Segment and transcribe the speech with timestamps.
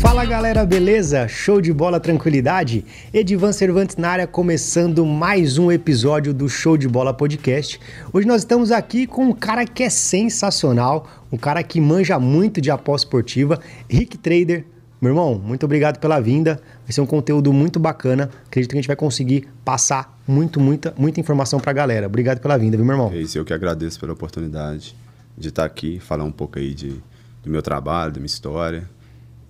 [0.00, 1.28] Fala galera, beleza?
[1.28, 2.84] Show de bola, tranquilidade?
[3.12, 7.80] Edivan Cervantes na área, começando mais um episódio do Show de Bola Podcast.
[8.12, 12.60] Hoje nós estamos aqui com um cara que é sensacional, um cara que manja muito
[12.60, 14.64] de aposta esportiva, Rick Trader.
[15.00, 16.60] Meu irmão, muito obrigado pela vinda.
[16.84, 18.30] Vai ser um conteúdo muito bacana.
[18.46, 22.06] Acredito que a gente vai conseguir passar muito, muita, muita informação pra galera.
[22.06, 23.12] Obrigado pela vinda, viu, meu irmão?
[23.12, 24.96] É isso, eu que agradeço pela oportunidade
[25.36, 27.00] de estar aqui, falar um pouco aí de,
[27.44, 28.88] do meu trabalho, da minha história.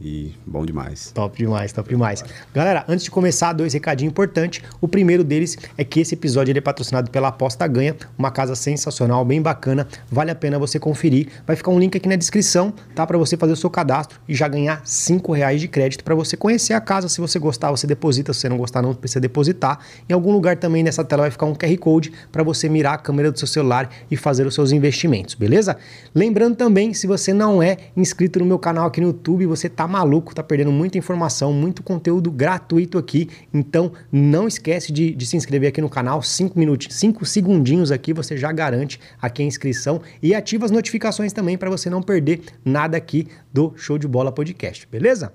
[0.01, 1.11] E bom demais.
[1.11, 2.25] Top demais, top demais.
[2.55, 4.63] Galera, antes de começar, dois recadinhos importantes.
[4.81, 8.55] O primeiro deles é que esse episódio ele é patrocinado pela Aposta Ganha, uma casa
[8.55, 9.89] sensacional, bem bacana.
[10.09, 11.29] Vale a pena você conferir.
[11.45, 13.05] Vai ficar um link aqui na descrição, tá?
[13.05, 16.37] Para você fazer o seu cadastro e já ganhar cinco reais de crédito para você
[16.37, 17.09] conhecer a casa.
[17.09, 18.33] Se você gostar, você deposita.
[18.33, 19.81] Se você não gostar, não precisa depositar.
[20.09, 22.99] Em algum lugar também nessa tela vai ficar um QR Code para você mirar a
[22.99, 25.77] câmera do seu celular e fazer os seus investimentos, beleza?
[26.15, 29.88] Lembrando também, se você não é inscrito no meu canal aqui no YouTube, você tá
[29.89, 33.29] maluco, tá perdendo muita informação, muito conteúdo gratuito aqui.
[33.53, 38.13] Então não esquece de, de se inscrever aqui no canal, 5 minutos, 5 segundinhos aqui,
[38.13, 42.43] você já garante aqui a inscrição e ativa as notificações também para você não perder
[42.65, 45.33] nada aqui do Show de Bola Podcast, beleza?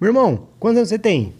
[0.00, 1.32] Meu irmão, quantos anos você tem?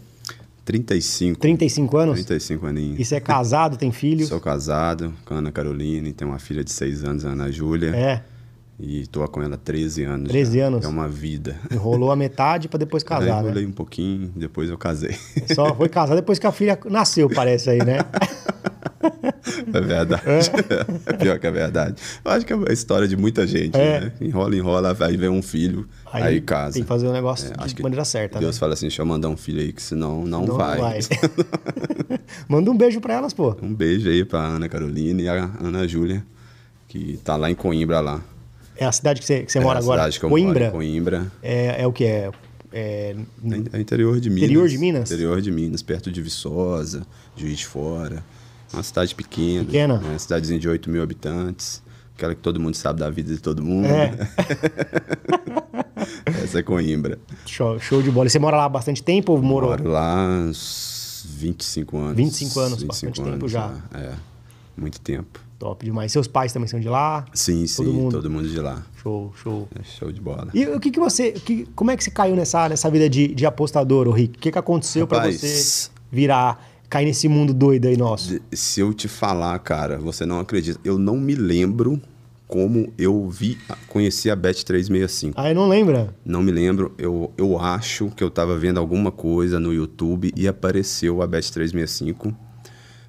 [0.65, 1.39] 35.
[1.39, 2.25] 35 anos?
[2.25, 2.99] 35 aninhos.
[2.99, 4.27] E você é casado, tem filho?
[4.27, 7.95] Sou casado com a Ana Caroline, tenho uma filha de 6 anos, a Ana Júlia.
[7.95, 8.23] É.
[8.79, 10.29] E tô com ela há 13 anos.
[10.29, 10.65] 13 já.
[10.67, 10.85] anos.
[10.85, 11.59] É uma vida.
[11.71, 13.69] Enrolou a metade para depois Aí casar, enrolei né?
[13.69, 15.15] um pouquinho, depois eu casei.
[15.55, 17.99] Só foi casar depois que a filha nasceu, parece aí, né?
[19.73, 20.21] É verdade.
[20.25, 21.13] É.
[21.17, 22.01] pior que é verdade.
[22.23, 24.01] Eu acho que é a história de muita gente, É.
[24.01, 24.11] né?
[24.19, 26.73] Enrola, enrola, aí vem um filho, aí, casa.
[26.73, 28.59] Tem que fazer o negócio É, de maneira certa, Deus né?
[28.59, 30.79] fala assim, deixa eu mandar um filho aí, que senão não, Não vai.
[32.47, 33.55] Manda um beijo pra elas, pô.
[33.61, 36.23] Um beijo aí pra Ana Carolina e a Ana Júlia,
[36.87, 38.21] que tá lá em Coimbra lá.
[38.77, 40.01] É a cidade que você, que você é mora a agora?
[40.01, 40.59] cidade que eu Coimbra.
[40.65, 41.31] moro, Coimbra.
[41.41, 42.03] É, é o que?
[42.05, 42.31] É,
[42.71, 43.15] é-
[43.73, 44.43] É interior de Minas.
[44.43, 45.11] Interior de Minas?
[45.11, 47.05] Interior de Minas, perto de Viçosa,
[47.35, 48.23] Juiz de Fora.
[48.73, 49.65] Uma cidade pequena.
[49.65, 49.97] Pequena?
[49.99, 50.17] Né?
[50.17, 51.81] Cidadezinha de 8 mil habitantes.
[52.15, 53.85] Aquela que todo mundo sabe da vida de todo mundo.
[53.87, 54.11] É.
[56.43, 57.17] Essa é Coimbra.
[57.45, 58.27] show, show de bola.
[58.27, 59.69] E você mora lá há bastante tempo ou morou?
[59.71, 62.15] Moro lá uns 25 anos.
[62.17, 63.73] 25 anos, bastante tempo já.
[63.93, 64.11] É,
[64.75, 65.39] muito tempo.
[65.59, 66.11] Top demais.
[66.11, 67.25] Seus pais também são de lá?
[67.33, 68.11] Sim, sim, Todo mundo.
[68.11, 68.85] todo mundo de lá.
[69.01, 69.67] Show, show.
[69.79, 70.49] É show de bola.
[70.53, 71.31] E o que que você...
[71.31, 74.37] Que, como é que você caiu nessa, nessa vida de, de apostador, ô Rick?
[74.37, 76.63] O que que aconteceu pra Rapaz, você virar...
[76.89, 78.39] Cair nesse mundo doido aí nosso?
[78.53, 80.79] Se eu te falar, cara, você não acredita.
[80.85, 82.01] Eu não me lembro
[82.47, 83.57] como eu vi,
[83.89, 85.33] conheci a Bet365.
[85.35, 86.09] Ah, eu não lembro.
[86.23, 86.93] Não me lembro.
[86.97, 92.33] Eu, eu acho que eu tava vendo alguma coisa no YouTube e apareceu a Bet365.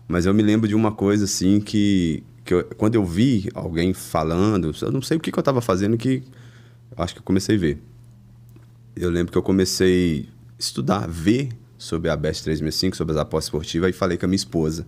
[0.08, 3.92] Mas eu me lembro de uma coisa assim que, que eu- quando eu vi alguém
[3.92, 6.22] falando, eu não sei o que, que eu tava fazendo que
[6.96, 7.78] acho que eu comecei a ver.
[8.96, 13.44] Eu lembro que eu comecei a estudar, ver sobre a Bet 365, sobre as apostas
[13.48, 14.86] esportivas, e falei com a minha esposa.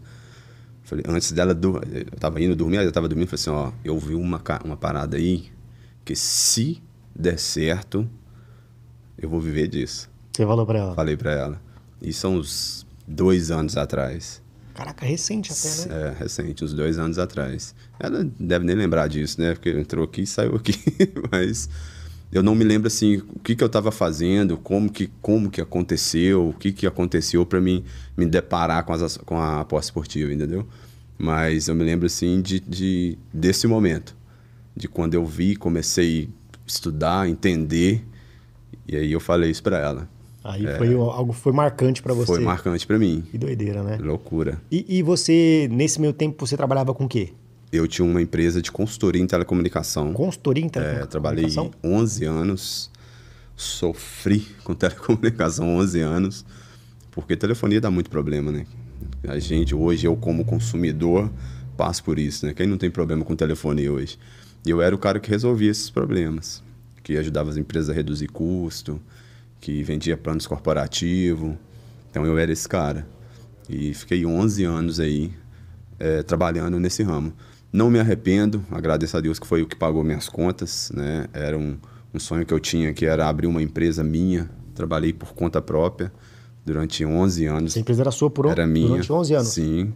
[0.83, 4.15] Falei, antes dela, eu tava indo dormir, eu tava dormindo, falei assim, ó, eu vi
[4.15, 5.51] uma, uma parada aí
[6.05, 6.83] que se
[7.15, 8.09] der certo,
[9.19, 10.09] eu vou viver disso.
[10.33, 10.95] Você falou pra ela.
[10.95, 11.63] Falei pra ela.
[12.03, 14.43] Isso são uns dois anos atrás.
[14.81, 16.09] Caraca, recente até, né?
[16.09, 17.75] É, recente, uns dois anos atrás.
[17.99, 19.53] Ela deve nem lembrar disso, né?
[19.53, 20.73] Porque entrou aqui e saiu aqui.
[21.31, 21.69] Mas
[22.33, 25.61] eu não me lembro, assim, o que, que eu estava fazendo, como que, como que
[25.61, 27.85] aconteceu, o que, que aconteceu para mim
[28.17, 30.67] me deparar com, as, com a aposta esportiva, entendeu?
[31.19, 34.17] Mas eu me lembro, assim, de, de, desse momento.
[34.75, 38.03] De quando eu vi, comecei a estudar, entender.
[38.89, 40.09] E aí eu falei isso para ela.
[40.43, 42.33] Aí foi o- algo foi marcante pra você.
[42.33, 42.35] É.
[42.37, 43.23] Foi marcante para mim.
[43.31, 43.99] Que doideira, né?
[44.01, 44.61] Loucura.
[44.71, 47.31] E, e você, nesse meio tempo, você trabalhava com o quê?
[47.73, 50.13] Eu tinha uma empresa de consultoria em telecomunicação.
[50.13, 51.09] Consultoria em É, telecomunicação?
[51.11, 51.47] trabalhei
[51.85, 52.91] 11 anos,
[53.57, 56.45] sofri com telecomunicação 11 anos,
[57.11, 58.67] porque telefonia dá muito problema, né?
[59.29, 61.31] A gente, hoje, eu como consumidor,
[61.77, 62.55] passo por isso, né?
[62.55, 64.19] Quem não tem problema com telefonia hoje?
[64.67, 66.63] E eu era o cara que resolvia esses problemas,
[67.03, 69.01] que ajudava as empresas a reduzir custo,
[69.61, 71.55] que vendia planos corporativos.
[72.11, 73.07] Então eu era esse cara.
[73.69, 75.33] E fiquei 11 anos aí
[75.99, 77.33] é, trabalhando nesse ramo.
[77.73, 81.27] Não me arrependo, agradeço a Deus que foi o que pagou minhas contas, né?
[81.33, 81.79] Era um,
[82.13, 84.51] um sonho que eu tinha que era abrir uma empresa minha.
[84.75, 86.13] Trabalhei por conta própria
[86.65, 87.73] durante 11 anos.
[87.73, 88.89] Essa empresa era sua por Era minha.
[88.89, 89.49] durante 11 anos.
[89.49, 89.93] Sim.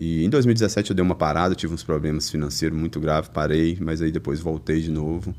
[0.00, 4.00] E em 2017 eu dei uma parada, tive uns problemas financeiros muito graves, parei, mas
[4.00, 5.34] aí depois voltei de novo.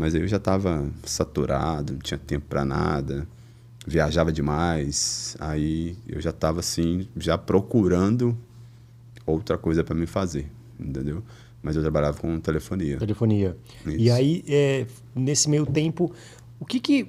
[0.00, 3.28] Mas eu já estava saturado, não tinha tempo para nada,
[3.86, 5.36] viajava demais.
[5.38, 8.34] Aí eu já estava assim, já procurando
[9.26, 11.22] outra coisa para me fazer, entendeu?
[11.62, 12.96] Mas eu trabalhava com telefonia.
[12.96, 13.54] Telefonia.
[13.86, 13.96] Isso.
[13.98, 16.10] E aí, é, nesse meio tempo,
[16.58, 17.04] o que que...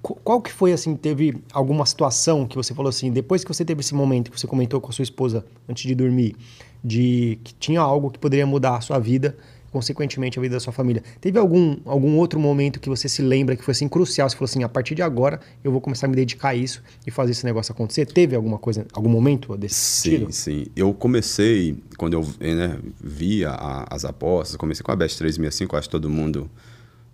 [0.00, 3.64] qu- Qual que foi, assim, teve alguma situação que você falou assim, depois que você
[3.64, 6.36] teve esse momento que você comentou com a sua esposa antes de dormir,
[6.84, 9.36] de que tinha algo que poderia mudar a sua vida,
[9.70, 11.02] consequentemente a vida da sua família.
[11.20, 14.28] Teve algum, algum outro momento que você se lembra que foi assim crucial?
[14.28, 16.82] Você falou assim, a partir de agora eu vou começar a me dedicar a isso
[17.06, 18.06] e fazer esse negócio acontecer?
[18.06, 20.32] Teve alguma coisa, algum momento desse Sim, estilo?
[20.32, 20.66] sim.
[20.74, 25.88] Eu comecei, quando eu né, via a- as apostas, comecei com a Bet 365, acho
[25.88, 26.50] que todo mundo,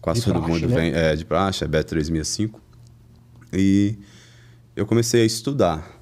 [0.01, 0.75] quase De todo praxe, mundo né?
[0.75, 2.61] vem é, de praxe, é Bet 365.
[3.53, 3.97] E
[4.77, 5.93] eu comecei a estudar.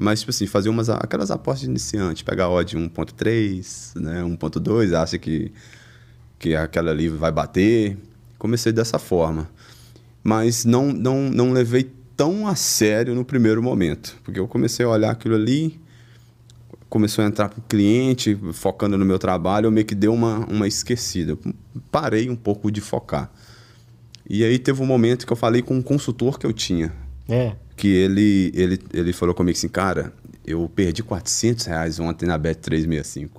[0.00, 4.92] Mas, tipo assim, fazer umas, aquelas apostas de iniciante, pegar a odd 1.3, né, 1.2,
[4.94, 5.50] acha que,
[6.38, 7.96] que aquela ali vai bater.
[8.38, 9.48] Comecei dessa forma.
[10.22, 14.16] Mas não, não, não levei tão a sério no primeiro momento.
[14.24, 15.80] Porque eu comecei a olhar aquilo ali,
[16.88, 20.38] começou a entrar para o cliente, focando no meu trabalho, eu meio que dei uma,
[20.46, 21.36] uma esquecida.
[21.90, 23.30] Parei um pouco de focar.
[24.28, 26.92] E aí teve um momento que eu falei com um consultor que eu tinha,
[27.28, 27.54] É.
[27.76, 30.12] que ele, ele, ele falou comigo assim, cara,
[30.46, 33.30] eu perdi 400 reais ontem na Bet365.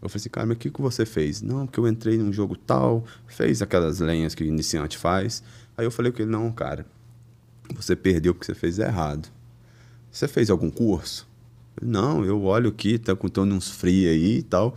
[0.00, 1.42] Eu falei assim, cara, mas o que, que você fez?
[1.42, 5.42] Não, porque eu entrei num jogo tal, fez aquelas lenhas que o iniciante faz.
[5.76, 6.86] Aí eu falei com ele, não, cara,
[7.74, 9.28] você perdeu porque você fez errado.
[10.10, 11.26] Você fez algum curso?
[11.80, 14.74] Não, eu olho aqui, tá contando uns free aí e tal.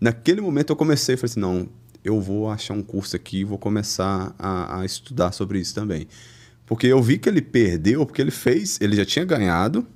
[0.00, 1.68] Naquele momento eu comecei, falei assim, não,
[2.04, 6.08] eu vou achar um curso aqui e vou começar a, a estudar sobre isso também.
[6.66, 9.86] Porque eu vi que ele perdeu, porque ele fez, ele já tinha ganhado,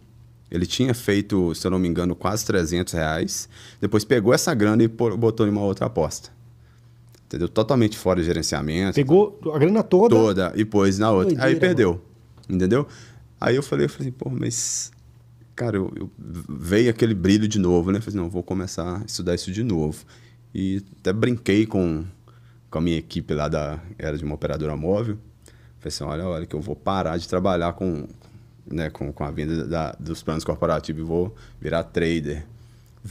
[0.50, 3.48] ele tinha feito, se eu não me engano, quase 300 reais.
[3.80, 6.30] Depois pegou essa grana e botou em uma outra aposta.
[7.26, 7.48] Entendeu?
[7.48, 8.94] Totalmente fora de gerenciamento.
[8.94, 10.14] Pegou a grana toda.
[10.14, 11.30] Toda e pôs na outra.
[11.34, 12.00] Doideira, Aí perdeu.
[12.48, 12.86] Entendeu?
[13.40, 14.92] Aí eu falei, eu falei, pô, mas.
[15.56, 16.10] Cara, eu, eu-
[16.48, 17.98] veio aquele brilho de novo, né?
[17.98, 20.04] Eu falei, não, vou começar a estudar isso de novo.
[20.54, 22.04] E até brinquei com,
[22.70, 23.80] com a minha equipe lá da.
[23.98, 25.18] Era de uma operadora móvel.
[25.80, 28.06] Falei assim, olha, olha, que eu vou parar de trabalhar com,
[28.70, 32.44] né, com, com a venda da- dos planos corporativos e vou virar trader.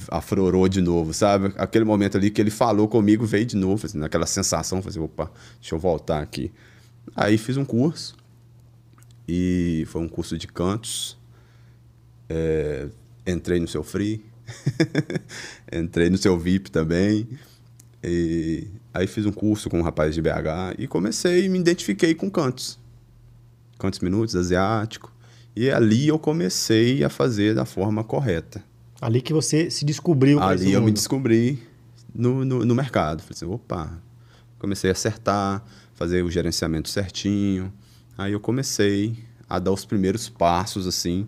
[0.10, 1.54] Aflorou de novo, sabe?
[1.58, 5.00] Aquele momento ali que ele falou comigo veio de novo, assim, naquela sensação, falei assim,
[5.00, 6.52] opa, deixa eu voltar aqui.
[7.16, 8.16] Aí fiz um curso,
[9.28, 11.18] e foi um curso de cantos.
[12.30, 12.88] É,
[13.26, 14.24] entrei no seu free,
[15.72, 17.28] entrei no seu VIP também.
[18.04, 22.14] E aí fiz um curso com um rapaz de BH e comecei e me identifiquei
[22.14, 22.78] com cantos.
[23.80, 25.12] Cantos minutos, asiático.
[25.56, 28.64] E ali eu comecei a fazer da forma correta.
[29.00, 30.96] Ali que você se descobriu Ali eu me mundo.
[30.96, 31.62] descobri
[32.14, 33.22] no, no, no mercado.
[33.22, 34.02] Falei assim, opa,
[34.60, 35.64] comecei a acertar,
[35.94, 37.72] fazer o gerenciamento certinho.
[38.18, 39.18] Aí eu comecei
[39.48, 41.28] a dar os primeiros passos, assim,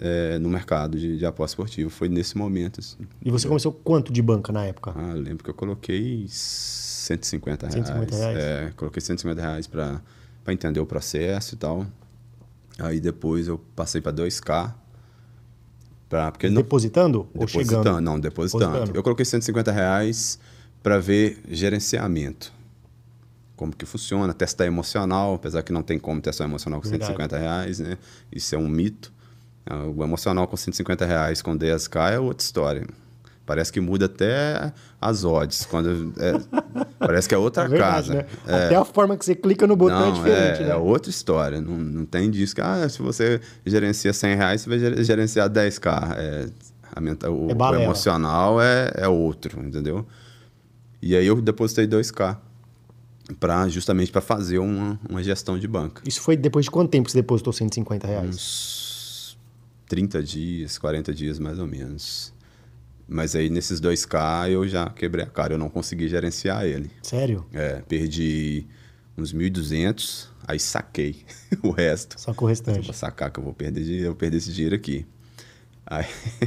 [0.00, 1.90] eh, no mercado de, de aposta esportiva.
[1.90, 2.98] Foi nesse momento, assim.
[3.24, 4.92] E você começou quanto de banca na época?
[4.96, 7.86] Ah, lembro que eu coloquei 150 reais.
[7.86, 8.38] 150 reais?
[8.38, 10.00] É, coloquei 150 reais para
[10.48, 11.86] entender o processo e tal.
[12.78, 14.74] Aí depois eu passei para 2K.
[16.08, 18.00] Pra, porque não, Depositando ou Depositando, chegando?
[18.00, 18.64] não, depositando.
[18.72, 18.98] Depositando.
[18.98, 20.38] Eu coloquei 150 reais
[20.82, 22.52] para ver gerenciamento.
[23.56, 27.12] Como que funciona, testar emocional, apesar que não tem como testar emocional com Verdade.
[27.12, 27.96] 150 reais, né?
[28.30, 29.12] Isso é um mito.
[29.64, 32.86] Ah, O emocional com 150 reais com 10k é outra história.
[33.46, 35.66] Parece que muda até as odds.
[35.66, 36.40] Quando é-
[36.98, 38.14] parece que é outra É verdade, casa.
[38.14, 38.26] né?
[38.46, 40.70] Até a forma que você clica no botão é Não, diferente, é, né?
[40.70, 41.60] é outra história.
[41.60, 45.50] Não, não tem disso que, ah, se você gerencia 100 reais, você vai ger- gerenciar
[45.50, 46.14] 10k.
[46.16, 46.46] É,
[46.90, 50.06] a menta- o, É o emocional é, é outro, entendeu?
[51.02, 52.38] E aí eu depositei 2k
[53.38, 56.00] pra, justamente para fazer uma, uma gestão de banca.
[56.06, 58.28] Isso foi depois de quanto tempo que você depositou 150 reais?
[58.30, 59.38] Uns
[59.86, 62.32] 30 dias, 40 dias mais ou menos.
[63.06, 66.90] Mas aí nesses 2k eu já quebrei a cara, eu não consegui gerenciar ele.
[67.02, 67.44] Sério?
[67.52, 68.66] É, perdi
[69.16, 71.24] uns 1.200, aí saquei
[71.62, 72.18] o resto.
[72.20, 72.80] Só com o Eu restante.
[72.84, 75.06] vou sacar que eu vou perder dinheiro, eu vou perder esse dinheiro aqui.
[75.86, 76.06] Aí,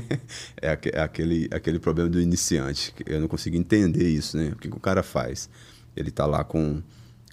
[0.61, 2.91] é, é aquele, aquele problema do iniciante.
[2.91, 4.49] que Eu não consigo entender isso, né?
[4.49, 5.47] O que, que o cara faz?
[5.95, 6.81] Ele tá lá com,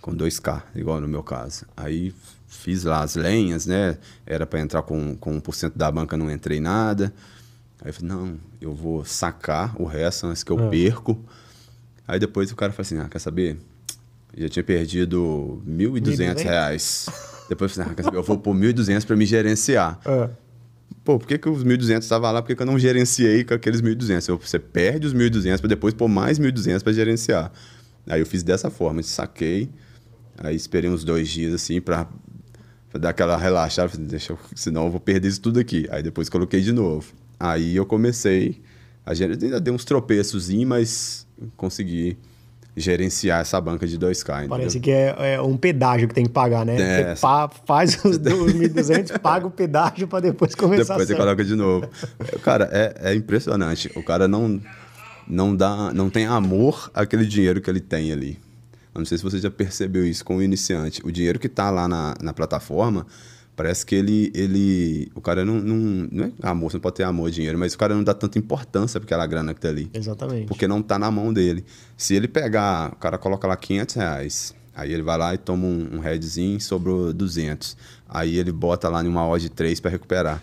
[0.02, 1.64] com 2K, igual no meu caso.
[1.74, 2.14] Aí
[2.46, 3.96] fiz lá as lenhas, né?
[4.26, 7.12] Era para entrar com, com 1% da banca, não entrei nada.
[7.84, 10.68] Aí eu falei, não, eu vou sacar o resto antes que eu Ah.
[10.70, 11.22] perco.
[12.08, 13.58] Aí depois o cara falou assim, ah, quer saber?
[14.34, 16.42] Eu já tinha perdido 1.200 1.200?
[16.42, 17.06] reais.
[17.48, 18.16] Depois eu falei, ah, quer saber?
[18.16, 20.00] Eu vou pôr 1.200 para me gerenciar.
[20.04, 20.30] Ah,
[21.04, 22.40] Pô, por que, que os 1.200 estavam lá?
[22.40, 24.26] Por que, que eu não gerenciei com aqueles 1.200?
[24.28, 27.52] Eu- Você perde os 1.200 para depois pôr mais 1.200 para gerenciar.
[28.06, 29.68] Aí eu fiz dessa forma, saquei.
[30.38, 32.08] Aí esperei uns dois dias assim para
[32.98, 33.92] dar aquela relaxada.
[33.98, 35.86] Deixa senão eu vou perder isso tudo aqui.
[35.90, 37.12] Aí depois coloquei de novo.
[37.38, 38.60] Aí eu comecei.
[39.04, 41.26] A gente ainda deu uns tropeços, mas
[41.56, 42.16] conseguir
[42.76, 44.48] gerenciar essa banca de 2K.
[44.48, 46.74] Parece que é, é, um pedágio que tem que pagar, né?
[46.74, 51.44] É, você pa faz os 1.200, paga o pedágio para depois começar Depois você coloca
[51.44, 51.88] de novo.
[52.42, 53.90] Cara, é, é impressionante.
[53.94, 54.60] O cara não,
[55.28, 58.38] não, dá, não tem amor àquele dinheiro que ele tem ali.
[58.92, 61.00] Eu não sei se você já percebeu isso com o iniciante.
[61.04, 63.06] O dinheiro que está lá na, na plataforma,
[63.56, 64.32] parece que ele.
[64.34, 66.08] ele o cara não, não.
[66.10, 68.38] Não é amor, você não pode ter amor, dinheiro, mas o cara não dá tanta
[68.38, 69.90] importância para aquela grana que está ali.
[69.92, 70.46] Exatamente.
[70.46, 71.64] Porque não está na mão dele.
[71.96, 74.54] Se ele pegar, o cara coloca lá 500 reais.
[74.76, 77.76] Aí ele vai lá e toma um, um headzinho, sobrou 200.
[78.08, 80.42] Aí ele bota lá numa odd 3 para recuperar.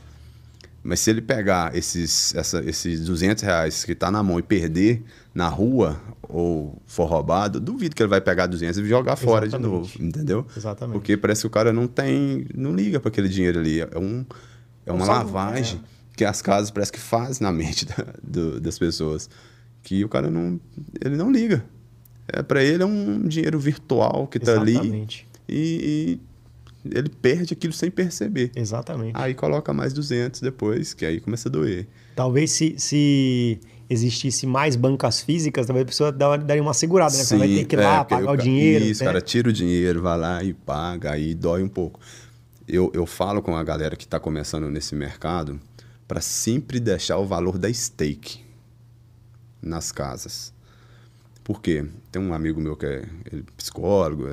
[0.83, 5.03] Mas se ele pegar esses, essa, esses 200 reais que está na mão e perder
[5.33, 9.93] na rua ou for roubado, duvido que ele vai pegar 200 e jogar fora Exatamente.
[9.93, 10.45] de novo, entendeu?
[10.55, 10.93] Exatamente.
[10.93, 13.81] Porque parece que o cara não tem, não liga para aquele dinheiro ali.
[13.81, 14.25] É, um,
[14.85, 16.15] é uma lavagem é.
[16.15, 19.29] que as casas parece que fazem na mente da, do, das pessoas.
[19.83, 20.59] Que o cara não,
[21.03, 21.63] ele não liga.
[22.27, 25.07] É, para ele é um dinheiro virtual que está ali.
[25.49, 26.19] E, e
[26.89, 28.51] ele perde aquilo sem perceber.
[28.55, 29.13] Exatamente.
[29.15, 31.87] Aí coloca mais 200 depois, que aí começa a doer.
[32.15, 33.59] Talvez se, se
[33.91, 37.23] existisse mais bancas físicas, talvez a pessoa daria uma segurada, né?
[37.23, 38.85] Sim, vai ter que ir lá, é, pagar o, dinheiro.
[38.85, 39.09] Isso, né?
[39.09, 41.99] cara, tira o dinheiro, vai lá e paga, aí dói um pouco.
[42.65, 45.59] Eu, eu falo com a galera que está começando nesse mercado
[46.07, 48.39] para sempre deixar o valor da stake
[49.61, 50.53] nas casas.
[51.43, 51.85] Por quê?
[52.11, 53.05] Tem um amigo meu que é
[53.57, 54.25] psicólogo,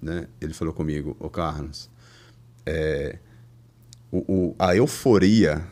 [0.00, 0.26] né?
[0.40, 1.90] Ele falou comigo, ô Carlos,
[2.64, 3.18] é,
[4.10, 5.66] o, o, a euforia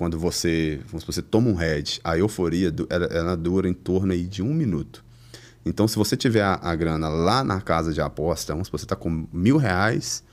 [0.00, 4.42] quando você, você toma um head, a euforia ela, ela, dura em torno aí de
[4.42, 5.04] um minuto.
[5.62, 8.86] Então, se você tiver a, a grana lá na casa de aposta, vamos supor, você
[8.86, 10.24] está com mil reais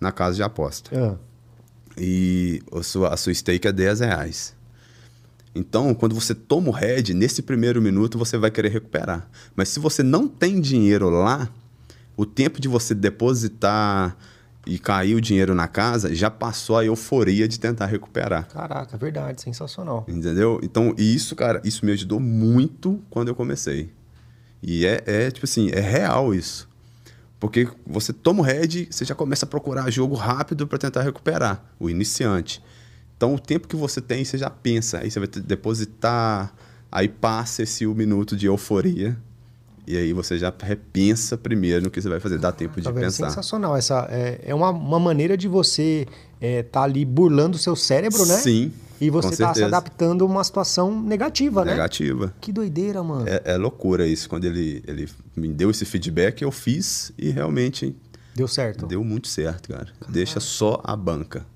[0.00, 0.96] na casa de aposta.
[0.96, 1.16] É.
[2.00, 4.54] E a sua, a sua stake é 10 reais.
[5.52, 9.28] Então, quando você toma o head, nesse primeiro minuto você vai querer recuperar.
[9.56, 11.50] Mas se você não tem dinheiro lá,
[12.16, 14.16] o tempo de você depositar
[14.68, 18.46] e caiu o dinheiro na casa, já passou a euforia de tentar recuperar.
[18.48, 20.04] Caraca, verdade, sensacional.
[20.06, 20.60] Entendeu?
[20.62, 23.90] Então, isso, cara, isso me ajudou muito quando eu comecei.
[24.62, 26.68] E é, é tipo assim, é real isso.
[27.40, 31.64] Porque você toma o head, você já começa a procurar jogo rápido para tentar recuperar,
[31.80, 32.62] o iniciante.
[33.16, 36.52] Então, o tempo que você tem, você já pensa, aí você vai depositar,
[36.92, 39.16] aí passa esse um minuto de euforia
[39.88, 42.94] e aí você já repensa primeiro no que você vai fazer, dá tempo tá de
[42.94, 43.04] vendo?
[43.04, 43.30] pensar.
[43.30, 43.74] Sensacional.
[43.74, 47.74] Essa é, é uma, uma maneira de você estar é, tá ali burlando o seu
[47.74, 48.36] cérebro, né?
[48.36, 48.70] Sim.
[49.00, 51.72] E você está se adaptando a uma situação negativa, né?
[51.72, 52.34] Negativa.
[52.38, 53.26] Que doideira, mano.
[53.26, 54.28] É, é, loucura isso.
[54.28, 57.96] Quando ele, ele me deu esse feedback, eu fiz e realmente.
[58.34, 58.86] Deu certo.
[58.86, 59.86] Deu muito certo, cara.
[59.86, 60.12] Caramba.
[60.12, 61.46] Deixa só a banca.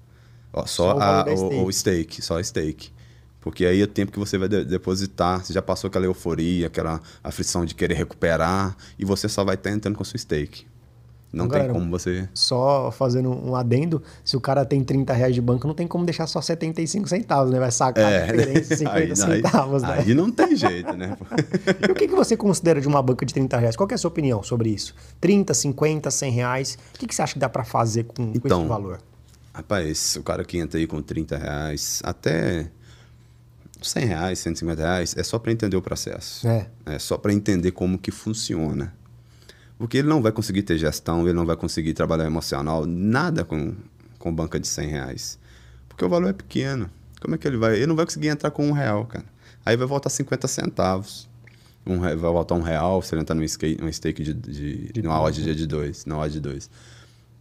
[0.52, 2.90] Ó, só, só a, o, o, stake, só a stake.
[3.42, 6.68] Porque aí é o tempo que você vai de depositar, você já passou aquela euforia,
[6.68, 10.64] aquela aflição de querer recuperar, e você só vai estar entrando com sua stake.
[11.32, 12.28] Não tem como você.
[12.34, 16.04] Só fazendo um adendo, se o cara tem 30 reais de banco, não tem como
[16.04, 17.58] deixar só 75 centavos, né?
[17.58, 20.04] Vai sacar é, a diferença 50 aí, centavos, aí, né?
[20.06, 21.16] Aí não tem jeito, né?
[21.88, 23.76] e o que, que você considera de uma banca de 30 reais?
[23.76, 24.94] Qual é a sua opinião sobre isso?
[25.20, 26.78] 30, 50, 100 reais?
[26.94, 29.00] O que, que você acha que dá para fazer com, então, com esse valor?
[29.54, 32.70] Rapaz, o cara que entra aí com 30 reais, até
[33.88, 36.46] 100 reais, 150 reais, é só para entender o processo.
[36.46, 36.66] É.
[36.86, 38.94] É só para entender como que funciona.
[39.78, 43.74] Porque ele não vai conseguir ter gestão, ele não vai conseguir trabalhar emocional, nada com,
[44.18, 45.38] com banca de 100 reais.
[45.88, 46.88] Porque o valor é pequeno.
[47.20, 47.76] Como é que ele vai?
[47.76, 49.24] Ele não vai conseguir entrar com um real, cara.
[49.64, 51.28] Aí vai voltar 50 centavos.
[51.84, 55.02] Um, vai voltar um real se ele entrar num, skate, num stake de, de, de
[55.02, 56.70] numa odd de dois, na odd de dois.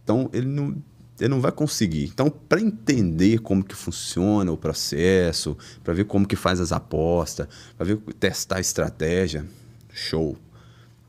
[0.02, 0.74] Então, ele não,
[1.22, 2.06] ele não vai conseguir.
[2.06, 7.46] Então, para entender como que funciona o processo, para ver como que faz as apostas,
[7.76, 9.46] para ver testar a estratégia,
[9.92, 10.36] show.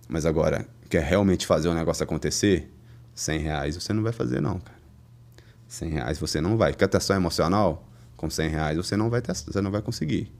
[0.08, 2.72] Mas agora, quer realmente fazer o negócio acontecer?
[3.16, 4.78] 100 reais você não vai fazer não, cara.
[5.68, 6.74] 100 reais você não vai.
[6.74, 7.88] Quer testar emocional?
[8.16, 10.32] Com 100 reais você não vai testar, você não vai conseguir.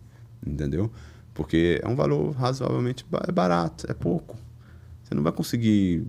[0.46, 0.92] Entendeu?
[1.34, 4.38] Porque é um valor razoavelmente é barato, é pouco.
[5.04, 6.06] Você não vai conseguir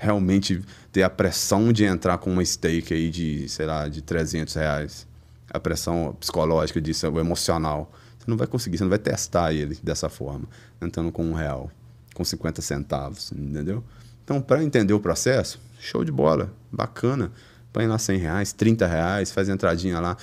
[0.00, 4.54] realmente ter a pressão de entrar com uma stake aí de, sei lá, de 300
[4.54, 5.06] reais.
[5.52, 7.92] A pressão psicológica disso, o emocional.
[8.18, 10.46] Você não vai conseguir, você não vai testar ele dessa forma,
[10.80, 11.70] entrando com um real,
[12.14, 13.84] com 50 centavos, entendeu?
[14.24, 17.30] Então, para entender o processo, show de bola, bacana.
[17.72, 20.16] Põe lá 100 reais, 30 reais, faz a entradinha lá.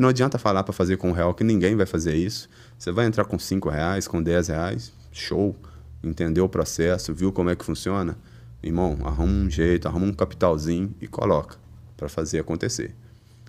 [0.00, 2.48] Não adianta falar para fazer com um real, que ninguém vai fazer isso.
[2.78, 5.54] Você vai entrar com 5 reais, com 10 reais, show.
[6.02, 8.16] Entendeu o processo, viu como é que funciona?
[8.62, 11.56] Irmão, arruma um jeito, arruma um capitalzinho e coloca
[11.96, 12.94] para fazer acontecer.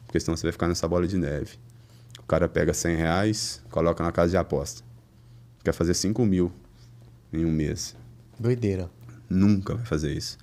[0.06, 1.58] Porque senão você vai ficar nessa bola de neve.
[2.20, 4.84] O cara pega 100 reais, coloca na casa de aposta.
[5.64, 6.52] Quer fazer 5 mil.
[7.32, 7.96] em um mês.
[8.40, 8.90] Doideira.
[9.30, 10.38] Nunca vai fazer isso.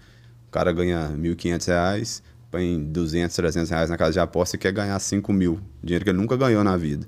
[0.49, 4.73] O cara ganha R$ 1.500, põe 200, 300 reais na casa de aposta e quer
[4.73, 5.61] ganhar 5 mil.
[5.83, 7.07] Dinheiro que ele nunca ganhou na vida.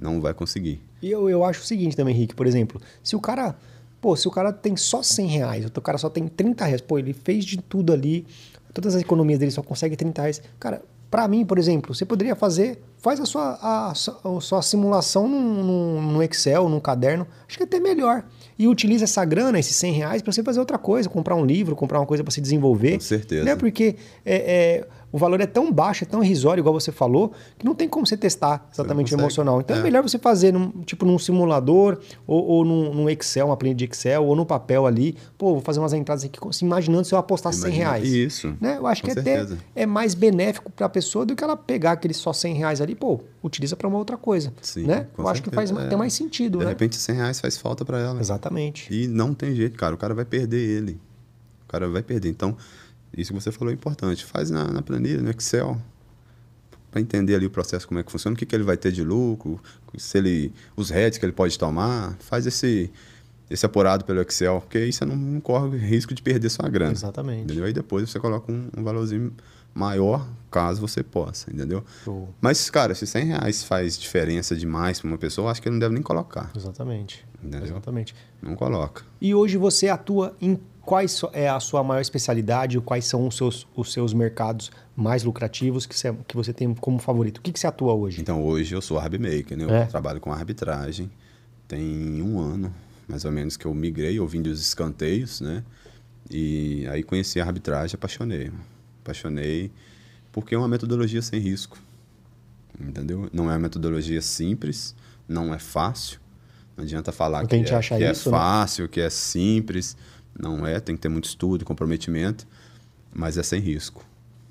[0.00, 0.80] Não vai conseguir.
[1.02, 3.56] E eu, eu acho o seguinte também, Henrique, por exemplo, se o cara.
[4.00, 6.98] Pô, se o cara tem só 100 reais, o cara só tem 30 reais, pô,
[6.98, 8.26] ele fez de tudo ali,
[8.72, 10.42] todas as economias dele só consegue 30 reais.
[10.60, 13.94] Cara, para mim, por exemplo, você poderia fazer, faz a sua, a, a
[14.40, 18.24] sua simulação no, Excel, num caderno, acho que é até melhor.
[18.58, 21.76] E utiliza essa grana, esses 100 reais, para você fazer outra coisa, comprar um livro,
[21.76, 22.94] comprar uma coisa para se desenvolver.
[22.94, 23.44] Com certeza.
[23.44, 23.56] Né?
[23.56, 27.64] Porque é, é, o valor é tão baixo, é tão irrisório, igual você falou, que
[27.64, 29.62] não tem como você testar exatamente o emocional.
[29.62, 29.80] Então é.
[29.80, 29.82] é.
[29.82, 33.86] melhor você fazer num, tipo num simulador ou, ou num, num, Excel, uma planilha de
[33.86, 35.16] Excel, ou no papel ali.
[35.38, 38.12] Pô, vou fazer umas entradas aqui, imaginando se eu apostar Imagina 100 reais.
[38.12, 38.54] Isso.
[38.60, 38.76] Né?
[38.76, 39.54] Eu acho que certeza.
[39.54, 42.82] até é mais benéfico para a pessoa do que ela pegar aqueles só 100 reais
[42.82, 44.52] ali, pô, utiliza para uma outra coisa.
[44.60, 45.06] Sim, né?
[45.16, 45.30] Eu certeza.
[45.30, 45.74] acho que faz é.
[45.74, 46.58] até mais sentido.
[46.58, 46.72] De né?
[46.72, 48.20] repente 100 reais faz falta para ela.
[48.20, 48.92] Exatamente.
[48.92, 49.94] E não tem jeito, cara.
[49.94, 51.00] O cara vai perder ele.
[51.64, 52.28] O cara vai perder.
[52.28, 52.54] Então
[53.16, 54.24] isso que você falou é importante.
[54.24, 55.80] Faz na, na planilha, no Excel,
[56.90, 58.92] para entender ali o processo, como é que funciona, o que, que ele vai ter
[58.92, 59.60] de lucro,
[59.96, 62.16] se ele, os heads que ele pode tomar.
[62.20, 62.90] Faz esse,
[63.50, 66.92] esse apurado pelo Excel, porque aí você não, não corre risco de perder sua grana.
[66.92, 67.44] Exatamente.
[67.44, 67.64] Entendeu?
[67.64, 69.32] Aí depois você coloca um, um valorzinho
[69.76, 71.84] maior, caso você possa, entendeu?
[72.02, 72.34] Show.
[72.40, 75.80] Mas, cara, se 100 reais faz diferença demais para uma pessoa, acho que ele não
[75.80, 76.50] deve nem colocar.
[76.56, 77.26] Exatamente.
[77.44, 77.66] Entendeu?
[77.68, 78.14] Exatamente.
[78.40, 79.04] Não coloca.
[79.20, 83.66] E hoje você atua em quais é a sua maior especialidade, quais são os seus,
[83.74, 87.38] os seus mercados mais lucrativos que você, que você tem como favorito?
[87.38, 88.20] O que, que você atua hoje?
[88.20, 89.64] Então, hoje eu sou arbmaker, né?
[89.64, 89.84] Eu é.
[89.86, 91.10] trabalho com arbitragem.
[91.66, 92.72] Tem um ano,
[93.08, 95.64] mais ou menos, que eu migrei ouvindo os escanteios, né?
[96.30, 98.52] E aí conheci a arbitragem, apaixonei.
[99.02, 99.72] Apaixonei
[100.30, 101.78] porque é uma metodologia sem risco.
[102.78, 103.28] Entendeu?
[103.32, 104.94] Não é uma metodologia simples,
[105.26, 106.20] não é fácil.
[106.76, 108.88] Não adianta falar que, é, que isso, é fácil, né?
[108.92, 109.96] que é simples.
[110.38, 112.46] Não é, tem que ter muito estudo, comprometimento,
[113.14, 114.04] mas é sem risco.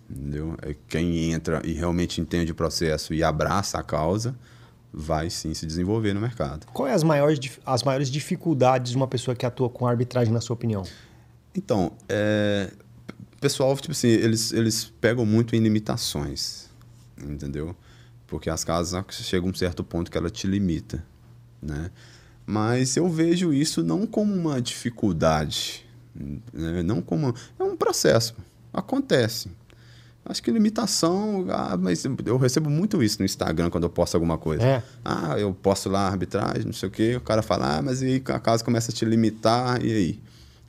[0.10, 0.56] Entendeu?
[0.62, 4.36] É quem entra e realmente entende o processo e abraça a causa,
[4.94, 6.68] vai sim se desenvolver no mercado.
[6.68, 10.54] Quais as maiores, as maiores dificuldades de uma pessoa que atua com arbitragem, na sua
[10.54, 10.84] opinião?
[11.56, 12.72] Então, é,
[13.42, 16.70] pessoal, tipo assim, eles, eles pegam muito em limitações,
[17.22, 17.76] entendeu?
[18.28, 21.06] Porque as casas chegam a um certo ponto que ela te limita,
[21.62, 21.92] né?
[22.46, 26.84] Mas eu vejo isso não como uma dificuldade, né?
[26.84, 27.34] não como.
[27.60, 28.36] É um processo.
[28.72, 29.50] Acontece.
[30.24, 31.46] Acho que limitação.
[31.50, 34.64] Ah, mas eu recebo muito isso no Instagram quando eu posto alguma coisa.
[34.64, 34.84] É.
[35.04, 37.16] Ah, eu posto lá arbitragem, não sei o quê.
[37.16, 40.20] O cara fala, ah, mas aí a casa começa a te limitar, e aí?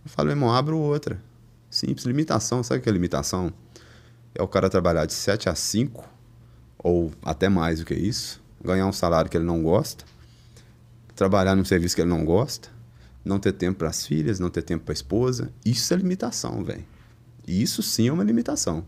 [0.05, 1.21] Eu falo, irmão, abro outra.
[1.71, 2.05] Simples.
[2.07, 3.53] Limitação, sabe o que é limitação?
[4.35, 6.07] É o cara trabalhar de 7 a 5,
[6.79, 10.05] ou até mais do que isso, ganhar um salário que ele não gosta
[11.17, 12.69] trabalhar num serviço que ele não gosta,
[13.25, 15.51] não ter tempo para as filhas, não ter tempo para a esposa.
[15.65, 16.85] Isso é limitação, velho.
[17.49, 18.85] Isso sim é uma limitação.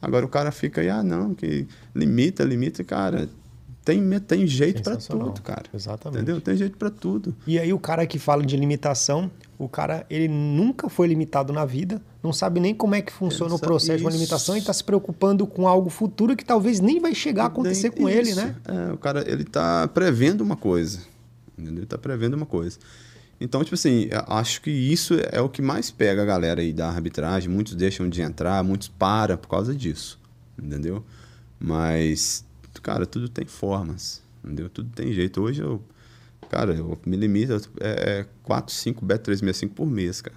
[0.00, 3.28] Agora o cara fica aí, ah, não, que limita, limita, cara.
[3.84, 5.64] Tem, tem jeito para tudo, cara.
[5.72, 6.22] Exatamente.
[6.22, 6.40] Entendeu?
[6.40, 7.34] Tem jeito para tudo.
[7.46, 11.66] E aí o cara que fala de limitação, o cara, ele nunca foi limitado na
[11.66, 14.72] vida, não sabe nem como é que funciona o processo de uma limitação e está
[14.72, 18.18] se preocupando com algo futuro que talvez nem vai chegar a acontecer com isso.
[18.18, 18.56] ele, né?
[18.66, 21.00] É, o cara, ele está prevendo uma coisa.
[21.56, 21.78] Entendeu?
[21.78, 22.78] Ele está prevendo uma coisa.
[23.40, 26.88] Então, tipo assim, acho que isso é o que mais pega a galera aí da
[26.88, 27.50] arbitragem.
[27.50, 30.18] Muitos deixam de entrar, muitos param por causa disso.
[30.58, 31.04] Entendeu?
[31.58, 32.44] Mas,
[32.82, 34.22] cara, tudo tem formas.
[34.42, 34.68] Entendeu?
[34.68, 35.40] Tudo tem jeito.
[35.40, 35.82] Hoje eu,
[36.48, 40.36] cara, eu me limito é 4, 5 bet 365 por mês, cara.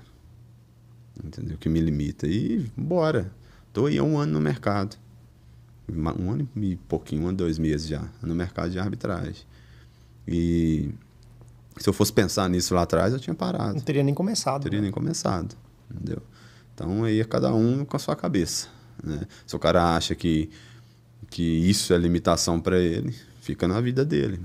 [1.24, 1.58] Entendeu?
[1.58, 2.28] Que me limita.
[2.28, 3.32] E bora.
[3.74, 4.98] Tô aí há um ano no mercado.
[5.90, 9.46] Um ano e pouquinho, um ano, dois meses já, no mercado de arbitragem.
[10.28, 10.90] E
[11.80, 13.76] se eu fosse pensar nisso lá atrás, eu tinha parado.
[13.76, 14.56] Não teria nem começado.
[14.56, 14.84] Não teria né?
[14.84, 15.56] nem começado,
[15.90, 16.22] entendeu?
[16.74, 18.68] Então aí é cada um com a sua cabeça.
[19.04, 19.22] Né?
[19.46, 20.50] Se o cara acha que,
[21.30, 24.40] que isso é limitação para ele, fica na vida dele.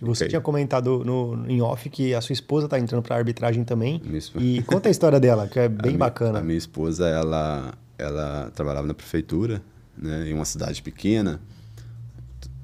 [0.00, 0.28] Você okay.
[0.28, 4.00] tinha comentado no, em off que a sua esposa está entrando para arbitragem também.
[4.36, 6.32] E conta a história dela, que é bem a bacana.
[6.32, 9.62] Mi, a minha esposa, ela, ela trabalhava na prefeitura,
[9.96, 11.40] né, em uma cidade pequena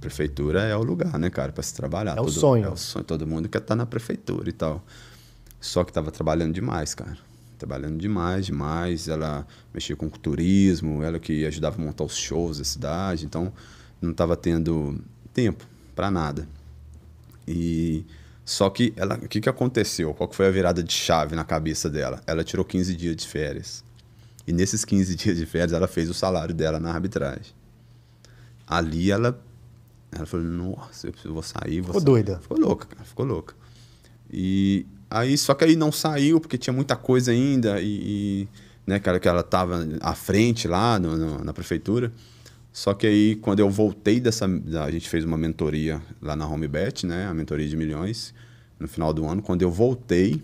[0.02, 2.18] prefeitura é o lugar, né, cara, para se trabalhar.
[2.18, 2.66] É o sonho.
[2.66, 3.04] É o sonho.
[3.04, 4.84] Todo mundo quer estar tá na prefeitura e tal.
[5.60, 7.16] Só que tava trabalhando demais, cara.
[7.56, 9.06] Trabalhando demais, demais.
[9.06, 13.24] Ela mexia com turismo, ela que ajudava a montar os shows da cidade.
[13.24, 13.52] Então,
[14.00, 15.00] não tava tendo
[15.32, 16.48] tempo para nada.
[17.46, 18.04] E
[18.44, 20.12] só que ela, o que, que aconteceu?
[20.14, 22.20] Qual que foi a virada de chave na cabeça dela?
[22.26, 23.84] Ela tirou 15 dias de férias.
[24.46, 27.52] E nesses 15 dias de férias, ela fez o salário dela na arbitragem.
[28.66, 29.40] Ali ela
[30.12, 31.80] ela falou, nossa, eu vou sair.
[31.80, 32.04] Vou ficou sair.
[32.04, 32.38] doida.
[32.40, 33.54] Ficou louca, cara, ficou louca.
[34.30, 38.48] E Aí, só que aí não saiu, porque tinha muita coisa ainda, e, e
[38.86, 42.10] né, cara, que ela tava à frente lá no, no, na prefeitura.
[42.72, 44.46] Só que aí, quando eu voltei dessa.
[44.82, 47.26] A gente fez uma mentoria lá na HomeBet, né?
[47.26, 48.32] A mentoria de milhões,
[48.80, 49.42] no final do ano.
[49.42, 50.42] Quando eu voltei,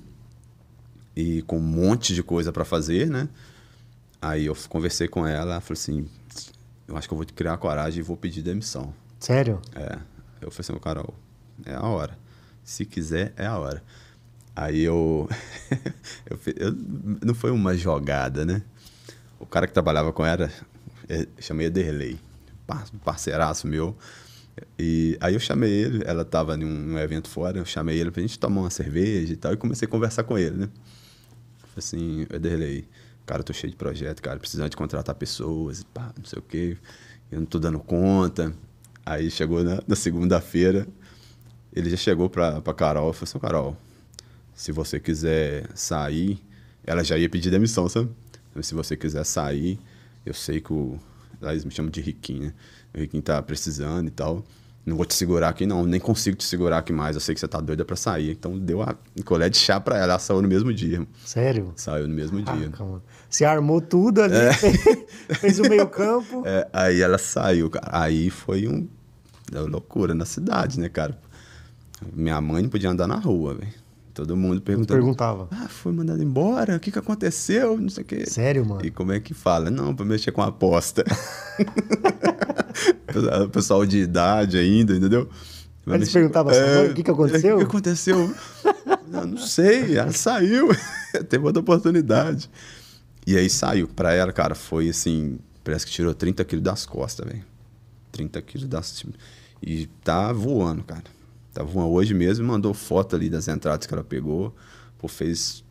[1.16, 3.26] e com um monte de coisa para fazer, né?
[4.20, 6.06] Aí eu conversei com ela, ela falou assim:
[6.86, 8.92] Eu acho que eu vou criar coragem e vou pedir demissão.
[9.18, 9.60] Sério?
[9.74, 9.98] É.
[10.40, 11.14] Eu falei assim: Carol,
[11.64, 12.18] é a hora.
[12.62, 13.82] Se quiser, é a hora.
[14.54, 15.28] Aí eu,
[16.28, 16.72] eu, eu,
[17.24, 18.62] Não foi uma jogada, né?
[19.38, 20.50] O cara que trabalhava com ela,
[21.08, 22.18] eu chamei Ederley,
[23.04, 23.96] parceiraço meu.
[24.78, 28.20] E aí eu chamei ele, ela estava em um, evento fora, eu chamei ele pra
[28.20, 30.68] gente tomar uma cerveja e tal, e comecei a conversar com ele, né?
[31.60, 32.88] Falei assim, Ederley,
[33.24, 36.42] cara, eu tô cheio de projeto, cara, precisando de contratar pessoas, pá, não sei o
[36.42, 36.76] quê,
[37.30, 38.52] eu não tô dando conta.
[39.08, 40.86] Aí chegou na, na segunda-feira,
[41.72, 43.76] ele já chegou pra, pra Carol e falou assim, Carol,
[44.54, 46.38] se você quiser sair,
[46.84, 48.10] ela já ia pedir demissão, sabe?
[48.60, 49.78] Se você quiser sair,
[50.26, 50.98] eu sei que o.
[51.40, 52.52] Lá eles me chamam de Riquinho, né?
[52.94, 54.44] O Riquinho tá precisando e tal.
[54.84, 55.86] Não vou te segurar aqui, não.
[55.86, 57.14] Nem consigo te segurar aqui mais.
[57.14, 58.32] Eu sei que você tá doida pra sair.
[58.32, 60.12] Então deu a colher de chá pra ela.
[60.12, 61.06] Ela saiu no mesmo dia.
[61.24, 61.72] Sério?
[61.76, 62.70] Saiu no mesmo ah, dia.
[62.70, 63.02] Calma.
[63.28, 64.52] Você armou tudo ali, é.
[65.36, 66.42] fez o meio-campo.
[66.44, 67.86] É, aí ela saiu, cara.
[67.92, 68.88] Aí foi um.
[69.50, 71.18] Deu loucura na cidade, né, cara?
[72.12, 73.72] Minha mãe não podia andar na rua, velho.
[74.14, 74.98] Todo mundo perguntava.
[74.98, 75.48] perguntava.
[75.52, 76.76] Ah, foi mandado embora?
[76.76, 77.78] O que, que aconteceu?
[77.78, 78.26] Não sei o quê.
[78.26, 78.84] Sério, mano?
[78.84, 79.70] E como é que fala?
[79.70, 81.04] Não, pra mexer com aposta.
[83.44, 85.28] o pessoal de idade ainda, entendeu?
[85.84, 87.56] Mas eles perguntavam assim, é, o que, que aconteceu?
[87.56, 88.34] O que aconteceu?
[89.08, 90.68] não, não sei, ela saiu.
[91.28, 92.50] Teve outra oportunidade.
[93.26, 93.88] E aí saiu.
[93.88, 97.44] Pra ela, cara, foi assim, parece que tirou 30 quilos das costas, velho.
[98.12, 99.04] 30 quilos das...
[99.62, 101.04] E tá voando, cara.
[101.52, 104.54] Tava uma hoje mesmo mandou foto ali das entradas que ela pegou.
[104.98, 105.64] Pô, fez.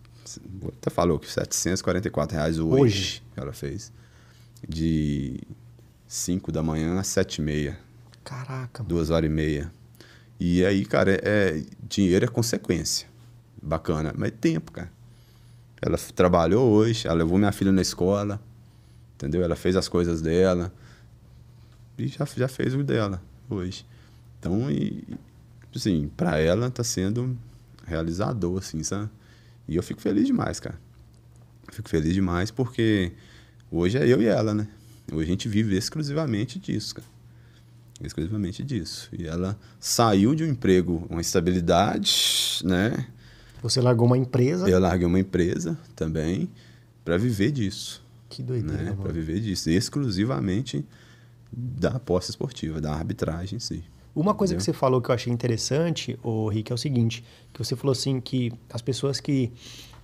[0.80, 3.24] Até falou que 744 reais hoje, hoje.
[3.34, 3.92] que ela fez.
[4.68, 5.40] De
[6.08, 7.80] 5 da manhã às 7 e meia.
[8.24, 8.84] Caraca.
[8.84, 8.90] Mano.
[8.90, 9.72] Duas horas e meia.
[10.40, 13.08] E aí, cara, é, é, dinheiro é consequência.
[13.62, 14.14] Bacana.
[14.18, 14.92] Mas tempo, cara.
[15.82, 18.42] Ela trabalhou hoje, ela levou minha filha na escola,
[19.16, 19.44] entendeu?
[19.44, 20.74] Ela fez as coisas dela
[21.98, 23.86] e já, já fez o dela hoje.
[24.40, 25.04] Então, e,
[25.76, 27.38] assim, para ela tá sendo
[27.86, 29.10] realizador, assim, sabe?
[29.68, 30.80] E eu fico feliz demais, cara.
[31.72, 33.12] Fico feliz demais porque
[33.72, 34.68] hoje é eu e ela, né?
[35.12, 37.08] Hoje a gente vive exclusivamente disso, cara.
[38.02, 39.10] Exclusivamente disso.
[39.12, 43.08] E ela saiu de um emprego, uma estabilidade, né?
[43.62, 44.70] Você largou uma empresa?
[44.70, 46.50] Eu larguei uma empresa também
[47.04, 48.04] para viver disso.
[48.30, 48.98] Que doideira, né?
[49.02, 49.70] Para viver disso.
[49.70, 50.86] Exclusivamente
[51.52, 53.84] da aposta esportiva, da arbitragem em si.
[54.16, 54.66] Uma coisa Entendeu?
[54.66, 57.92] que você falou que eu achei interessante, o Rick, é o seguinte, que você falou
[57.92, 59.52] assim que as pessoas que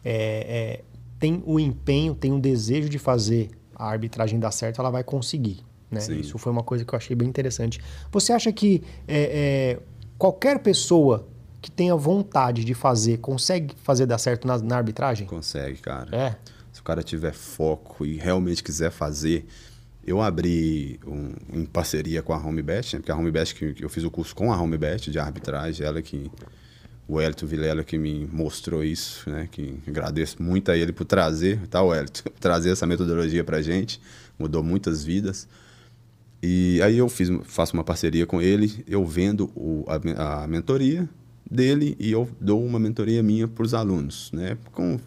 [0.06, 0.84] é, é,
[1.20, 5.64] têm o empenho, têm o desejo de fazer a arbitragem dar certo, ela vai conseguir.
[5.90, 6.00] Né?
[6.20, 7.80] Isso foi uma coisa que eu achei bem interessante.
[8.12, 9.80] Você acha que é, é,
[10.18, 11.28] qualquer pessoa
[11.62, 15.26] que tenha vontade de fazer consegue fazer dar certo na, na arbitragem?
[15.26, 16.16] Consegue, cara.
[16.16, 16.36] É.
[16.72, 19.46] Se o cara tiver foco e realmente quiser fazer,
[20.06, 23.00] eu abri um, em parceria com a HomeBet, né?
[23.00, 26.30] porque a HomeBet, que, eu fiz o curso com a HomeBet de arbitragem, ela que
[27.08, 29.48] o Elito Vilela que me mostrou isso, né?
[29.52, 32.24] Que agradeço muito a ele por trazer, tá, o Elito?
[32.40, 34.00] Trazer essa metodologia pra gente,
[34.38, 35.48] mudou muitas vidas.
[36.42, 41.08] E aí eu fiz, faço uma parceria com ele, eu vendo o, a, a mentoria
[41.50, 44.58] dele e eu dou uma mentoria minha para os alunos, né?
[44.72, 45.00] Com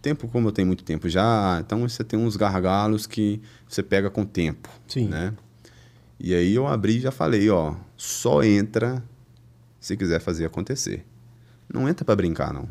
[0.00, 4.10] tempo, como eu tenho muito tempo já, então você tem uns gargalos que você pega
[4.10, 5.08] com tempo, Sim.
[5.08, 5.34] né?
[6.18, 9.02] E aí eu abri e já falei, ó, só entra
[9.80, 11.04] se quiser fazer acontecer.
[11.72, 12.68] Não entra para brincar, não.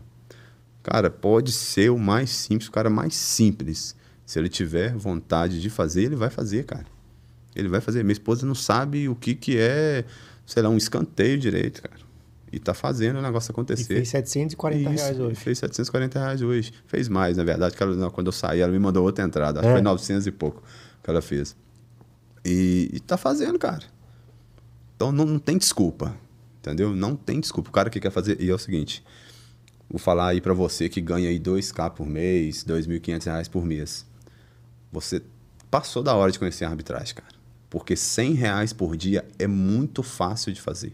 [0.84, 3.96] Cara, pode ser o mais simples, o cara mais simples.
[4.26, 6.86] Se ele tiver vontade de fazer, ele vai fazer, cara.
[7.56, 8.04] Ele vai fazer.
[8.04, 10.06] Minha esposa não sabe o que, que é,
[10.46, 12.07] sei lá, um escanteio direito, cara.
[12.52, 13.94] E tá fazendo o negócio acontecer.
[13.94, 15.36] E fez 740 Isso, reais hoje.
[15.36, 16.74] Fez 740 reais hoje.
[16.86, 19.60] Fez mais, na verdade, que ela, quando eu saí, ela me mandou outra entrada.
[19.60, 19.72] Acho é.
[19.72, 20.64] que foi 900 e pouco
[21.04, 21.56] que ela fez.
[22.46, 23.84] E, e tá fazendo, cara.
[24.96, 26.16] Então não, não, tem desculpa.
[26.60, 26.96] Entendeu?
[26.96, 27.70] Não tem desculpa.
[27.70, 28.42] O cara que quer fazer.
[28.42, 29.04] E é o seguinte:
[29.90, 34.06] vou falar aí para você que ganha aí 2K por mês, 2.500 reais por mês.
[34.92, 35.22] Você
[35.70, 37.36] passou da hora de conhecer a arbitragem, cara.
[37.70, 40.94] Porque 100 reais por dia é muito fácil de fazer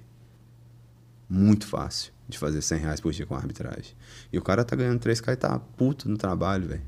[1.30, 3.96] muito fácil de fazer 100 reais por dia com arbitragem.
[4.32, 6.82] E o cara tá ganhando 3K e tá puto no trabalho, velho.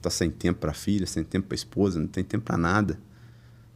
[0.00, 2.98] Tá sem tempo pra filha, sem tempo pra esposa, não tem tempo pra nada.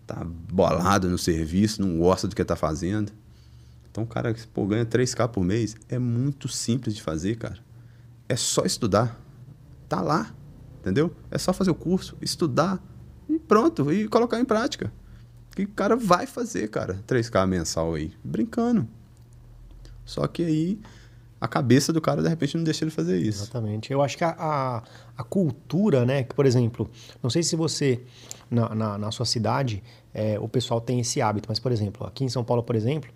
[0.07, 3.13] Tá bolado no serviço, não gosta do que tá fazendo.
[3.91, 5.77] Então o cara pô, ganha 3K por mês.
[5.89, 7.59] É muito simples de fazer, cara.
[8.29, 9.19] é só estudar.
[9.89, 10.35] Tá lá,
[10.81, 11.15] entendeu?
[11.31, 12.79] É só fazer o curso, estudar
[13.29, 14.93] e pronto, e colocar em prática.
[15.57, 18.87] Que o cara vai fazer, cara, 3K mensal aí, brincando.
[20.09, 20.81] Só que aí
[21.39, 23.43] a cabeça do cara, de repente, não deixa ele fazer isso.
[23.43, 23.93] Exatamente.
[23.93, 24.83] Eu acho que a, a,
[25.17, 26.25] a cultura, né?
[26.25, 26.91] Que, por exemplo,
[27.23, 28.01] não sei se você,
[28.51, 29.83] na, na, na sua cidade,
[30.15, 33.11] é, o pessoal tem esse hábito, mas, por exemplo, aqui em São Paulo, por exemplo,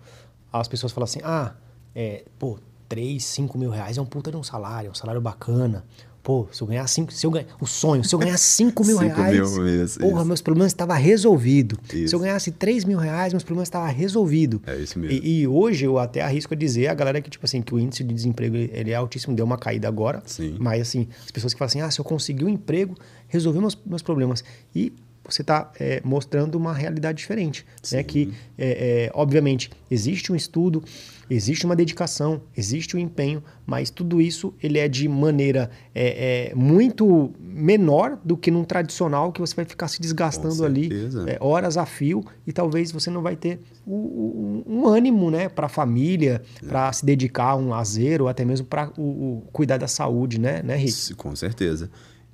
[0.51, 1.55] as pessoas falam assim: ah,
[1.95, 5.19] é, pô, 3, 5 mil reais é um puta de um salário, é um salário
[5.19, 5.83] bacana.
[6.23, 8.97] Pô, se eu ganhar 5, se eu ganhar, o sonho, se eu ganhar 5 mil
[8.97, 10.25] Cinco reais, mil, porra, isso.
[10.25, 11.77] meus problemas estavam resolvidos.
[11.89, 14.61] Se eu ganhasse 3 mil reais, meus problemas estavam resolvidos.
[14.65, 15.19] É isso mesmo.
[15.21, 17.79] E, e hoje eu até arrisco a dizer a galera que, tipo assim, que o
[17.79, 20.23] índice de desemprego ele é altíssimo, deu uma caída agora.
[20.25, 20.55] Sim.
[20.59, 22.95] Mas assim, as pessoas que falam assim, ah, se eu conseguir um emprego,
[23.27, 24.45] resolver meus, meus problemas.
[24.73, 24.93] E
[25.25, 25.71] você está
[26.03, 27.65] mostrando uma realidade diferente.
[27.91, 28.03] Né?
[28.03, 30.83] Que, é, é, obviamente, existe um estudo,
[31.29, 36.55] existe uma dedicação, existe um empenho, mas tudo isso ele é de maneira é, é,
[36.55, 40.89] muito menor do que num tradicional que você vai ficar se desgastando ali
[41.29, 45.47] é, horas a fio e talvez você não vai ter o, o- um ânimo né,
[45.49, 49.43] para a família, para se dedicar a um lazer ou até mesmo para o, o
[49.51, 50.89] cuidar da saúde, né, né Rick?
[50.91, 51.89] S- Com certeza.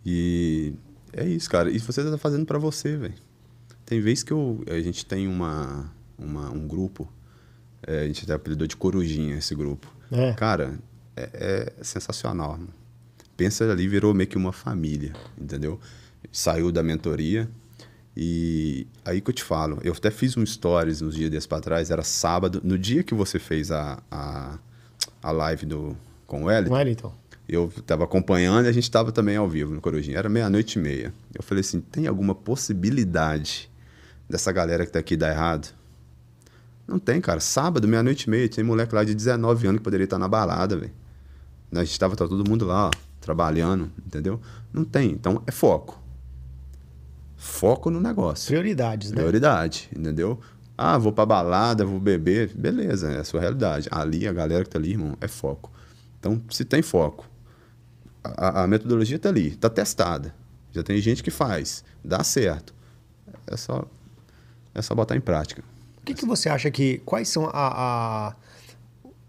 [0.05, 0.73] E
[1.13, 1.69] é isso, cara.
[1.69, 3.13] E você tá fazendo pra você, velho.
[3.85, 7.07] Tem vez que eu, a gente tem uma, uma- um grupo,
[7.89, 9.91] é, a gente até apelidou de Corujinha esse grupo.
[10.11, 10.33] É.
[10.33, 10.77] Cara,
[11.17, 12.51] é, é sensacional.
[12.51, 12.69] mano.
[13.35, 15.79] Pensa ali, virou meio que uma família, entendeu?
[16.31, 17.49] Saiu da mentoria
[18.15, 21.59] e aí que eu te falo, eu até fiz um stories uns dias desses pra
[21.59, 24.59] trás, era sábado, no dia que você fez a, a,
[25.23, 25.97] a live do,
[26.27, 27.15] com o Wellington, Wellington.
[27.47, 30.17] eu estava acompanhando e a gente estava também ao vivo no Corujinha.
[30.17, 31.13] Era meia-noite e meia.
[31.33, 33.71] Eu falei assim: tem alguma possibilidade
[34.29, 35.78] dessa galera que tá aqui dar errado?
[36.89, 37.39] Não tem, cara.
[37.39, 40.75] Sábado, meia-noite e meia, tem moleque lá de 19 anos que poderia estar na balada,
[40.75, 40.91] velho.
[41.71, 44.41] A gente estava tá todo mundo lá, ó, trabalhando, entendeu?
[44.73, 45.11] Não tem.
[45.11, 46.01] Então é foco.
[47.37, 48.47] Foco no negócio.
[48.47, 49.17] Prioridades, né?
[49.17, 50.39] Prioridade, entendeu?
[50.75, 52.51] Ah, vou pra balada, vou beber.
[52.55, 53.87] Beleza, é a sua realidade.
[53.91, 55.71] Ali, a galera que tá ali, irmão, é foco.
[56.19, 57.29] Então, se tem foco,
[58.23, 60.33] a, a metodologia tá ali, tá testada.
[60.71, 62.73] Já tem gente que faz, dá certo.
[63.45, 63.85] É só,
[64.73, 65.63] é só botar em prática.
[66.01, 66.99] O que, que você acha que.
[67.05, 67.51] Quais são a.
[67.53, 68.35] a-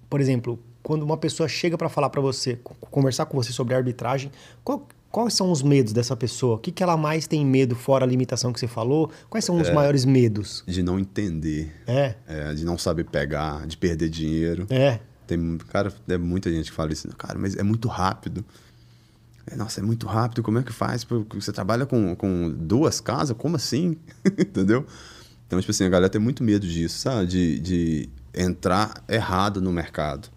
[0.09, 3.75] por exemplo, quando uma pessoa chega para falar para você, co- conversar com você sobre
[3.75, 4.31] arbitragem,
[4.65, 6.57] qual- quais são os medos dessa pessoa?
[6.57, 9.11] O que, que ela mais tem medo, fora a limitação que você falou?
[9.29, 9.73] Quais são os É.
[9.73, 10.65] maiores medos?
[10.67, 14.67] De não entender, É, é, de não saber pegar, de perder dinheiro.
[14.71, 15.01] é.
[15.27, 17.07] Tem, cara, é muita gente que fala isso.
[17.17, 18.45] Cara, mas é muito rápido.
[19.47, 20.43] É, nossa, é muito rápido.
[20.43, 21.07] Como é que faz?
[21.35, 23.37] Você trabalha com, com duas casas?
[23.39, 23.97] Como assim?
[24.27, 24.85] Entendeu?
[25.51, 27.27] Então, tipo assim, a galera tem muito medo disso, sabe?
[27.27, 30.29] De, de entrar errado no mercado.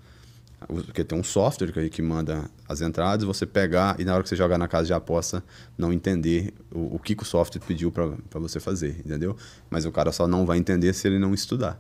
[0.68, 4.30] Porque tem um software que, que manda as entradas, você pegar e na hora que
[4.30, 5.44] você jogar na casa de aposta,
[5.78, 9.38] não entender o, o que, que o software pediu para você fazer, entendeu?
[9.70, 11.80] Mas o cara só não vai entender se ele não estudar.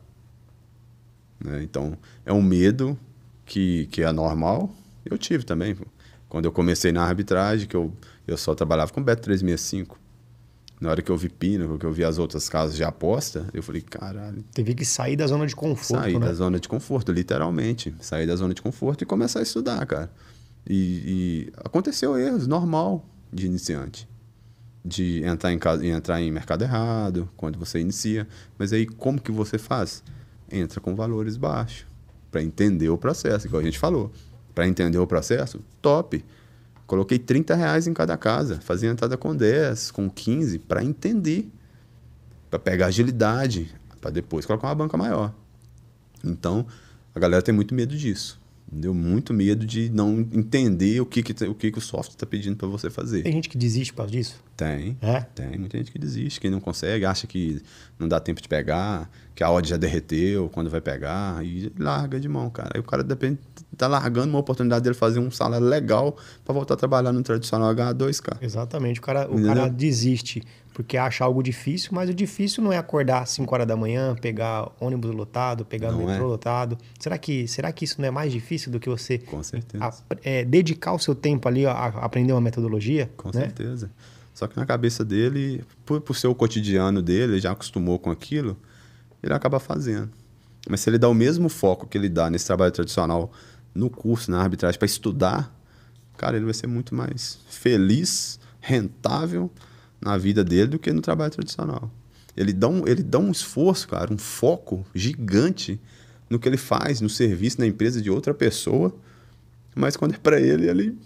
[1.44, 1.64] né?
[1.64, 2.96] Então, é um medo
[3.48, 4.72] que, que é normal.
[5.04, 5.76] Eu tive também.
[6.30, 7.92] Quando eu comecei na arbitragem, que eu,
[8.28, 10.03] eu só trabalhava com Bet 365.
[10.84, 13.64] Na hora que eu vi Pina, que eu vi as outras casas de aposta, eu
[13.64, 16.26] falei, caralho, Teve que sair da zona de conforto, sair né?
[16.26, 17.96] da zona de conforto, literalmente.
[18.02, 20.12] Sair da zona de conforto e começar a estudar, cara.
[20.70, 24.10] E, e aconteceu erros, normal, de iniciante.
[24.84, 28.28] De entrar em, casa, entrar em mercado errado, quando você inicia.
[28.60, 30.04] Mas aí, como que você faz?
[30.52, 31.86] Entra com valores baixos,
[32.30, 34.12] para entender o processo, igual a gente falou.
[34.54, 36.26] Para entender o processo, top.
[36.86, 41.50] Coloquei 30 reais em cada casa, fazia entrada com 10, com 15, para entender.
[42.50, 45.34] Para pegar agilidade, para depois colocar uma banca maior.
[46.24, 46.68] Então,
[47.16, 48.40] a galera tem muito medo disso.
[48.74, 48.92] Entendeu?
[48.94, 52.26] Muito medo de não entender o que, que, te- o, que, que o software está
[52.26, 53.22] pedindo para você fazer.
[53.22, 54.36] Tem gente que desiste por causa disso?
[54.58, 54.98] Tem.
[55.00, 55.22] É?
[55.22, 57.62] Tem muita gente que desiste, que não consegue, acha que
[58.00, 62.20] não dá tempo de pegar, que a odd já derreteu quando vai pegar, e larga
[62.20, 62.72] de mão, cara.
[62.74, 63.38] Aí o cara depende,
[63.78, 67.74] tá largando uma oportunidade dele fazer um salário legal para voltar a trabalhar no tradicional
[67.76, 68.40] H2, cara.
[68.42, 69.00] Exatamente.
[69.00, 69.54] O cara, o Entendeu?
[69.56, 70.42] cara desiste
[70.74, 74.16] porque acha algo difícil, mas o difícil não é acordar às 5 horas da manhã,
[74.20, 76.28] pegar ônibus lotado, pegar Não metrô é.
[76.28, 76.78] lotado.
[77.00, 79.22] Será que, será que isso não é mais difícil do que você
[79.80, 83.10] a- é, dedicar o seu tempo ali a, a aprender uma metodologia?
[83.16, 83.42] Com né?
[83.42, 83.92] certeza.
[84.34, 88.10] Só que na cabeça dele, por, por ser o cotidiano dele, ele já acostumou com
[88.10, 88.58] aquilo,
[89.22, 90.10] ele acaba fazendo.
[90.68, 93.32] Mas se ele dá o mesmo foco que ele dá nesse trabalho tradicional
[93.76, 95.54] no curso, na arbitragem, para estudar,
[96.18, 99.52] cara, ele vai ser muito mais feliz, rentável
[100.04, 101.92] na vida dele do que no trabalho tradicional.
[102.36, 105.80] Ele dá um, ele dá um esforço, cara, um foco gigante
[106.30, 108.94] no que ele faz, no serviço, na empresa de outra pessoa,
[109.76, 110.98] mas quando é para ele, ele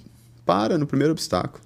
[0.45, 1.63] para no primeiro obstáculo.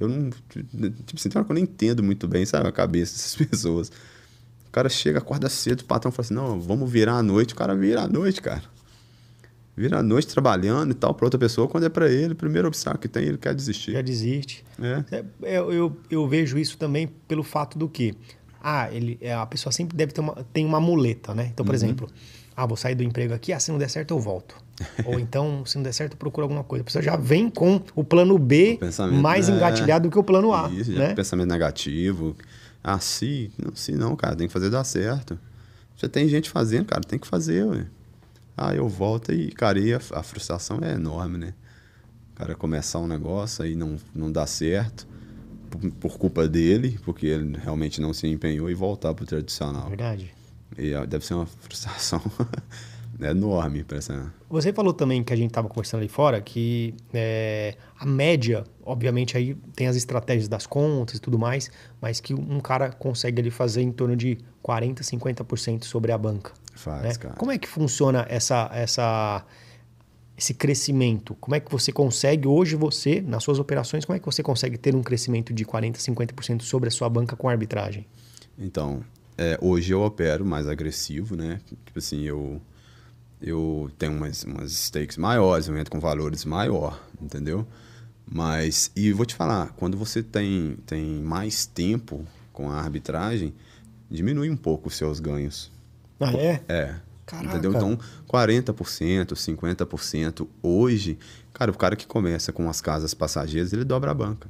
[0.00, 0.30] Eu não.
[0.30, 3.88] Tipo assim, tem que eu não entendo muito bem, sabe, a cabeça dessas pessoas.
[4.68, 7.54] O cara chega, acorda cedo, o patrão fala assim: não, vamos virar à noite.
[7.54, 8.62] O cara vira à noite, cara.
[9.78, 12.66] Vira à noite trabalhando e tal para outra pessoa, quando é para ele, o primeiro
[12.68, 13.92] obstáculo que tem, ele quer desistir.
[13.92, 14.64] Já desiste.
[14.82, 15.04] É.
[15.42, 18.14] É, Eu, eu, eu vejo isso também pelo fato do que
[18.60, 21.48] ah, ele, é, a pessoa sempre deve ter uma, tem uma muleta, né?
[21.52, 21.76] Então, por Uhum.
[21.76, 22.08] exemplo,
[22.56, 24.56] ah, vou sair do emprego aqui, ah, se não der certo eu volto.
[25.06, 26.82] Ou então, se não der certo, eu procuro alguma coisa.
[26.82, 28.78] A pessoa já vem com o plano B
[29.10, 29.52] O mais é.
[29.52, 31.14] engatilhado do que o plano A, Isso, né?
[31.14, 32.36] pensamento negativo.
[32.82, 35.38] Ah, se, não, se não, cara, tem que fazer dar certo.
[35.96, 37.86] Já tem gente fazendo, cara, tem que fazer, ué.
[38.60, 41.54] Ah, eu volto e, cara, e a, a frustração é enorme, né?
[42.32, 45.06] O cara começar um negócio aí não, não dá certo
[45.70, 49.88] por, por culpa dele, porque ele realmente não se empenhou e voltar pro tradicional.
[49.88, 50.34] Verdade.
[50.76, 52.20] E deve ser uma frustração
[53.20, 54.32] enorme para essa.
[54.48, 59.36] Você falou também que a gente estava conversando ali fora que é, a média, obviamente
[59.36, 63.50] aí tem as estratégias das contas e tudo mais, mas que um cara consegue ali
[63.50, 66.52] fazer em torno de 40, 50% sobre a banca.
[66.78, 67.14] Faz, né?
[67.14, 67.34] cara.
[67.34, 69.44] Como é que funciona essa, essa,
[70.36, 71.34] esse crescimento?
[71.40, 74.78] Como é que você consegue, hoje você, nas suas operações, como é que você consegue
[74.78, 78.06] ter um crescimento de 40, 50% sobre a sua banca com arbitragem?
[78.56, 79.02] Então,
[79.36, 81.60] é, hoje eu opero mais agressivo, né?
[81.84, 82.62] Tipo assim, eu,
[83.42, 87.66] eu tenho umas, umas stakes maiores, eu entro com valores maior, entendeu?
[88.24, 93.52] Mas, e vou te falar, quando você tem, tem mais tempo com a arbitragem,
[94.08, 95.72] diminui um pouco os seus ganhos.
[96.20, 96.62] Ah, é?
[96.68, 96.94] É.
[97.26, 97.48] Caraca.
[97.58, 97.72] Entendeu?
[97.72, 101.18] Então, 40%, 50% hoje,
[101.52, 104.48] cara, o cara que começa com as casas passageiras, ele dobra a banca.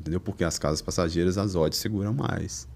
[0.00, 0.20] Entendeu?
[0.20, 2.66] Porque as casas passageiras, as odds seguram mais.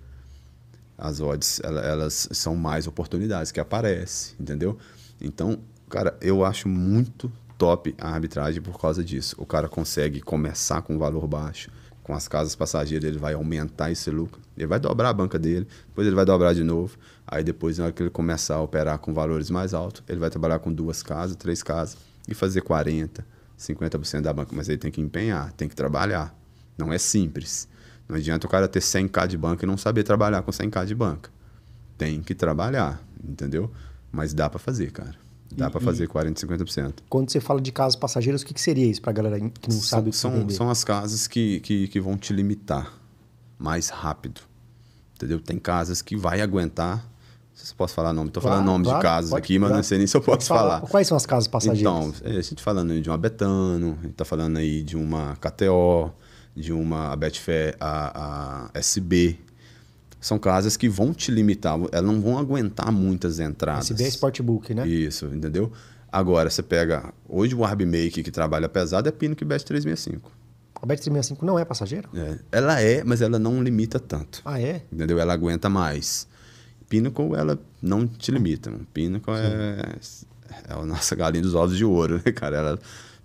[0.98, 4.78] As odds, ela- elas são mais oportunidades que aparecem, entendeu?
[5.20, 5.58] Então,
[5.88, 9.34] cara, eu acho muito top a arbitragem por causa disso.
[9.38, 11.70] O cara consegue começar com um valor baixo,
[12.10, 15.64] com as casas passageiras ele vai aumentar esse lucro, ele vai dobrar a banca dele,
[15.86, 18.98] depois ele vai dobrar de novo, aí depois na hora que ele começar a operar
[18.98, 21.96] com valores mais altos, ele vai trabalhar com duas casas, três casas
[22.26, 23.24] e fazer 40,
[23.56, 26.34] 50% da banca, mas ele tem que empenhar, tem que trabalhar.
[26.76, 27.68] Não é simples.
[28.08, 30.96] Não adianta o cara ter 100k de banca e não saber trabalhar com 100k de
[30.96, 31.30] banca.
[31.96, 33.70] Tem que trabalhar, entendeu?
[34.10, 35.14] Mas dá para fazer, cara.
[35.56, 36.94] Dá para fazer 40, 50%.
[37.08, 39.76] Quando você fala de casas passageiras, o que, que seria isso para galera que não
[39.80, 42.92] sabe o que são, são as casas que, que, que vão te limitar
[43.58, 44.40] mais rápido.
[45.16, 45.40] Entendeu?
[45.40, 46.96] Tem casas que vai aguentar.
[46.98, 47.02] Não
[47.56, 48.28] sei se eu posso falar nome.
[48.28, 49.76] Estou Claro, falando nome claro, de casas pode- aqui, mas claro.
[49.78, 50.80] não sei nem se eu posso falar.
[50.82, 51.80] Quais são as casas passageiras?
[51.80, 55.36] Então, é, a gente falando de uma Betano, a gente tá falando aí de uma
[55.36, 56.10] KTO,
[56.56, 59.38] de uma a Betfair, a, a SB.
[60.20, 63.90] São casas que vão te limitar, elas não vão aguentar muitas entradas.
[63.90, 64.86] SB é Sportbook, né?
[64.86, 65.72] Isso, entendeu?
[66.12, 67.12] Agora, você pega.
[67.28, 70.30] Hoje o Arbmake que trabalha pesado é Pino que Bet 365.
[70.82, 72.08] A Bet365 não é passageira?
[72.14, 74.40] É, ela é, mas ela não limita tanto.
[74.44, 74.82] Ah, é?
[74.90, 75.18] Entendeu?
[75.18, 76.26] Ela aguenta mais.
[76.88, 78.72] Pinnacle, ela não te limita.
[78.92, 79.96] Pinnacle é,
[80.68, 82.56] é a nossa galinha dos ovos de ouro, né, cara?
[82.56, 82.78] Ela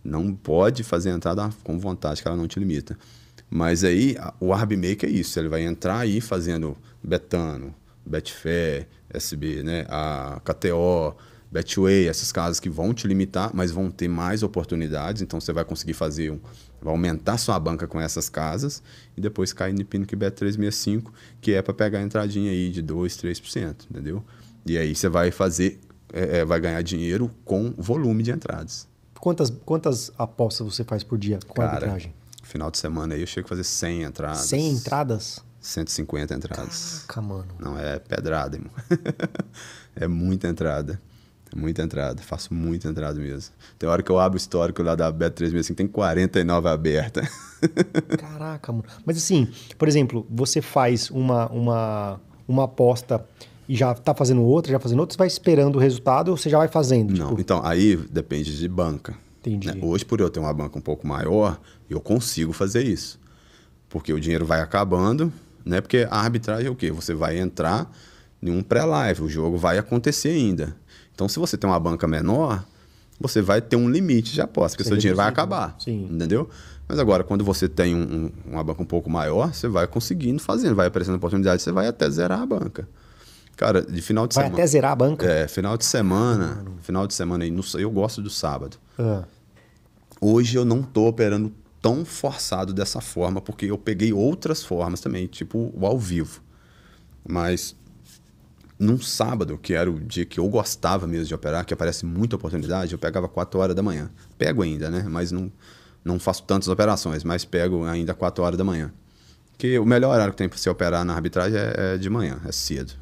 [0.03, 2.97] não pode fazer entrada com vontade, que ela não te limita.
[3.55, 5.39] Mas aí, a- o Arbmake é isso.
[5.39, 7.73] Ele vai entrar aí fazendo Betano,
[8.05, 9.85] Betfair, SB, né?
[9.87, 11.15] A KTO,
[11.49, 15.21] Betway, essas casas que vão te limitar, mas vão ter mais oportunidades.
[15.21, 16.39] Então, você vai conseguir fazer um...
[16.81, 18.83] Vai aumentar sua banca com essas casas
[19.15, 22.81] e depois cair no Pinnacle Bet 365, que é para pegar a entradinha aí de
[22.81, 24.21] 2, 3%, entendeu?
[24.65, 25.79] E aí você vai fazer...
[26.11, 28.85] é, é, vai ganhar dinheiro com volume de entradas.
[29.17, 32.13] Quantas, quantas apostas você faz por dia com Cara, arbitragem?
[32.45, 34.39] Final de semana aí eu chego a fazer 100 entradas.
[34.39, 35.43] 100 entradas?
[35.59, 37.03] 150 entradas.
[37.07, 37.47] Caraca, mano.
[37.59, 38.71] Não, é pedrada, irmão.
[39.95, 41.01] é muita entrada.
[41.51, 42.21] É muita entrada.
[42.21, 43.53] Faço muita entrada mesmo.
[43.79, 47.27] Tem hora que eu abro o histórico lá da Bet365, tem 49 aberta.
[48.17, 48.85] Caraca, mano.
[49.05, 53.25] Mas assim, por exemplo, você faz uma, uma, uma aposta
[53.67, 56.49] e já tá fazendo outra, já fazendo outra, você vai esperando o resultado ou você
[56.49, 57.17] já vai fazendo?
[57.17, 59.15] Não, Tipo, então, aí depende de banca.
[59.39, 59.67] Entendi.
[59.67, 59.79] né?
[59.81, 61.59] Hoje, por eu ter uma banca um pouco maior,
[61.89, 63.19] eu consigo fazer isso.
[63.89, 65.31] Porque o dinheiro vai acabando,
[65.63, 65.81] né?
[65.81, 66.91] Porque a arbitragem é o quê?
[66.91, 67.89] Você vai entrar
[68.41, 70.75] em um pré-live, o jogo vai acontecer ainda.
[71.13, 72.63] Então, se você tem uma banca menor,
[73.19, 75.75] você vai ter um limite de aposta, porque Você seu dinheiro vai acabar.
[75.79, 76.07] Sim.
[76.11, 76.49] Entendeu?
[76.87, 80.39] Mas agora, quando você tem um- um- uma banca um pouco maior, você vai conseguindo
[80.41, 82.87] fazendo, vai aparecendo oportunidade, você vai até zerar a banca.
[83.55, 84.61] Cara, de final de vai semana.
[84.61, 85.25] até zerar a banca?
[85.25, 86.63] É, final de semana.
[86.81, 87.53] Final de semana aí.
[87.79, 88.77] eu gosto do sábado.
[88.99, 89.23] Ah,
[90.21, 91.51] Hoje eu não tô operando
[91.85, 96.41] tão forçado dessa forma, porque eu peguei outras formas também, tipo o ao vivo.
[97.23, 97.75] Mas
[98.79, 102.37] num sábado, que era o dia que eu gostava mesmo de operar, que aparece muita
[102.37, 104.09] oportunidade, eu pegava 4 horas da manhã.
[104.35, 105.05] Pego ainda, né?
[105.07, 105.51] Mas não,
[106.03, 108.91] Não faço tantas operações, mas pego ainda 4 horas da manhã.
[109.55, 112.41] Que o melhor horário que tem para você operar na arbitragem é, é, de manhã,
[112.47, 112.93] é cedo.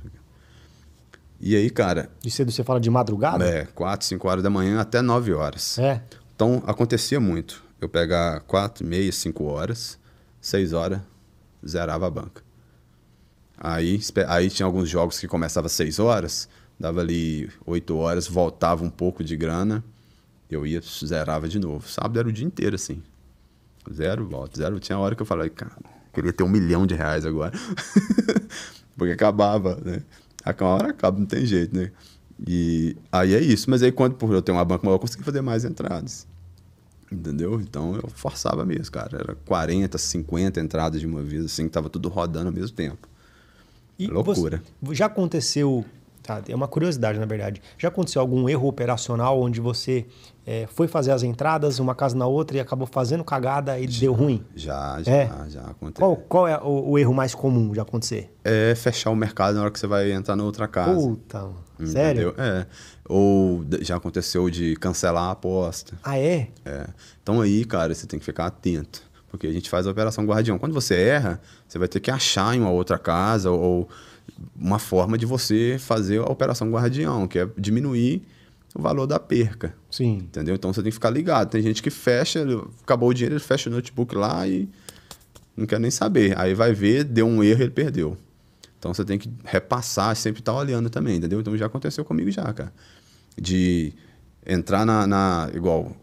[1.39, 2.09] E aí, cara.
[2.19, 3.45] De cedo você fala de madrugada?
[3.45, 5.79] É, 4, 5 horas da manhã até 9 horas.
[5.79, 6.01] É.
[6.35, 7.63] Então acontecia muito.
[7.83, 9.99] Eu pegar 4, meia, 5 horas,
[10.39, 11.01] 6 horas,
[11.67, 12.41] zerava a banca.
[13.57, 16.47] Aí, aí tinha alguns jogos que começava às 6 horas,
[16.79, 19.83] dava ali 8 horas, voltava um pouco de grana,
[20.49, 21.85] eu ia, zerava de novo.
[21.89, 23.03] Sábado era o dia inteiro assim.
[23.93, 24.79] Zero, volta, zero.
[24.79, 25.75] Tinha hora que eu falei, cara,
[26.13, 27.51] queria ter um milhão de reais agora.
[28.95, 30.03] Porque acabava, né?
[30.45, 31.91] A hora acaba, não tem jeito, né?
[32.47, 33.69] E aí é isso.
[33.69, 36.31] Mas aí, quando eu ter uma banca maior, eu consegui fazer mais entradas.
[37.13, 37.59] Entendeu?
[37.61, 39.17] Então eu forçava mesmo, cara.
[39.17, 43.07] Era 40, 50 entradas de uma vez, assim, que tava tudo rodando ao mesmo tempo.
[43.97, 44.61] E loucura.
[44.81, 45.85] Você, já aconteceu
[46.23, 47.61] Tá, é uma curiosidade, na verdade.
[47.77, 50.05] Já aconteceu algum erro operacional onde você
[50.47, 53.99] é, foi fazer as entradas, uma casa na outra, e acabou fazendo cagada e já,
[53.99, 54.41] deu ruim?
[54.55, 55.29] Já, já, é?
[55.49, 56.07] já aconteceu.
[56.07, 58.33] Qual, qual é o, o, erro mais comum de acontecer?
[58.41, 60.95] É fechar o mercado na hora que você vai entrar na outra casa.
[60.95, 61.49] Puta,
[61.83, 62.33] Entendeu?
[62.33, 62.35] sério?
[62.37, 62.65] É.
[63.05, 65.97] Ou já aconteceu de cancelar a aposta.
[66.03, 66.49] Ah, é?
[66.65, 66.87] É.
[67.21, 69.03] Então aí, cara, você tem que ficar atento.
[69.29, 70.59] Porque a gente faz a operação guardião.
[70.59, 73.89] Quando você erra, você vai ter que achar em uma outra casa ou
[74.55, 78.21] uma forma de você fazer a operação guardião, que é diminuir
[78.75, 79.73] o valor da perca.
[79.89, 80.17] Sim.
[80.17, 80.55] Entendeu?
[80.55, 81.49] Então você tem que ficar ligado.
[81.49, 82.45] Tem gente que fecha,
[82.83, 84.69] acabou o dinheiro, ele fecha o notebook lá e
[85.55, 86.37] não quer nem saber.
[86.37, 88.17] Aí vai ver, deu um erro e ele perdeu.
[88.83, 91.39] Então você tem que repassar, sempre estar tá olhando também, entendeu?
[91.39, 92.73] Então já aconteceu comigo já, cara.
[93.39, 93.93] De
[94.45, 95.95] entrar na, na igual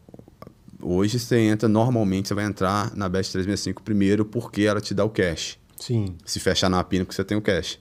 [0.80, 5.04] hoje você entra normalmente você vai entrar na Best 365 primeiro porque ela te dá
[5.04, 5.58] o cash.
[5.78, 6.16] Sim.
[6.24, 7.78] Se fechar na pina porque você tem o cash.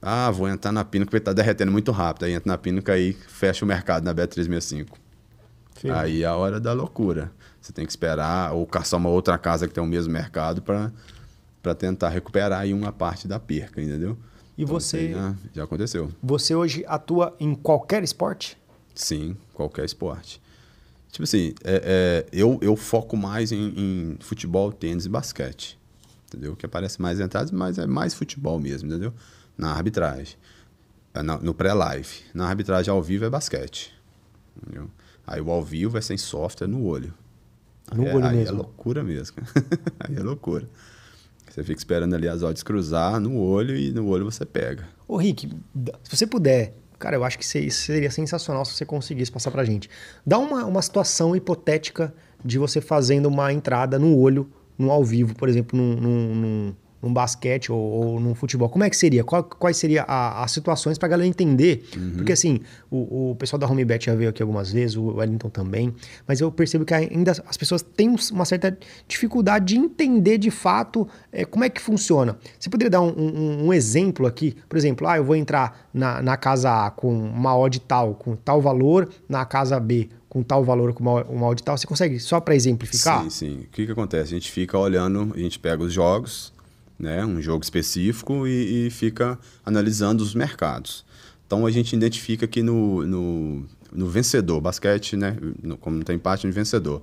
[0.00, 2.26] Ah, vou entrar na Pínuca porque está derretendo muito rápido.
[2.26, 4.90] Aí entra na Pínuca e fecha o mercado na Bet365.
[5.80, 5.90] Sim.
[5.90, 7.32] Aí é a hora da loucura.
[7.60, 10.92] Você tem que esperar ou caçar uma outra casa que tem o mesmo mercado para
[11.74, 14.16] tentar recuperar aí uma parte da perca, entendeu?
[14.56, 15.12] E então, você.
[15.12, 16.10] Já, já aconteceu.
[16.22, 18.58] Você hoje atua em qualquer esporte?
[18.94, 20.40] Sim, qualquer esporte.
[21.10, 25.78] Tipo assim, é, é, eu, eu foco mais em, em, futebol, tênis e basquete.
[26.28, 26.54] Entendeu?
[26.54, 29.12] Que aparece mais entradas, mas é mais futebol mesmo, entendeu?
[29.60, 30.36] na arbitragem.
[31.12, 32.22] É, no pré-live.
[32.32, 33.92] Na arbitragem ao vivo é basquete.
[34.56, 34.90] Entendeu?
[35.26, 37.12] Aí o ao vivo é sem software no olho.
[37.94, 38.54] No aí, olho aí é mesmo.
[38.54, 39.36] é loucura mesmo.
[40.00, 40.68] aí é loucura.
[41.50, 44.88] Você fica esperando ali as odds cruzar no olho e no olho você pega.
[45.06, 45.48] Ô Rick,
[46.04, 49.90] se você puder, cara, eu acho que seria sensacional se você conseguisse passar pra gente.
[50.24, 54.48] Dá uma, uma situação hipotética de você fazendo uma entrada no olho,
[54.78, 55.96] no ao vivo, por exemplo, num,
[56.34, 58.68] num num basquete ou, ou num futebol?
[58.68, 59.24] Como é que seria?
[59.24, 61.84] Qual, quais seriam as situações para a galera entender?
[61.96, 62.12] Uhum.
[62.16, 65.94] Porque assim, o, o pessoal da Homebet já veio aqui algumas vezes, o Wellington também,
[66.26, 68.76] mas eu percebo que ainda as pessoas têm uma certa
[69.06, 72.38] dificuldade de entender de fato é, como é que funciona.
[72.58, 74.56] Você poderia dar um, um, um, exemplo aqui?
[74.68, 78.36] Por exemplo, ah, eu vou entrar na, na casa A com uma odd tal, com
[78.36, 81.76] tal valor, na casa B com tal valor, com uma, uma odd tal.
[81.76, 83.24] Você consegue só para exemplificar?
[83.24, 83.56] Sim, sim.
[83.64, 84.32] O que, que acontece?
[84.32, 86.52] A gente fica olhando, a gente pega os jogos,
[87.00, 91.04] né, um jogo específico e, e, fica analisando os mercados.
[91.46, 96.16] Então a gente identifica que no, no, no vencedor, basquete, né, no, como não tem
[96.16, 97.02] empate no vencedor,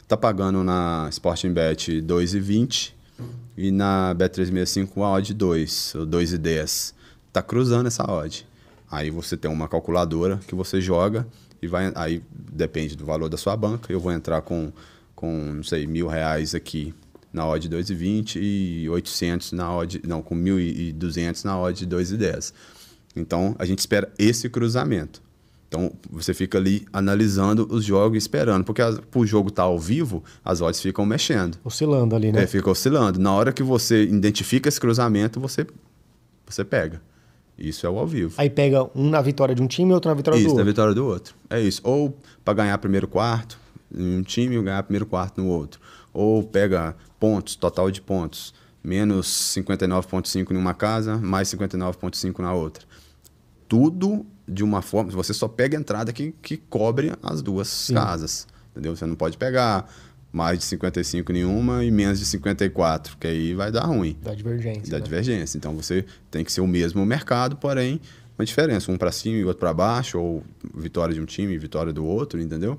[0.00, 2.92] está pagando na Sporting Bet 2,20
[3.56, 6.94] e na Bet365 a odd 2, ou 2,10.
[7.26, 8.46] Está cruzando essa odd.
[8.88, 11.26] Aí você tem uma calculadora que você joga
[11.60, 11.90] e vai.
[11.96, 13.92] Aí depende do valor da sua banca.
[13.92, 14.72] Eu vou entrar com,
[15.14, 16.94] com não sei, mil reais aqui
[17.36, 22.52] na odd 2,20 e 800 na odd, não, com 1.200 na odd 2,10.
[23.14, 25.22] Então, a gente espera esse cruzamento.
[25.68, 29.78] Então, você fica ali analisando os jogos e esperando, porque o jogo estar tá ao
[29.78, 31.58] vivo, as odds ficam mexendo.
[31.62, 32.44] Oscilando ali, né?
[32.44, 33.18] É, fica oscilando.
[33.18, 35.66] Na hora que você identifica esse cruzamento, você,
[36.46, 37.02] você pega.
[37.58, 38.34] Isso é o ao vivo.
[38.38, 40.62] Aí pega um na vitória de um time e outro na vitória isso, do outro.
[40.62, 41.34] Isso, na vitória do outro.
[41.50, 41.80] É isso.
[41.84, 43.58] Ou para ganhar primeiro quarto
[43.94, 45.80] em um time e ganhar primeiro quarto no outro.
[46.12, 48.54] Ou pega pontos, total de pontos.
[48.82, 52.84] Menos 59,5 em uma casa, mais 59,5 na outra.
[53.68, 55.10] Tudo de uma forma.
[55.10, 57.94] Você só pega a entrada que, que cobre as duas Sim.
[57.94, 58.46] casas.
[58.70, 58.94] Entendeu?
[58.94, 59.88] Você não pode pegar
[60.32, 64.16] mais de 55 nenhuma e menos de 54, que aí vai dar ruim.
[64.22, 64.90] Dá divergência.
[64.90, 65.04] Dá né?
[65.04, 65.56] divergência.
[65.56, 68.00] Então você tem que ser o mesmo mercado, porém,
[68.38, 68.92] uma diferença.
[68.92, 70.44] Um para cima e outro para baixo, ou
[70.74, 72.78] vitória de um time e vitória do outro, entendeu?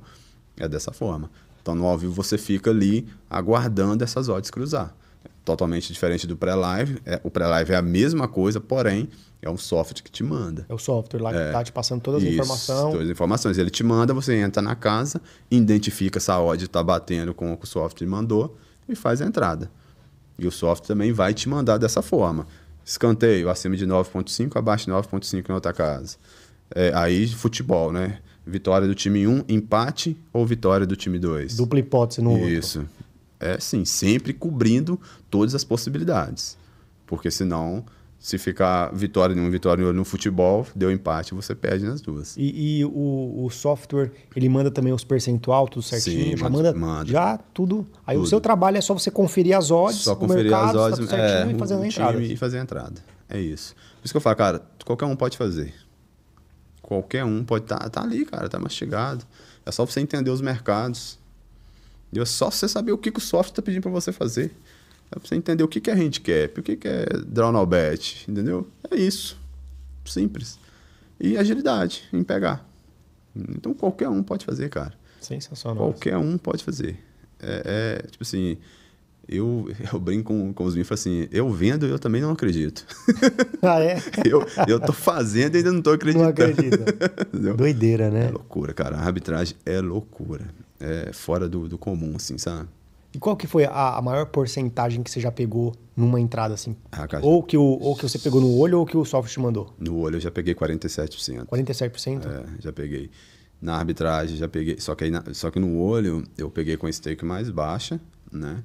[0.55, 1.31] É dessa forma.
[1.67, 4.95] Então, no ao vivo, você fica ali aguardando essas odds cruzar.
[5.43, 7.01] totalmente diferente do pré-live.
[7.05, 9.09] É, o pré-live é a mesma coisa, porém,
[9.41, 10.65] é um software que te manda.
[10.69, 12.91] É o software lá que está te passando todas as informações.
[12.91, 13.57] Todas as informações.
[13.57, 17.57] Ele te manda, você entra na casa, identifica se a odd está batendo com o
[17.57, 18.57] que o software mandou
[18.87, 19.69] e faz a entrada.
[20.39, 22.47] E o software também vai te mandar dessa forma.
[22.85, 26.15] Escanteio acima de 9.5, abaixo de 9.5 na outra casa.
[26.73, 28.19] É, aí, futebol, né?
[28.47, 31.57] Vitória do time 1, empate ou vitória do time 2?
[31.57, 32.47] Dupla hipótese no outro.
[32.47, 32.85] Isso.
[33.39, 36.57] É sim, sempre cobrindo todas as possibilidades.
[37.05, 37.85] Porque senão,
[38.17, 42.01] se ficar vitória em um, vitória em outro no futebol, deu empate, você perde nas
[42.01, 42.35] duas.
[42.37, 46.31] E, e o, o software, ele manda também os percentual, tudo certinho?
[46.31, 47.85] Sim, já manda- manda, já tudo.
[48.07, 48.29] Aí o Tudo.
[48.29, 51.09] seu trabalho é só você conferir as odds, Só o conferir mercado, as tá odds
[51.09, 52.21] certinho é, e fazer o a entrada.
[52.23, 53.01] e fazer a entrada.
[53.29, 53.75] É isso.
[54.01, 55.73] Por isso que eu falo, cara, qualquer um pode fazer.
[56.87, 59.25] Qualquer um pode estar tá, tá ali, cara, tá mastigado.
[59.65, 61.19] É só você entender os mercados.
[62.13, 64.55] E é só você saber o que, que o software está pedindo para você fazer.
[65.11, 67.65] É pra você entender o que, que é handicap, o que, que é draw no
[67.65, 68.65] bet, entendeu?
[68.89, 69.37] É isso.
[70.05, 70.57] Simples.
[71.19, 72.65] E agilidade em pegar.
[73.35, 74.93] Então qualquer um pode fazer, cara.
[75.19, 75.91] Sensacional.
[75.91, 76.97] Qualquer um pode fazer.
[77.37, 78.57] É, é, tipo assim,
[79.27, 82.85] eu, eu brinco com, com os meus e assim, eu vendo eu também não acredito.
[83.61, 83.97] Ah, é?
[84.25, 86.33] eu, eu tô fazendo e ainda não tô acreditando.
[86.33, 87.27] Não.
[87.33, 87.57] Entendeu?
[87.57, 88.29] Doideira, É né?
[88.29, 88.97] loucura, cara.
[88.97, 90.47] A arbitragem é loucura.
[90.79, 92.69] É fora do, do comum, assim, sabe?
[93.13, 96.75] E qual que foi a, a maior porcentagem que você já pegou numa entrada assim?
[96.91, 99.31] Ah, cara, Ou que, o, ou que você pegou no olho ou que o software
[99.31, 99.73] te mandou?
[99.79, 101.45] No olho eu já peguei 47%.
[101.47, 102.25] 47%?
[102.27, 103.09] É, já peguei.
[103.59, 104.79] Na arbitragem já peguei.
[104.79, 107.99] Só que, aí na- só que no olho eu peguei com stake mais baixa,
[108.31, 108.63] né?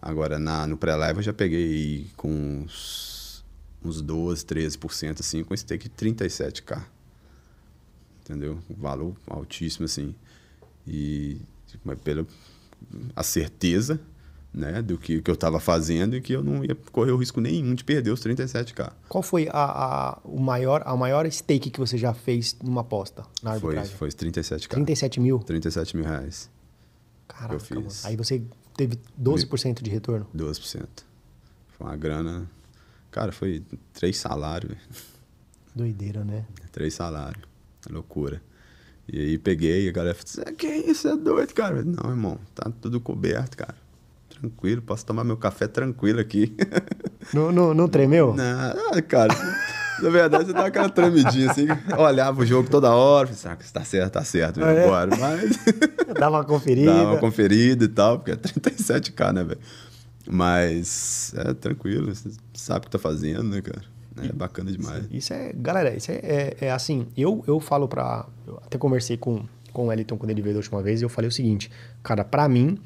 [0.00, 2.28] Agora na, no pré-live eu já peguei com
[2.64, 3.44] uns,
[3.84, 6.82] uns 12, 13% assim, com stake de 37k.
[8.24, 8.58] Entendeu?
[8.76, 10.14] Valor altíssimo assim.
[10.86, 11.40] E
[11.84, 12.26] mas pela
[13.14, 14.00] a certeza,
[14.52, 17.40] né, do que, que eu estava fazendo e que eu não ia correr o risco
[17.40, 18.92] nenhum de perder os 37k.
[19.08, 19.52] Qual foi a,
[20.14, 23.96] a, o maior, a maior stake que você já fez numa aposta na Foi, arbitragem?
[23.96, 24.68] foi os 37k.
[24.68, 25.38] 37 mil?
[25.40, 26.50] 37 mil reais.
[27.28, 27.76] Caraca, eu fiz.
[27.76, 27.90] mano.
[28.04, 28.42] Aí você
[28.76, 30.26] teve 12% de retorno.
[30.36, 30.86] 12%.
[31.68, 32.48] Foi uma grana.
[33.10, 33.62] Cara, foi
[33.92, 34.76] três salários.
[35.74, 36.44] Doideira, né?
[36.72, 37.44] Três salários.
[37.90, 38.42] Loucura.
[39.08, 41.76] E aí peguei e a galera falou assim, que isso, é doido, cara.
[41.76, 43.74] Falei, Não, irmão, tá tudo coberto, cara.
[44.28, 46.54] Tranquilo, posso tomar meu café tranquilo aqui.
[47.32, 48.34] Não, não, não tremeu?
[48.36, 49.34] Não, cara,
[50.02, 51.66] na verdade você dava aquela tremidinha assim,
[51.98, 54.86] olhava o jogo toda hora, falei, "Saca, tá certo, tá certo, Ah, é?
[54.86, 55.16] bora.
[55.16, 55.58] Mas
[56.18, 56.92] Dava uma conferida.
[56.94, 59.60] dá uma conferida e tal, porque é 37k, né, velho?
[60.28, 63.82] Mas é tranquilo, você sabe o que tá fazendo, né, cara?
[64.22, 65.04] É bacana demais.
[65.10, 68.26] Isso é, galera, isso é, é, é assim, eu, eu falo pra.
[68.46, 69.44] Eu até conversei com,
[69.74, 71.70] com o Wellington quando ele veio da última vez e eu falei o seguinte,
[72.02, 72.78] cara, pra mim,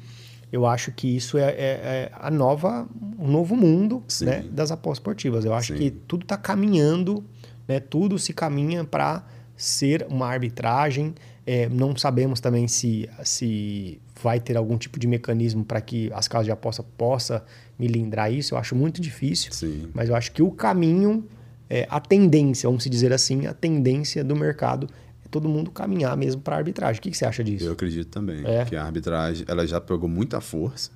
[0.51, 2.87] eu acho que isso é, é- é a nova,
[3.17, 5.45] o novo mundo né, das apostas esportivas.
[5.45, 5.79] Eu acho Sim.
[5.79, 7.23] que tudo tá caminhando,
[7.67, 9.23] né, tudo se caminha para
[9.55, 11.13] ser uma arbitragem.
[11.45, 16.27] É, não sabemos também se, se vai ter algum tipo de mecanismo para que as
[16.27, 17.43] casas de aposta possa
[17.79, 18.53] milindrar isso.
[18.53, 19.51] Eu acho muito difícil.
[19.51, 19.87] Sim.
[19.93, 21.25] Mas eu acho que o caminho,
[21.69, 24.87] é, a tendência, vamos dizer assim, a tendência do mercado
[25.31, 26.99] todo mundo caminhar mesmo para arbitragem.
[26.99, 27.65] O que, que você acha disso?
[27.65, 28.65] Eu acredito também É.
[28.65, 30.91] que a arbitragem ela já pegou muita força,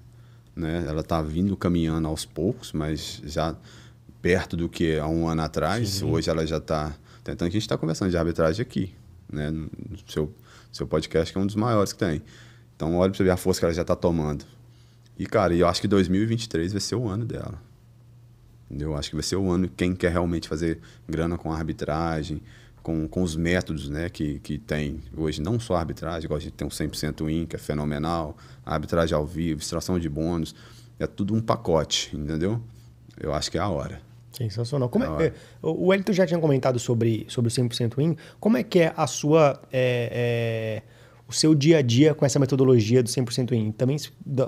[0.56, 0.84] né?
[0.88, 3.56] Ela tá vindo caminhando aos poucos, mas já
[4.22, 6.02] perto do que há um ano atrás.
[6.02, 7.50] Hoje ela já está tentando.
[7.50, 8.94] que A gente está conversando de arbitragem aqui,
[9.32, 9.50] né?
[9.52, 9.70] No
[10.08, 10.32] seu
[10.72, 12.22] seu podcast que é um dos maiores que tem.
[12.76, 14.44] Então olha para você ver a força que ela já está tomando.
[15.18, 17.62] E cara, eu acho que 2023 vai ser o ano dela.
[18.70, 22.42] Eu acho que vai ser o ano quem quer realmente fazer grana com a arbitragem,
[22.86, 26.40] com, com os métodos né, que, que tem hoje, não só a arbitragem, igual a
[26.40, 30.54] gente tem um 100% win, que é fenomenal, a arbitragem ao vivo, extração de bônus,
[31.00, 32.62] é tudo um pacote, entendeu?
[33.20, 34.00] Eu acho que é a hora.
[34.32, 34.88] Sensacional.
[34.88, 35.26] Como é- hora.
[35.26, 35.34] é,
[35.64, 38.16] o Wellington já tinha comentado sobre, sobre o 100% win.
[38.40, 39.60] Como é que é a sua...
[39.74, 40.96] é, é,
[41.28, 43.72] o seu dia a dia com essa metodologia do 100% win?
[43.72, 43.98] Também,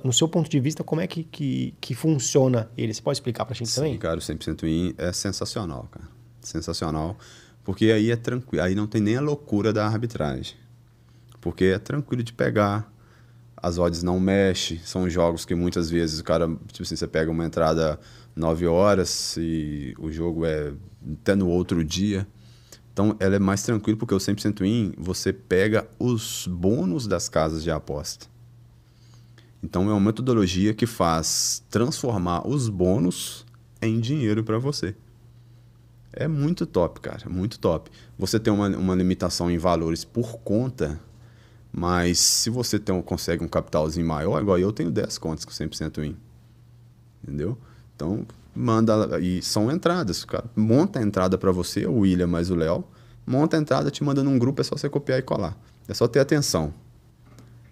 [0.04, 2.94] no seu ponto de vista, como é que, que, que funciona ele?
[2.94, 3.94] Você pode explicar pra gente também?
[3.94, 6.08] Sim, cara, o 100% win é sensacional, cara.
[6.40, 7.18] Sensacional.
[7.68, 10.56] Porque aí é tranquilo, aí não tem nem a loucura da arbitragem.
[11.42, 12.90] Porque é tranquilo de pegar,
[13.58, 17.30] as odds não mexem, são jogos que muitas vezes o cara, tipo assim, você pega
[17.30, 18.00] uma entrada
[18.34, 20.72] 9 horas e o jogo é
[21.20, 22.26] até no outro dia.
[22.94, 27.62] Então ela é mais tranquilo porque o 100% win, você pega os bônus das casas
[27.62, 28.28] de aposta.
[29.62, 33.46] Então é uma metodologia que faz transformar os bônus
[33.82, 34.96] em dinheiro para você.
[36.20, 37.92] É muito top, cara, muito top.
[38.18, 41.00] Você tem uma, uma limitação em valores por conta,
[41.72, 46.02] mas se você tem consegue um capitalzinho maior, igual eu tenho 10 contas com 100%
[46.02, 46.18] win.
[47.22, 47.56] Entendeu?
[47.96, 49.20] Então, manda.
[49.20, 50.26] E são entradas.
[50.26, 52.84] Cara, monta a entrada para você, o William mais o Léo.
[53.24, 55.56] Monta a entrada, te manda num grupo, é só você copiar e colar.
[55.88, 56.74] É só ter atenção.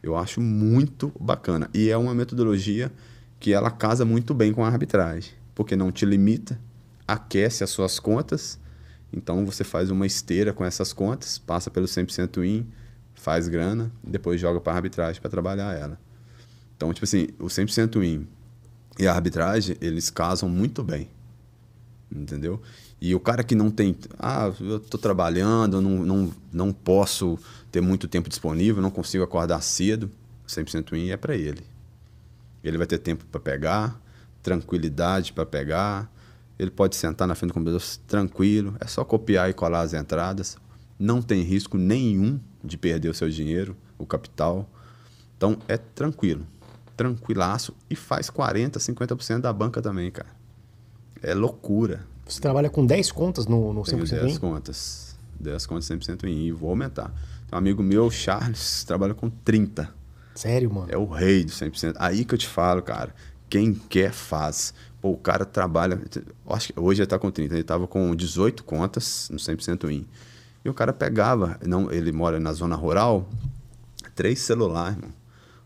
[0.03, 1.67] Eu acho muito bacana.
[1.73, 2.91] E é uma metodologia
[3.39, 6.59] que ela casa muito bem com a arbitragem, porque não te limita,
[7.07, 8.59] aquece as suas contas.
[9.11, 12.65] Então você faz uma esteira com essas contas, passa pelo 100% IN,
[13.13, 15.99] faz grana, depois joga para arbitragem para trabalhar ela.
[16.75, 18.27] Então, tipo assim, o 100% IN
[18.99, 21.09] e a arbitragem, eles casam muito bem.
[22.11, 22.61] Entendeu?
[23.01, 23.95] E o cara que não tem.
[24.17, 27.37] Ah, eu estou trabalhando, não, não, não posso
[27.71, 30.09] ter muito tempo disponível, não consigo acordar cedo.
[30.47, 31.63] 100% IN é para ele.
[32.63, 33.99] Ele vai ter tempo para pegar,
[34.41, 36.11] tranquilidade para pegar.
[36.57, 38.75] Ele pode sentar na frente do computador tranquilo.
[38.79, 40.57] É só copiar e colar as entradas.
[40.97, 44.69] Não tem risco nenhum de perder o seu dinheiro, o capital.
[45.37, 46.47] Então é tranquilo
[46.95, 50.29] tranquilaço e faz 40%, 50% da banca também, cara.
[51.21, 52.05] É loucura.
[52.25, 55.15] Você trabalha com 10 contas no, no 100% Tenho 10 contas.
[55.39, 57.09] 10 contas 100% em I, vou aumentar.
[57.47, 59.93] Tem um amigo meu, Charles, trabalha com 30.
[60.33, 60.87] Sério, mano?
[60.89, 61.95] É o rei do 100%.
[61.97, 63.13] Aí que eu te falo, cara,
[63.49, 64.73] quem quer faz.
[65.05, 66.01] Pô, o cara trabalha,
[66.49, 70.03] acho que hoje ele tá com 30, ele tava com 18 contas no 100% IN.
[70.63, 73.29] E o cara pegava, não, ele mora na zona rural,
[74.15, 75.13] três celulares, mano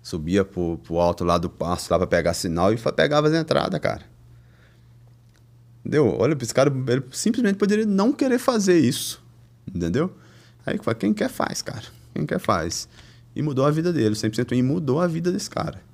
[0.02, 3.80] subia pro, pro alto lá do passo lá para pegar sinal e pegava as entradas,
[3.80, 4.02] cara.
[5.86, 6.18] Entendeu?
[6.20, 9.24] Olha, esse cara ele simplesmente poderia não querer fazer isso.
[9.74, 10.14] Entendeu?
[10.66, 11.86] Aí quem quer faz, cara.
[12.14, 12.90] Quem quer faz.
[13.34, 14.16] E mudou a vida dele.
[14.16, 15.88] 100% e mudou a vida desse cara.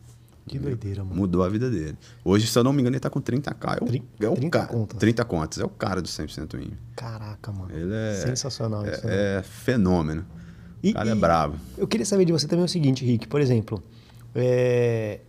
[0.47, 1.15] Que doideira, mano.
[1.15, 1.97] Mudou a vida dele.
[2.23, 3.77] Hoje, se eu não me engano, ele tá com 30k.
[4.19, 4.99] É o, é o 30 cara, contas.
[4.99, 5.59] 30 contas.
[5.59, 6.73] É o cara do 100% IN.
[6.95, 7.71] Caraca, mano.
[7.73, 8.13] Ele é...
[8.13, 9.07] Sensacional é, isso.
[9.07, 9.37] Né?
[9.37, 10.25] É fenômeno.
[10.83, 11.55] E, o cara é bravo.
[11.77, 13.27] Eu queria saber de você também o seguinte, Rick.
[13.27, 13.83] Por exemplo,
[14.35, 15.21] é,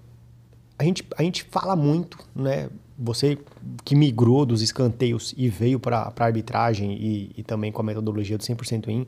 [0.78, 2.68] a, gente, a gente fala muito, né?
[2.98, 3.38] Você
[3.84, 8.38] que migrou dos escanteios e veio para a arbitragem e, e, também com a metodologia
[8.38, 9.06] do 100% IN,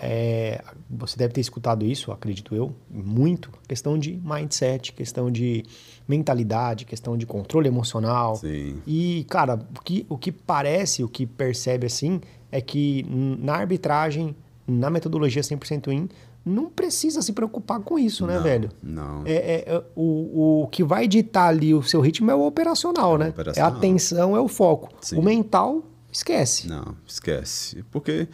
[0.00, 3.50] é, você deve ter escutado isso, acredito eu, muito.
[3.68, 5.64] Questão de mindset, questão de
[6.08, 8.36] mentalidade, questão de controle emocional.
[8.36, 8.80] Sim.
[8.86, 12.20] E, cara, o que, o que parece, o que percebe assim,
[12.50, 13.04] é que
[13.38, 14.34] na arbitragem,
[14.66, 16.08] na metodologia 100% IN,
[16.44, 18.70] não precisa se preocupar com isso, né, não, velho?
[18.82, 19.22] Não.
[19.24, 23.14] É, é, é, o, o que vai ditar ali o seu ritmo é o operacional,
[23.14, 23.28] é né?
[23.28, 23.70] Operacional.
[23.70, 24.88] É a atenção, é o foco.
[25.00, 25.18] Sim.
[25.18, 26.68] O mental, esquece.
[26.68, 27.84] Não, esquece.
[27.92, 28.28] Porque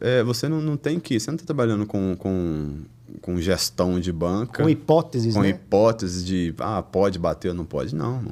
[0.00, 1.18] é, você não, não tem que.
[1.18, 2.82] Você não está trabalhando com, com,
[3.20, 4.62] com gestão de banca.
[4.62, 5.50] Com hipóteses, com né?
[5.50, 7.94] hipóteses de, ah, pode bater ou não pode.
[7.94, 8.22] Não.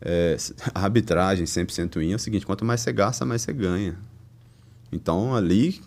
[0.00, 0.36] É,
[0.74, 3.96] a arbitragem 100% in é o seguinte: quanto mais você gasta, mais você ganha.
[4.90, 5.80] Então, ali,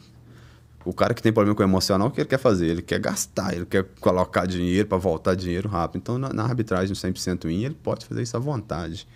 [0.84, 2.68] o cara que tem problema com o emocional, o que ele quer fazer?
[2.68, 6.02] Ele quer gastar, ele quer colocar dinheiro para voltar dinheiro rápido.
[6.02, 9.08] Então, na, na arbitragem 100% IN, ele pode fazer isso à vontade.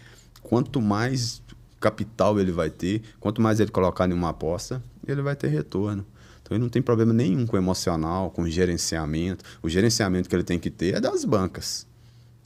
[0.41, 1.41] Quanto mais
[1.79, 6.05] capital ele vai ter, quanto mais ele colocar em uma aposta, ele vai ter retorno.
[6.41, 9.43] Então, ele não tem problema nenhum com emocional, com gerenciamento.
[9.61, 11.85] O gerenciamento que ele tem que ter é das bancas,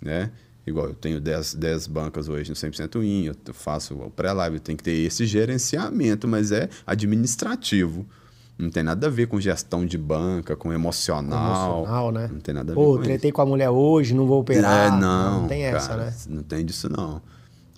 [0.01, 0.31] né?
[0.65, 4.77] Igual eu tenho 10, 10 bancas hoje no 100% IN, eu faço o pré-live, tem
[4.77, 8.05] que ter esse gerenciamento, mas é administrativo.
[8.57, 11.79] Não tem nada a ver com gestão de banca, com emocional.
[11.79, 12.29] Emocional, né?
[12.31, 14.88] Não tem nada a ver Pô, com tretei com a mulher hoje, não vou operar.
[14.88, 15.41] É, não.
[15.41, 16.13] Não tem cara, essa, né?
[16.29, 17.21] Não tem disso, não.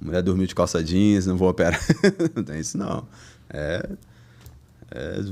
[0.02, 1.80] Mulher dormiu de calça jeans, não vou operar.
[2.36, 3.08] não tem isso, não.
[3.50, 3.90] É,
[4.92, 5.24] é,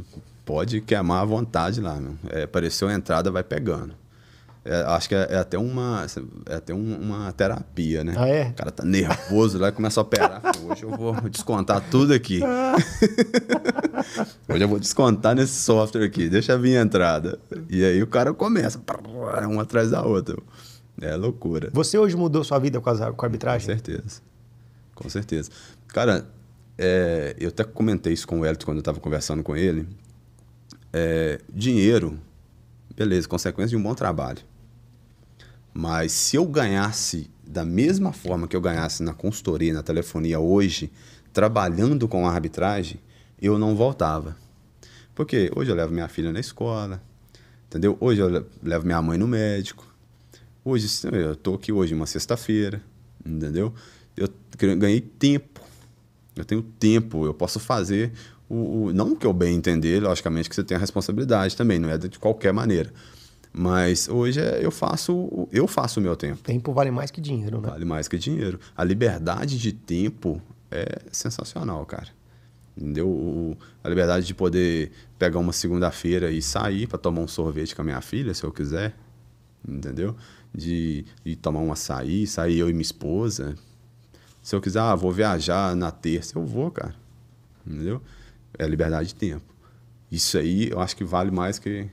[0.45, 2.15] pode queimar à vontade lá, meu.
[2.29, 3.93] É, apareceu a entrada, vai pegando.
[4.65, 6.05] É, acho que é, é, até uma
[6.45, 8.13] é até um, uma terapia, né?
[8.15, 8.47] Ah, é?
[8.47, 10.41] O cara tá nervoso lá e começa a operar.
[10.63, 12.39] Hoje eu vou descontar tudo aqui.
[14.47, 16.29] Hoje eu vou descontar nesse software aqui.
[16.29, 17.37] Deixa vir a entrada.
[17.69, 18.81] E aí o cara começa,
[19.49, 20.37] um atrás da outra.
[21.01, 21.69] É loucura.
[21.73, 23.67] Você hoje mudou sua vida com a, com a arbitragem?
[23.67, 24.21] Com certeza.
[24.95, 25.49] Com certeza.
[25.87, 26.27] Cara,
[26.77, 29.87] é, eu até comentei isso com o Elton quando eu estava conversando com ele.
[30.91, 32.19] É, dinheiro,
[32.95, 34.39] beleza, consequência de um bom trabalho.
[35.73, 40.91] Mas se eu ganhasse da mesma forma que eu ganhasse na consultoria, na telefonia hoje,
[41.31, 42.99] trabalhando com arbitragem,
[43.41, 44.37] eu não voltava.
[45.15, 47.01] Porque hoje eu levo minha filha na escola,
[47.67, 47.97] entendeu?
[47.99, 49.85] Hoje eu levo minha mãe no médico.
[50.63, 52.81] Hoje eu estou aqui hoje uma sexta-feira,
[53.25, 53.73] entendeu?
[54.15, 54.29] Eu
[54.77, 55.61] ganhei tempo.
[56.35, 58.11] Eu tenho tempo, eu posso fazer
[58.49, 61.89] o, o não que eu bem entender, logicamente que você tem a responsabilidade também, não
[61.89, 62.91] é de qualquer maneira.
[63.51, 66.41] Mas hoje é, eu faço eu faço o meu tempo.
[66.41, 67.69] Tempo vale mais que dinheiro, né?
[67.69, 68.59] Vale mais que dinheiro.
[68.75, 70.41] A liberdade de tempo
[70.71, 72.07] é sensacional, cara.
[72.75, 73.07] Entendeu?
[73.07, 77.83] O, a liberdade de poder pegar uma segunda-feira e sair para tomar um sorvete com
[77.83, 78.95] a minha filha, se eu quiser.
[79.67, 80.15] Entendeu?
[80.53, 83.55] De, de tomar um açaí, sair eu e minha esposa.
[84.43, 86.93] Se eu quiser, ah, vou viajar na terça, eu vou, cara.
[87.65, 88.01] Entendeu?
[88.59, 89.45] É liberdade de tempo.
[90.11, 91.89] Isso aí eu acho que vale mais que,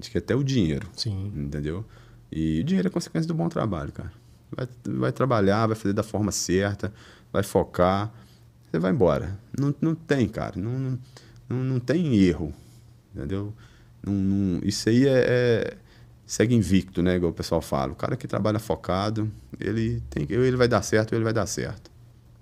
[0.00, 0.86] que até o dinheiro.
[0.94, 1.32] Sim.
[1.34, 1.84] Entendeu?
[2.30, 4.12] E o dinheiro é consequência do bom trabalho, cara.
[4.54, 6.92] Vai, vai trabalhar, vai fazer da forma certa,
[7.32, 8.12] vai focar,
[8.70, 9.38] você vai embora.
[9.58, 10.60] Não, não tem, cara.
[10.60, 10.98] Não,
[11.48, 12.52] não, não tem erro.
[13.14, 13.54] Entendeu?
[14.04, 15.76] Não, não, isso aí é, é,
[16.26, 17.16] segue invicto, né?
[17.16, 17.92] Igual o pessoal fala.
[17.92, 21.90] O cara que trabalha focado, ele, tem, ele vai dar certo, ele vai dar certo.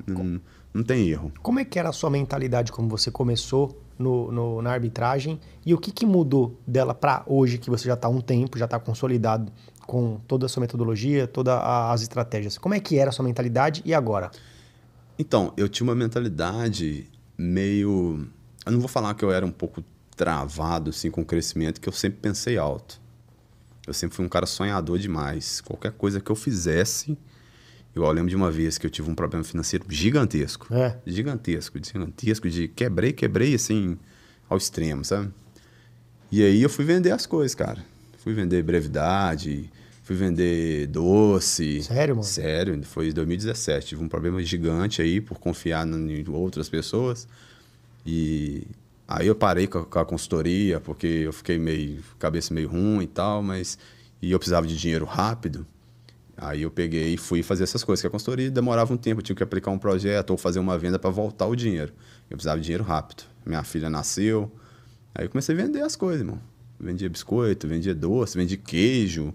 [0.06, 0.40] Não,
[0.72, 1.30] não tem erro.
[1.42, 5.72] Como é que era a sua mentalidade como você começou no, no na arbitragem e
[5.72, 8.78] o que, que mudou dela para hoje que você já está um tempo, já está
[8.78, 9.52] consolidado
[9.86, 12.58] com toda a sua metodologia, todas as estratégias?
[12.58, 14.30] Como é que era a sua mentalidade e agora?
[15.18, 18.26] Então, eu tinha uma mentalidade meio.
[18.64, 19.84] Eu não vou falar que eu era um pouco
[20.16, 23.03] travado assim, com o crescimento, que eu sempre pensei alto.
[23.86, 25.60] Eu sempre fui um cara sonhador demais.
[25.60, 27.16] Qualquer coisa que eu fizesse.
[27.94, 30.66] Eu lembro de uma vez que eu tive um problema financeiro gigantesco.
[30.74, 30.98] É.
[31.06, 33.96] Gigantesco, gigantesco, de quebrei, quebrei assim,
[34.48, 35.30] ao extremo, sabe?
[36.32, 37.84] E aí eu fui vender as coisas, cara.
[38.18, 39.70] Fui vender brevidade,
[40.02, 41.82] fui vender doce.
[41.84, 42.26] Sério, mano?
[42.26, 43.86] Sério, foi em 2017.
[43.86, 47.28] Tive um problema gigante aí por confiar em outras pessoas.
[48.04, 48.66] E
[49.06, 53.02] aí eu parei com a, com a consultoria, porque eu fiquei meio, cabeça meio ruim
[53.02, 53.78] e tal, mas.
[54.22, 55.66] E eu precisava de dinheiro rápido.
[56.36, 59.22] Aí eu peguei e fui fazer essas coisas, que a consultoria demorava um tempo, eu
[59.22, 61.92] tinha que aplicar um projeto ou fazer uma venda para voltar o dinheiro.
[62.28, 63.24] Eu precisava de dinheiro rápido.
[63.46, 64.50] Minha filha nasceu.
[65.14, 66.40] Aí eu comecei a vender as coisas, irmão.
[66.80, 69.32] Vendia biscoito, vendia doce, vendia queijo.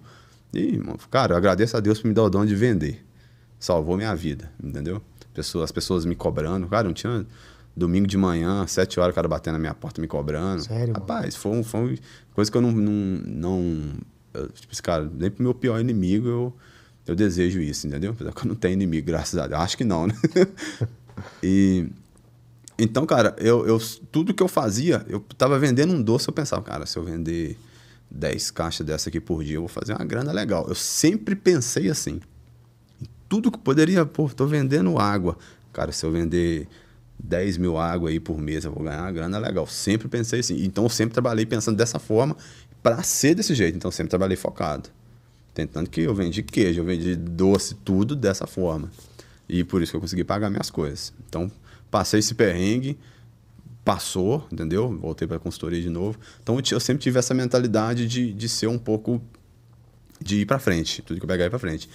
[0.53, 0.77] E,
[1.09, 3.05] cara, eu agradeço a Deus por me dar o dom de vender.
[3.59, 5.01] Salvou minha vida, entendeu?
[5.33, 6.67] Pessoas, as pessoas me cobrando.
[6.67, 7.25] Cara, não tinha
[7.79, 10.63] domingo de manhã, sete horas, o cara batendo na minha porta me cobrando.
[10.63, 10.93] Sério?
[10.93, 11.97] Rapaz, foi, um, foi uma
[12.33, 12.71] coisa que eu não.
[12.71, 12.93] não,
[13.25, 13.93] não
[14.33, 16.53] eu, tipo, esse cara, nem pro meu pior inimigo eu,
[17.07, 18.11] eu desejo isso, entendeu?
[18.11, 19.61] Apesar que eu não tenho inimigo, graças a Deus.
[19.61, 20.13] Acho que não, né?
[21.41, 21.87] e.
[22.77, 23.77] Então, cara, eu, eu,
[24.09, 27.57] tudo que eu fazia, eu tava vendendo um doce, eu pensava, cara, se eu vender
[28.09, 30.65] 10 caixas dessa aqui por dia, eu vou fazer uma grana legal.
[30.67, 32.21] Eu sempre pensei assim.
[33.27, 35.37] Tudo que poderia, pô, tô vendendo água.
[35.73, 36.67] Cara, se eu vender
[37.21, 39.67] 10 mil água aí por mês, eu vou ganhar uma grana legal.
[39.67, 40.63] Sempre pensei assim.
[40.63, 42.35] Então, eu sempre trabalhei pensando dessa forma
[42.81, 43.75] para ser desse jeito.
[43.75, 44.89] Então, eu sempre trabalhei focado.
[45.53, 48.89] Tentando que eu vendi queijo, eu vendi doce, tudo dessa forma.
[49.47, 51.11] E por isso que eu consegui pagar minhas coisas.
[51.27, 51.51] Então,
[51.89, 52.97] Passei esse perrengue,
[53.83, 54.95] passou, entendeu?
[54.97, 56.19] Voltei para a consultoria de novo.
[56.41, 59.21] Então eu sempre tive essa mentalidade de, de ser um pouco.
[60.21, 61.89] de ir para frente, tudo que eu pegar ir para frente.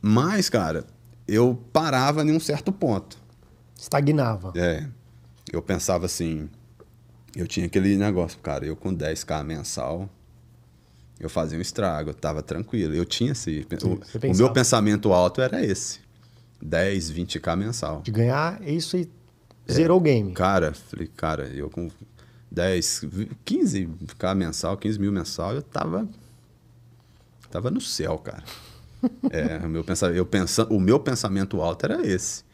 [0.00, 0.84] Mas, cara,
[1.26, 3.18] eu parava em um certo ponto.
[3.78, 4.52] Estagnava.
[4.56, 4.86] É.
[5.52, 6.48] Eu pensava assim.
[7.34, 10.08] Eu tinha aquele negócio, cara, eu com 10k mensal,
[11.20, 12.94] eu fazia um estrago, eu tava tranquilo.
[12.94, 13.66] Eu tinha esse.
[13.84, 16.00] o, o meu pensamento alto era esse.
[16.60, 18.00] 10, 20k mensal.
[18.02, 19.10] De ganhar isso e
[19.70, 20.32] zerou o game.
[20.32, 21.90] Cara, falei, cara, eu com
[22.50, 23.04] 10,
[23.44, 26.08] 15k mensal, 15 mil mensal, eu tava.
[27.50, 28.44] Tava no céu, cara.
[29.30, 32.44] é, o meu, pensamento, eu pensa, o meu pensamento alto era esse.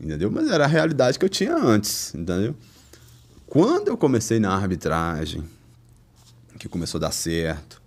[0.00, 0.30] Entendeu?
[0.30, 2.54] Mas era a realidade que eu tinha antes, entendeu?
[3.46, 5.42] Quando eu comecei na arbitragem,
[6.58, 7.80] que começou a dar certo,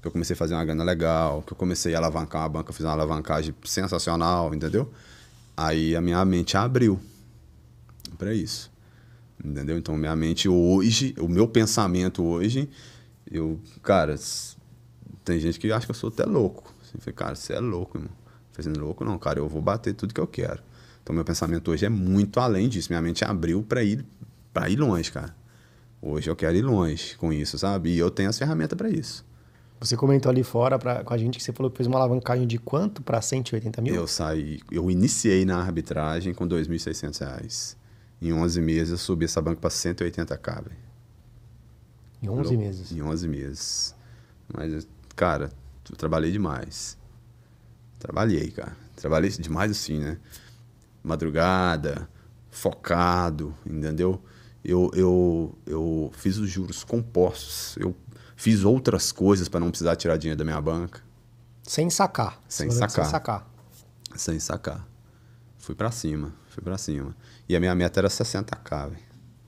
[0.00, 2.72] que eu comecei a fazer uma grana legal, que eu comecei a alavancar uma banca,
[2.72, 4.90] fiz uma alavancagem sensacional, entendeu?
[5.56, 6.98] Aí a minha mente abriu
[8.16, 8.70] para isso.
[9.42, 9.78] Entendeu?
[9.78, 12.68] Então, minha mente hoje, o meu pensamento hoje,
[13.30, 14.14] eu, cara,
[15.24, 16.74] tem gente que acha que eu sou até louco.
[16.82, 18.12] Assim, cara, você é louco, irmão.
[18.52, 20.62] Fazendo assim, louco, não, cara, eu vou bater tudo que eu quero.
[21.10, 22.88] Então, meu pensamento hoje é muito além disso.
[22.92, 24.06] Minha mente abriu para ir,
[24.52, 25.34] para ir longe, cara.
[26.00, 27.90] Hoje eu quero ir longe com isso, sabe?
[27.90, 29.26] E eu tenho as ferramentas para isso.
[29.80, 32.46] Você comentou ali fora pra, com a gente que você falou que fez uma alavancagem
[32.46, 33.92] de quanto para 180 mil?
[33.92, 37.74] Eu saí, eu iniciei na arbitragem com R$ 2.600.
[38.22, 40.62] Em 11 meses eu subi essa banca para 180k.
[40.62, 40.76] Véio.
[42.22, 42.92] Em 11 meses?
[42.92, 43.96] Em 11 meses.
[44.54, 44.86] Mas,
[45.16, 45.50] cara,
[45.90, 46.96] eu trabalhei demais.
[47.98, 48.76] Trabalhei, cara.
[48.94, 50.16] Trabalhei demais assim, né?
[51.02, 52.08] Madrugada,
[52.50, 54.22] focado, entendeu?
[54.62, 57.76] Eu, eu, eu fiz os juros compostos.
[57.78, 57.96] Eu
[58.40, 61.02] Fiz outras coisas para não precisar tirar dinheiro da minha banca.
[61.62, 62.40] Sem sacar.
[62.48, 62.90] Sem sacar.
[62.90, 63.50] Sem sacar.
[64.16, 64.88] Sem sacar.
[65.58, 67.14] Fui para cima, fui para cima.
[67.46, 69.02] E a minha meta era 60k, véio,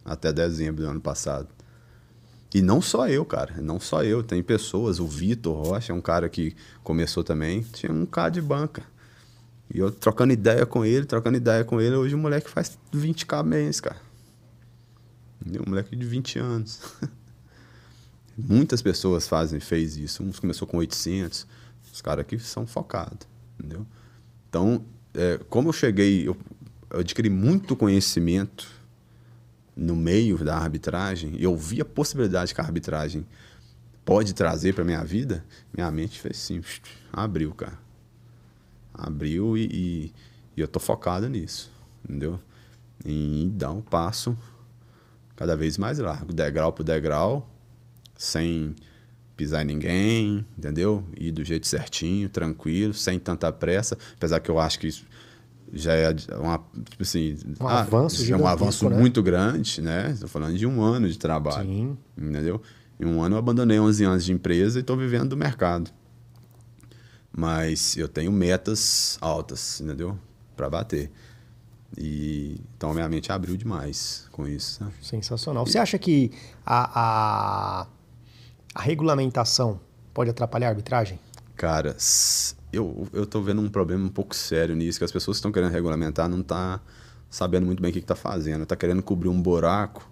[0.05, 1.49] até dezembro do ano passado.
[2.53, 6.03] E não só eu, cara, não só eu, tem pessoas, o Vitor Rocha é um
[6.03, 8.83] cara que começou também, tinha um K de banca.
[9.73, 13.45] E eu trocando ideia com ele, trocando ideia com ele, hoje o moleque faz 20k
[13.45, 14.01] mês, cara.
[15.45, 16.81] Um moleque de 20 anos.
[18.37, 20.23] Muitas pessoas fazem, fez isso.
[20.23, 21.47] Uns começou com 800.
[21.93, 23.27] Os caras aqui são focados,
[23.59, 23.87] entendeu?
[24.49, 26.37] Então, é, como eu cheguei, eu
[26.93, 28.69] eu adquiri muito conhecimento
[29.75, 33.27] no meio da arbitragem, eu vi a possibilidade que a arbitragem
[34.05, 35.43] pode trazer para minha vida,
[35.73, 36.63] minha mente fez assim,
[37.11, 37.79] abriu, cara.
[38.95, 40.13] Abriu e, e,
[40.57, 41.71] e eu tô focado nisso,
[42.05, 42.39] entendeu?
[43.05, 44.37] Em dar um passo
[45.37, 47.49] cada vez mais largo, degrau por degrau,
[48.17, 48.77] sem
[49.37, 51.05] pisar em ninguém, entendeu?
[51.19, 55.05] Ir do jeito certinho, tranquilo, sem tanta pressa, apesar que eu acho que isso
[55.73, 56.59] já é uma,
[56.91, 58.97] tipo assim, um ah, avanço é um avanço né?
[58.97, 60.11] muito grande, né?
[60.13, 61.99] Estou falando de um ano de trabalho, Sim.
[62.17, 62.61] entendeu?
[63.01, 65.91] Em um ano eu abandonei 11 anos de empresa e estou vivendo do mercado.
[67.33, 70.19] Mas eu tenho metas altas, entendeu?
[70.57, 71.11] Para bater.
[71.97, 74.87] E então minha mente abriu demais com isso.
[75.01, 75.67] Sensacional.
[75.67, 76.31] Você acha que
[76.65, 77.87] a, a,
[78.75, 79.81] a regulamentação
[80.13, 81.19] pode atrapalhar a arbitragem?
[81.57, 81.97] Cara,
[82.73, 85.53] eu, eu tô vendo um problema um pouco sério nisso, que as pessoas que estão
[85.53, 86.81] querendo regulamentar não tá
[87.31, 88.67] sabendo muito bem o que, está fazendo.
[88.67, 90.11] Tá querendo cobrir um buraco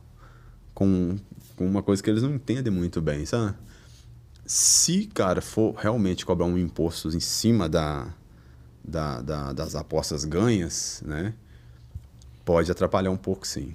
[0.75, 1.17] com,
[1.57, 3.55] com uma coisa que eles não entendem muito bem, sabe?
[4.53, 8.09] Se, cara, for realmente cobrar um imposto em cima da,
[8.83, 11.35] da, da, das apostas ganhas, né?
[12.45, 13.73] Pode atrapalhar um pouco, sim.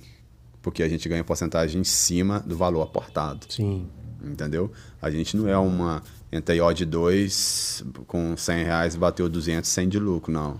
[0.61, 3.45] Porque a gente ganha porcentagem em cima do valor aportado.
[3.47, 3.87] Sim.
[4.21, 4.69] Entendeu?
[5.01, 9.97] A gente não é uma Entrei odd 2 com 100 reais bateu 200, 100 de
[9.97, 10.59] lucro, não.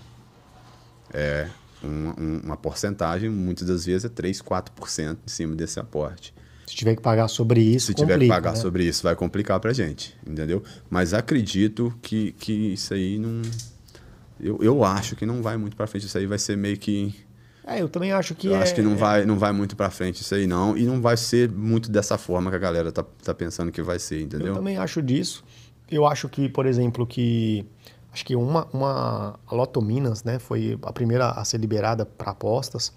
[1.13, 1.49] É
[1.84, 6.34] uma, uma porcentagem, muitas das vezes é 3, 4% em cima desse aporte.
[6.76, 8.59] Se tiver que pagar sobre isso, Se complica, tiver que pagar né?
[8.59, 10.61] sobre isso, vai complicar para gente, entendeu?
[10.89, 13.41] Mas acredito que, que isso aí não...
[14.38, 16.05] Eu, eu acho que não vai muito para frente.
[16.05, 17.15] Isso aí vai ser meio que
[17.65, 18.47] é, eu também acho que.
[18.47, 18.61] Eu é...
[18.61, 20.78] acho que não vai, não vai muito para frente isso aí, não.
[20.78, 23.97] E não vai ser muito dessa forma que a galera tá, tá pensando que vai
[23.97, 24.49] ser, entendeu?
[24.49, 25.43] Eu também acho disso.
[25.89, 27.65] Eu acho que, por exemplo, que.
[28.13, 32.32] Acho que uma, uma a Loto Minas, né, foi a primeira a ser liberada para
[32.32, 32.93] apostas.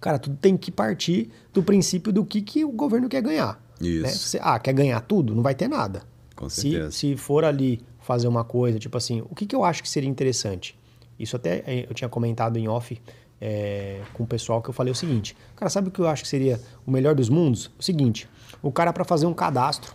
[0.00, 3.60] Cara, tudo tem que partir do princípio do que, que o governo quer ganhar.
[3.80, 4.02] Isso.
[4.02, 4.08] Né?
[4.08, 5.34] Você, ah, quer ganhar tudo?
[5.34, 6.02] Não vai ter nada.
[6.34, 6.90] Com certeza.
[6.90, 9.88] Se, se for ali fazer uma coisa, tipo assim, o que, que eu acho que
[9.88, 10.78] seria interessante?
[11.18, 13.00] Isso até eh, eu tinha comentado em off
[13.40, 16.22] é, com o pessoal que eu falei o seguinte: Cara, sabe o que eu acho
[16.22, 17.70] que seria o melhor dos mundos?
[17.78, 18.28] O seguinte:
[18.62, 19.94] o cara, para fazer um cadastro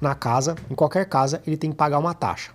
[0.00, 2.52] na casa, em qualquer casa, ele tem que pagar uma taxa.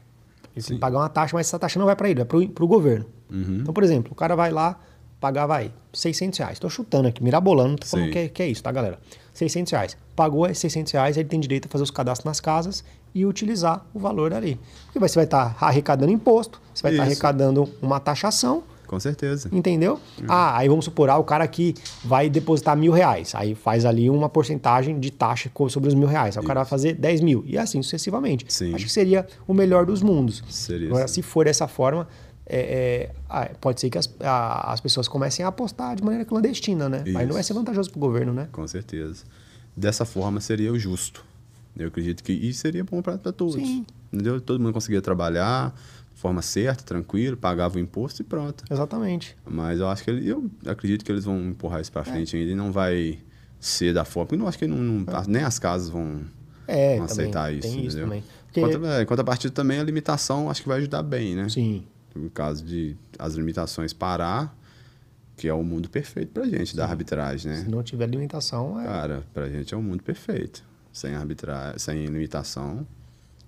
[0.54, 0.68] Ele Sim.
[0.70, 2.68] tem que pagar uma taxa, mas essa taxa não vai para ele, vai para o
[2.68, 3.06] governo.
[3.30, 3.60] Uhum.
[3.62, 4.80] Então, por exemplo, o cara vai lá,
[5.20, 6.54] pagar, vai, 600 reais.
[6.54, 9.00] Estou chutando aqui, mirabolando, não tô falando que é, que é, isso, tá, galera?
[9.34, 9.98] 600 reais.
[10.16, 14.00] Pagou 600 reais, ele tem direito a fazer os cadastros nas casas e utilizar o
[14.00, 14.60] valor ali.
[14.86, 19.00] Porque você vai estar tá arrecadando imposto, você vai estar tá arrecadando uma taxação com
[19.00, 19.50] certeza.
[19.52, 20.00] Entendeu?
[20.18, 20.26] Uhum.
[20.30, 23.36] Ah, aí vamos supor, ah, o cara que vai depositar mil reais.
[23.36, 26.38] Aí faz ali uma porcentagem de taxa sobre os mil reais.
[26.38, 26.46] Aí Isso.
[26.46, 27.44] o cara vai fazer 10 mil.
[27.46, 28.46] E assim sucessivamente.
[28.48, 28.74] Sim.
[28.74, 30.42] Acho que seria o melhor dos mundos.
[30.50, 30.88] Seria.
[30.88, 32.08] Agora, se for dessa forma,
[32.50, 36.88] é, é, pode ser que as, a, as pessoas comecem a apostar de maneira clandestina,
[36.88, 37.04] né?
[37.06, 37.18] Isso.
[37.18, 38.48] Aí não vai ser vantajoso para o governo, né?
[38.52, 39.26] Com certeza.
[39.76, 41.26] Dessa forma seria o justo.
[41.76, 43.56] Eu acredito que isso seria bom para todos.
[43.56, 43.86] Sim.
[44.12, 44.40] Entendeu?
[44.42, 45.76] Todo mundo conseguia trabalhar
[46.16, 48.64] forma certa, tranquilo, pagava o imposto e pronto.
[48.72, 49.38] Exatamente.
[49.46, 52.06] Mas eu acho que ele, eu acredito que eles vão empurrar isso para é.
[52.06, 52.40] frente é.
[52.40, 53.20] ainda e não vai
[53.60, 54.28] ser da forma.
[54.28, 55.24] Porque eu acho que não, não é.
[55.28, 56.22] nem as casas vão,
[56.68, 57.68] é, vão aceitar isso.
[57.68, 58.24] Tem isso também.
[58.52, 58.62] Porque...
[58.88, 61.50] É, quanto a partir também, a limitação acho que vai ajudar bem, né?
[61.50, 61.86] Sim.
[62.18, 64.56] No caso de as limitações parar,
[65.36, 66.78] que é o mundo perfeito pra gente, Sim.
[66.78, 67.62] da arbitragem, né?
[67.62, 68.86] Se não tiver limitação, é.
[68.86, 70.64] Cara, pra gente é o um mundo perfeito.
[70.92, 72.86] Sem arbitragem, sem limitação,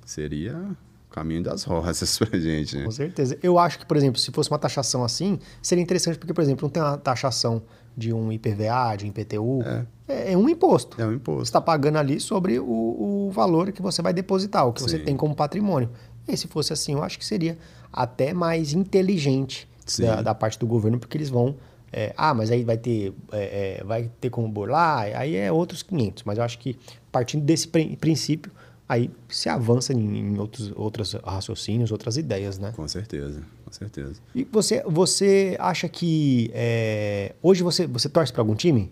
[0.05, 0.78] seria
[1.09, 2.86] caminho das rosas pra gente, né?
[2.86, 3.38] Com certeza.
[3.41, 6.63] Eu acho que, por exemplo, se fosse uma taxação assim, seria interessante porque, por exemplo,
[6.63, 7.61] não tem uma taxação
[7.97, 9.61] de um IPVA, de um IPTU.
[9.63, 11.01] É, é, é um imposto.
[11.01, 11.45] É um imposto.
[11.45, 14.88] Você está pagando ali sobre o, o, valor que você vai depositar, o que Sim.
[14.88, 15.89] você tem como patrimônio.
[16.28, 17.57] E se fosse assim, eu acho que seria
[17.92, 19.68] até mais inteligente
[20.00, 21.56] da, da, parte do governo, porque eles vão.
[21.92, 25.82] É, ah, mas aí vai ter, é, é vai ter como burlar, aí é outros
[25.82, 26.24] 500.
[26.24, 26.78] Mas eu acho que
[27.12, 28.52] partindo desse princípio,
[28.88, 32.72] aí se avança em, em outros, outros raciocínios, outras ideias, né?
[32.76, 34.22] Com certeza, com certeza.
[34.36, 38.92] E você, você acha que é, hoje você, você torce para algum time?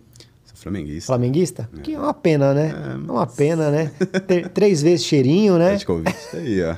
[0.57, 1.05] Flamenguista.
[1.05, 1.69] Flamenguista?
[1.77, 1.81] É.
[1.81, 2.69] Que é uma pena, né?
[2.69, 3.09] É, mas...
[3.09, 3.91] é uma pena, né?
[4.53, 5.77] três vezes cheirinho, né?
[5.79, 6.75] Covid aí, ó.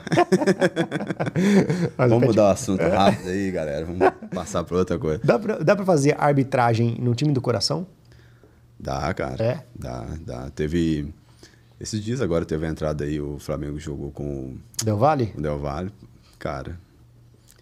[2.07, 3.85] Vamos mudar o assunto rápido aí, galera.
[3.85, 5.21] Vamos passar para outra coisa.
[5.23, 7.87] Dá para dá pra fazer arbitragem no time do coração?
[8.77, 9.43] Dá, cara.
[9.43, 9.63] É?
[9.73, 10.49] Dá, dá.
[10.49, 11.13] Teve
[11.79, 15.33] esses dias agora teve a entrada aí, o Flamengo jogou com o Del Valle?
[15.37, 15.91] O Del Valle,
[16.37, 16.77] cara.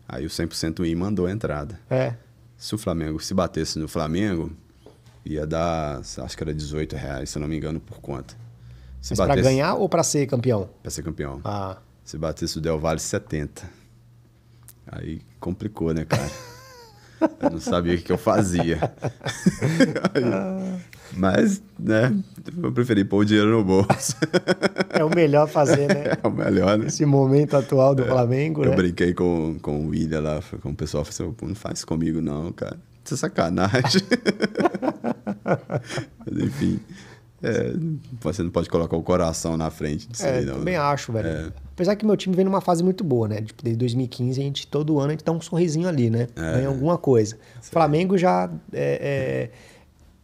[0.07, 1.79] Aí o 100% I mandou a entrada.
[1.87, 2.15] É.
[2.57, 4.51] Se o Flamengo se batesse no Flamengo,
[5.33, 8.35] ia dar, acho que era 18 reais, se eu não me engano, por conta.
[9.01, 9.41] Se Mas batesse...
[9.41, 10.69] pra ganhar ou pra ser campeão?
[10.81, 11.39] Pra ser campeão.
[11.43, 11.77] Ah.
[12.03, 13.69] Se batesse o Del Valle, 70.
[14.89, 16.29] Aí complicou, né, cara?
[17.41, 18.77] Eu não sabia o que eu fazia.
[21.13, 22.13] Mas, né,
[22.61, 24.15] eu preferi pôr o dinheiro no bolso.
[24.89, 26.13] É o melhor fazer, né?
[26.23, 26.85] É o melhor, né?
[26.85, 28.75] Nesse momento atual do Flamengo, Eu né?
[28.75, 32.21] brinquei com, com o William lá, com o pessoal, falei assim, "Pô, não faz comigo
[32.21, 32.77] não, cara.
[33.03, 34.01] Isso é sacanagem.
[36.25, 36.79] Mas enfim,
[37.41, 37.73] é,
[38.19, 40.55] você não pode colocar o coração na frente disso É, aí, não.
[40.55, 40.79] também né?
[40.79, 41.27] acho, velho.
[41.27, 41.51] É.
[41.73, 43.41] Apesar que meu time vem numa fase muito boa, né?
[43.41, 46.27] Tipo, desde 2015, a gente, todo ano, a gente dá um sorrisinho ali, né?
[46.35, 46.53] É.
[46.53, 47.37] Ganha alguma coisa.
[47.59, 49.57] O Flamengo já é, é,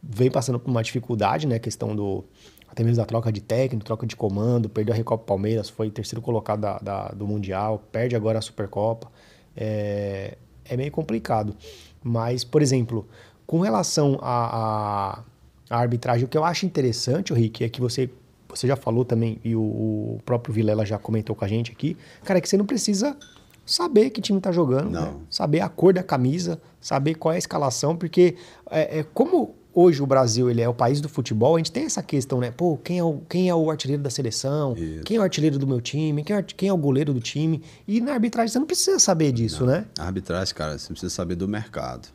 [0.01, 1.55] vem passando por uma dificuldade, né?
[1.55, 2.23] A questão do.
[2.67, 6.23] Até mesmo da troca de técnico, troca de comando, perdeu a Recopa Palmeiras, foi terceiro
[6.23, 9.11] colocado da, da- do Mundial, perde agora a Supercopa.
[9.55, 11.55] É, é meio complicado.
[12.03, 13.07] Mas, por exemplo,
[13.45, 15.23] com relação à
[15.69, 18.09] arbitragem, o que eu acho interessante, o Rick, é que você,
[18.47, 21.97] você já falou também, e o, o próprio Vilela já comentou com a gente aqui,
[22.23, 23.17] cara, é que você não precisa
[23.65, 25.01] saber que time tá jogando, Não.
[25.01, 25.13] né?
[25.29, 28.35] saber a cor da camisa, saber qual é a escalação, porque
[28.69, 31.85] é, é, como hoje o Brasil ele é o país do futebol, a gente tem
[31.85, 32.51] essa questão, né?
[32.51, 34.75] Pô, quem é o, quem é o artilheiro da seleção?
[34.77, 35.03] Isso.
[35.03, 36.23] Quem é o artilheiro do meu time?
[36.23, 37.63] Quem é, quem é o goleiro do time?
[37.87, 39.85] E na arbitragem você não precisa saber disso, né?
[39.97, 42.07] A arbitragem, cara, você precisa saber do mercado.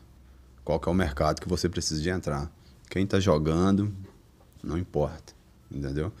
[0.69, 2.47] Qual é o mercado que você precisa de entrar.
[2.91, 3.91] Quem tá jogando,
[4.63, 5.33] não importa,
[5.71, 6.13] entendeu?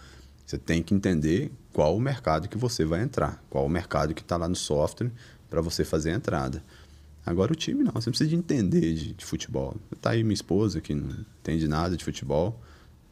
[0.43, 4.21] Você tem que entender qual o mercado que você vai entrar, qual o mercado que
[4.23, 5.11] está lá no software
[5.51, 6.63] para você fazer a entrada.
[7.23, 9.75] Agora o time não, você precisa de entender de, de futebol.
[10.01, 12.59] Tá aí minha esposa que não entende nada de futebol,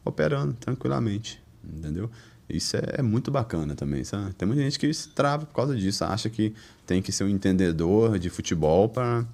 [0.04, 2.10] operando tranquilamente, entendeu?
[2.48, 4.34] Isso é, é muito bacana também, sabe?
[4.34, 6.52] Tem muita gente que se trava por causa disso, acha que
[6.84, 9.24] tem que ser um entendedor de futebol para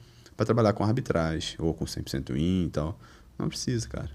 [0.45, 2.99] trabalhar com arbitragem ou com 100% in e tal.
[3.39, 4.11] Não precisa, cara.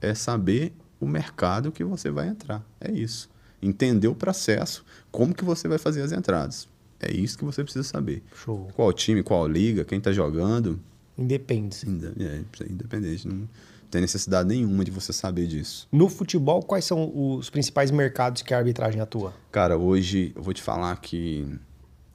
[0.00, 2.64] É saber o mercado que você vai entrar.
[2.80, 3.28] É isso.
[3.62, 6.68] Entender o processo, como que você vai fazer as entradas.
[6.98, 8.22] É isso que você precisa saber.
[8.34, 8.68] Show.
[8.74, 10.80] Qual time, qual liga, quem está jogando,
[11.18, 11.76] Independe.
[11.86, 13.28] Inde- É, é independente.
[13.28, 13.46] Não
[13.90, 15.86] tem necessidade nenhuma de você saber disso.
[15.92, 19.34] No futebol, quais são os principais mercados que a arbitragem atua?
[19.52, 21.46] Cara, hoje eu vou te falar que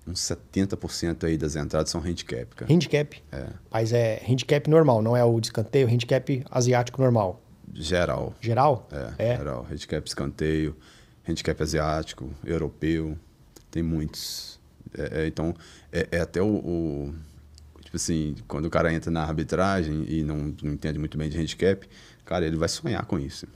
[0.07, 2.71] uns 70% aí das entradas são handicap, cara.
[2.71, 3.23] Handicap.
[3.31, 3.47] É.
[3.71, 7.41] Mas é handicap normal, não é o de escanteio, handicap asiático normal.
[7.73, 8.33] Geral.
[8.39, 8.87] Geral?
[9.17, 9.65] É, geral.
[9.69, 10.75] Handicap escanteio,
[11.27, 13.17] handicap asiático, europeu.
[13.71, 14.59] Tem muitos.
[14.97, 15.53] É, é, então,
[15.91, 17.15] é, é até o, o-
[17.83, 21.37] Tipo assim, quando o cara entra na arbitragem e não, não entende muito bem de
[21.37, 21.87] handicap,
[22.25, 23.47] cara, ele vai sonhar com isso.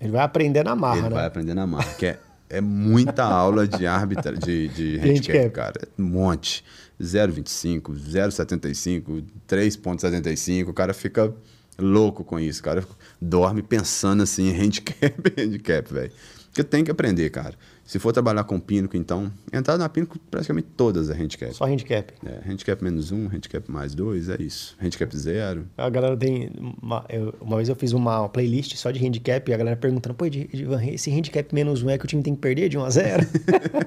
[0.00, 1.14] Ele vai aprender na marra, ele né?
[1.14, 1.94] vai aprender na marca.
[1.94, 5.50] Que é, é muita aula de árbitra, de, de handicap, handicap.
[5.50, 5.80] cara.
[5.82, 6.64] É um monte.
[7.00, 10.68] 0,25, 0,75, 3,75.
[10.68, 11.32] O cara fica
[11.78, 12.60] louco com isso.
[12.60, 12.84] O cara
[13.20, 16.12] dorme pensando assim, em handicap, handicap, velho.
[16.46, 17.54] Porque tem que aprender, cara.
[17.88, 21.54] Se for trabalhar com Pínico, então, entrar na Pínico praticamente todas é handicap.
[21.54, 22.12] Só handicap.
[22.22, 24.76] É, handicap menos um, handicap mais dois, é isso.
[24.78, 25.66] Handicap zero.
[25.74, 26.50] A galera tem.
[26.82, 30.14] Uma, eu- uma vez eu fiz uma playlist só de handicap e a galera perguntando:
[30.14, 32.84] pô, Edivan, esse handicap menos um é que o time tem que perder de 1
[32.84, 33.26] a 0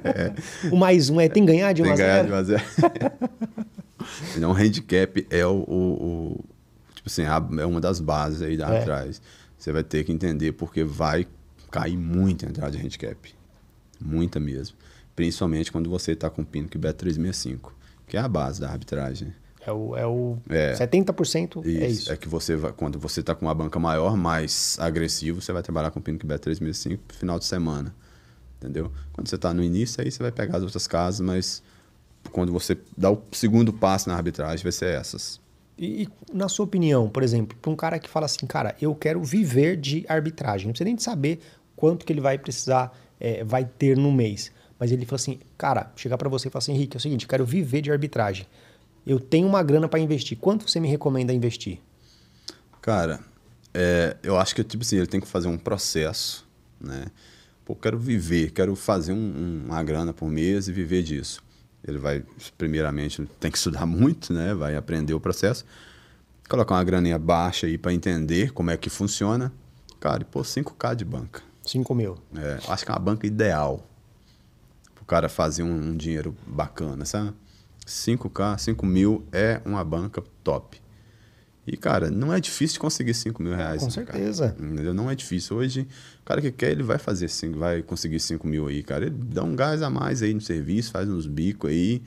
[0.74, 2.34] O mais um é tem que ganhar de 1 Tem a que ganhar 0 de
[2.34, 2.64] 1 a 0.
[4.36, 6.46] Então, handicap é o, o- o-
[6.96, 7.22] tipo assim,
[7.60, 8.80] é uma das bases aí da É.
[8.80, 9.22] atrás.
[9.60, 11.28] Você vai ter que entender porque vai
[11.70, 13.16] cair muito a entrada de handicap.
[14.04, 14.78] Muita mesmo.
[15.16, 17.74] Principalmente quando você está com o pino que bet 365,
[18.08, 19.34] que é a base da arbitragem.
[19.66, 20.74] É o, é o É.
[20.74, 22.12] 70% Isso, é isso.
[22.12, 25.62] É que você vai, quando você está com uma banca maior, mais agressivo, você vai
[25.62, 27.94] trabalhar com o pino que bet 365 no final de semana.
[28.58, 28.92] Entendeu?
[29.14, 31.64] Quando você está no início, aí você vai pegar as outras casas, mas
[32.32, 35.40] quando você dá o segundo passo na arbitragem, vai ser essas.
[35.78, 38.94] E, e, na sua opinião, por exemplo, para um cara que fala assim, cara, eu
[38.94, 41.40] quero viver de arbitragem, não precisa nem de saber
[41.76, 44.52] quanto que ele vai precisar, é, vai ter no mês.
[44.80, 47.28] Mas ele fala assim, cara, chegar para você e falar assim, Henrique, é o seguinte,
[47.28, 48.48] quero viver de arbitragem.
[49.06, 50.38] Eu tenho uma grana para investir.
[50.38, 51.80] Quanto você me recomenda investir?
[52.82, 53.20] Cara,
[53.74, 56.48] é, eu acho que tipo assim, ele tem que fazer um processo,
[56.80, 57.06] né?
[57.64, 61.44] Pô, quero viver, quero fazer um- uma grana por mês e viver disso.
[61.88, 62.24] Ele vai,
[62.58, 64.54] primeiramente, tem que estudar muito, né?
[64.54, 65.64] Vai aprender o processo.
[66.50, 69.54] Colocar uma graninha baixa aí para entender como é que funciona.
[70.00, 71.42] Cara, e pô, 5K de banca.
[71.66, 72.18] 5 mil.
[72.36, 73.86] É, acho que é uma banca ideal
[74.96, 77.34] pro cara fazer um, um dinheiro bacana, sabe?
[77.86, 80.82] 5K, 5 mil é uma banca top.
[81.66, 83.82] E, cara, não é difícil conseguir 5 mil reais.
[83.82, 84.18] Com né, cara?
[84.18, 84.56] certeza.
[84.60, 84.94] Entendeu?
[84.94, 85.58] Não é difícil.
[85.58, 85.88] Hoje,
[86.22, 89.06] o cara que quer, ele vai fazer cinco, vai conseguir 5 mil aí, cara.
[89.06, 92.02] Ele dá um gás a mais aí no serviço, faz uns bicos aí,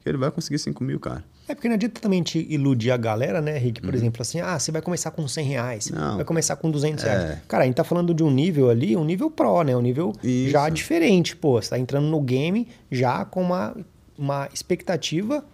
[0.00, 1.24] que ele vai conseguir 5 mil, cara.
[1.50, 3.80] É porque não adianta também te iludir a galera, né, Rick?
[3.82, 5.98] Por exemplo, assim, ah, você vai começar com 100 reais, Uhum.
[5.98, 6.16] Não.
[6.16, 7.08] vai começar com 200 É.
[7.08, 7.38] reais.
[7.48, 9.76] Cara, a gente tá falando de um nível ali, um nível pro, né?
[9.76, 10.50] Um nível Isso.
[10.52, 11.60] já diferente, pô.
[11.60, 13.76] Você tá entrando no game já com uma,
[14.16, 15.44] uma expectativa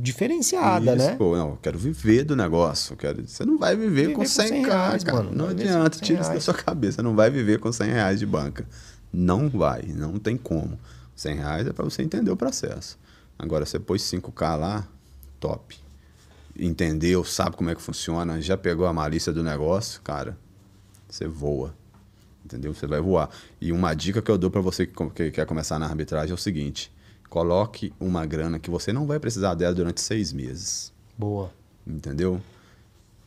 [0.00, 1.14] diferenciada, Isso, né?
[1.16, 2.96] Pô, não, eu quero viver do negócio.
[2.96, 3.26] Quero...
[3.26, 5.18] Você não vai viver, Viver com com 100, 100 k reais, cara.
[5.18, 5.30] mano.
[5.34, 6.96] Não adianta, com 100 tira isso da sua cabeça.
[6.96, 8.66] Você não vai viver com 100 reais de banca.
[9.12, 10.78] Não vai, não tem como.
[11.14, 12.98] 100 reais é para você entender o processo.
[13.38, 14.88] Agora, você pôs 5K lá,
[15.38, 15.76] top.
[16.58, 20.36] Entendeu, sabe como é que funciona, já pegou a malícia do negócio, cara,
[21.08, 21.74] você voa.
[22.44, 22.72] Entendeu?
[22.72, 23.28] Você vai voar.
[23.60, 26.38] E uma dica que eu dou para você que quer começar na arbitragem é o
[26.38, 26.90] seguinte:
[27.28, 30.92] coloque uma grana que você não vai precisar dela durante seis meses.
[31.16, 31.52] Boa.
[31.86, 32.40] Entendeu?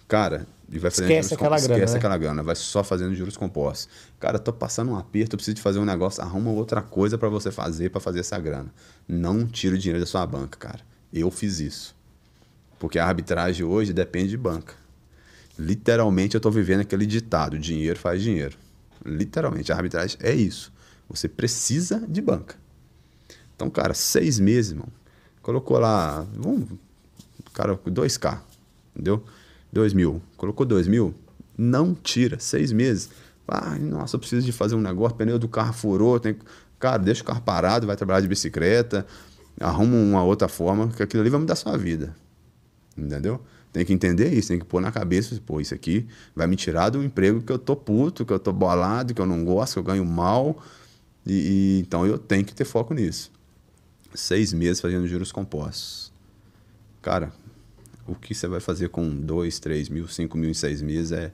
[0.07, 1.99] Cara, e vai fazendo Esquece juros aquela grana, Esquece né?
[1.99, 3.87] aquela grana, vai só fazendo juros compostos.
[4.19, 7.29] Cara, tô passando um aperto, eu preciso de fazer um negócio, arruma outra coisa para
[7.29, 8.73] você fazer para fazer essa grana.
[9.07, 10.81] Não tira o dinheiro da sua banca, cara.
[11.13, 11.95] Eu fiz isso.
[12.81, 14.73] Porque a arbitragem hoje depende de banca.
[15.57, 18.57] Literalmente eu tô vivendo aquele ditado, dinheiro faz dinheiro.
[19.05, 20.73] Literalmente, a arbitragem é isso.
[21.07, 22.55] Você precisa de banca.
[23.55, 24.87] Então, cara, seis meses, irmão.
[25.43, 26.69] Colocou lá, vamos,
[27.53, 28.39] cara, 2K,
[28.95, 29.23] entendeu?
[29.71, 30.19] 2 mil.
[30.35, 31.13] Colocou 2 mil,
[31.55, 33.11] não tira, seis meses.
[33.47, 36.35] Ah, nossa, eu preciso de fazer um negócio, pneu do carro furou, tem...
[36.79, 39.05] cara, deixa o carro parado, vai trabalhar de bicicleta,
[39.59, 42.15] arruma uma outra forma, que aquilo ali vai mudar sua vida.
[42.97, 43.41] Entendeu?
[43.71, 46.89] Tem que entender isso, tem que pôr na cabeça, pô, isso aqui vai me tirar
[46.89, 49.79] do emprego que eu tô puto, que eu tô bolado, que eu não gosto, que
[49.79, 50.61] eu ganho mal.
[51.25, 53.31] E, e- então eu tenho que ter foco nisso.
[54.13, 56.11] Seis meses fazendo juros compostos.
[57.01, 57.31] Cara,
[58.07, 61.31] o que você vai fazer com dois, três mil, cinco mil em seis meses é,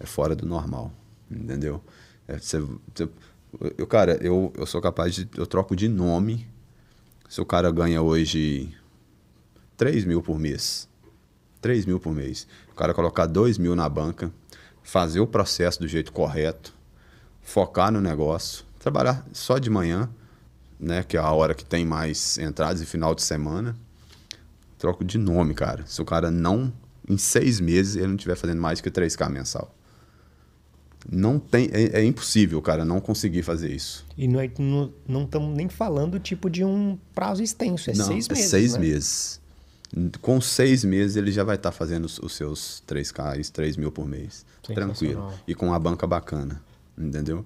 [0.00, 0.92] é fora do normal.
[1.30, 1.82] Entendeu?
[2.28, 3.08] É, você- você-
[3.78, 5.28] eu, cara, eu, eu sou capaz de.
[5.36, 6.46] Eu troco de nome.
[7.28, 8.74] Se o cara ganha hoje
[9.76, 10.88] 3 mil por mês.
[11.64, 12.46] 3 mil por mês.
[12.72, 14.30] O cara colocar 2 mil na banca,
[14.82, 16.74] fazer o processo do jeito correto,
[17.40, 20.10] focar no negócio, trabalhar só de manhã,
[20.78, 23.74] né, que é a hora que tem mais entradas e final de semana.
[24.76, 25.86] Troco de nome, cara.
[25.86, 26.70] Se o cara não,
[27.08, 29.74] em seis meses, ele não estiver fazendo mais que 3K mensal.
[31.10, 34.04] Não tem, é, é impossível cara não conseguir fazer isso.
[34.18, 38.28] E não estamos não, estamos nem falando tipo de um prazo extenso, é Não, seis
[38.28, 38.50] é meses.
[38.50, 38.80] seis né?
[38.80, 39.40] meses.
[40.20, 44.06] Com seis meses ele já vai estar fazendo os, os seus 3K, 3 mil por
[44.06, 44.44] mês.
[44.62, 45.32] Tranquilo.
[45.46, 46.60] E com uma banca bacana.
[46.98, 47.44] Entendeu?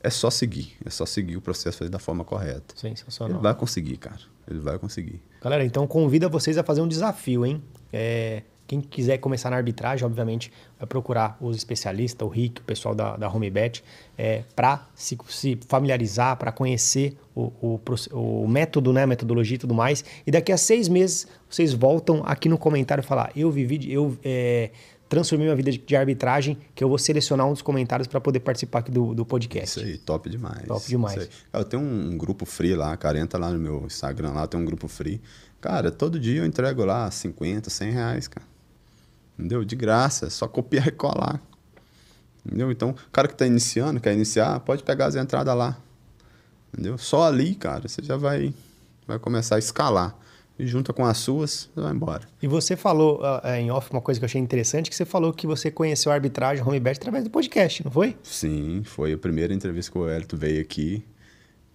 [0.00, 0.74] É só seguir.
[0.84, 2.74] É só seguir o processo da forma correta.
[2.82, 3.40] Ele Sensacional.
[3.40, 4.20] vai conseguir, cara.
[4.48, 5.20] Ele vai conseguir.
[5.42, 7.62] Galera, então convida vocês a fazer um desafio, hein?
[7.92, 12.94] É, quem quiser começar na arbitragem, obviamente, vai procurar os especialistas, o Rick, o pessoal
[12.94, 13.82] da, da HomeBet,
[14.18, 17.80] é, para se, se familiarizar, para conhecer o, o,
[18.12, 20.04] o método, né, a metodologia e tudo mais.
[20.26, 24.16] E daqui a seis meses, vocês voltam aqui no comentário e falar: eu vivi, eu
[24.24, 24.70] é,
[25.08, 28.40] transformei minha vida de, de arbitragem, que eu vou selecionar um dos comentários para poder
[28.40, 29.78] participar aqui do, do podcast.
[29.78, 30.66] Isso aí, top demais.
[30.66, 31.28] Top demais.
[31.52, 34.58] Eu tenho um, um grupo free lá, cara, entra lá no meu Instagram, lá tem
[34.58, 35.20] um grupo free.
[35.60, 38.46] Cara, todo dia eu entrego lá 50, 100 reais, cara.
[39.38, 39.64] Entendeu?
[39.64, 41.40] De graça, é só copiar e colar.
[42.44, 42.70] Entendeu?
[42.70, 45.76] Então, o cara que está iniciando, quer iniciar, pode pegar as entradas lá.
[46.72, 46.96] Entendeu?
[46.96, 48.54] Só ali, cara, você já vai,
[49.06, 50.16] vai começar a escalar.
[50.58, 52.26] E junta com as suas, você vai embora.
[52.40, 55.32] E você falou é, em off uma coisa que eu achei interessante, que você falou
[55.32, 58.16] que você conheceu a arbitragem HomeBet através do podcast, não foi?
[58.22, 61.04] Sim, foi a primeira entrevista que o Elito veio aqui.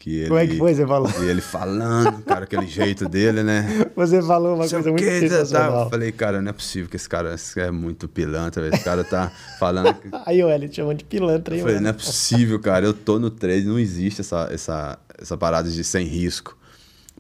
[0.01, 1.11] Que ele, Como é que foi, você falou?
[1.21, 3.85] E ele falando, cara, aquele jeito dele, né?
[3.95, 5.83] Você falou uma Sei coisa muito tá, sensacional.
[5.83, 8.83] Eu falei, cara, não é possível que esse cara esse cara é muito pilantra, esse
[8.83, 9.93] cara tá falando.
[9.93, 10.09] Que...
[10.25, 11.83] Aí o Elliot chamando de pilantra aí, Eu falei, mano.
[11.83, 12.83] não é possível, cara.
[12.83, 16.57] Eu tô no trade, não existe essa, essa, essa parada de sem risco.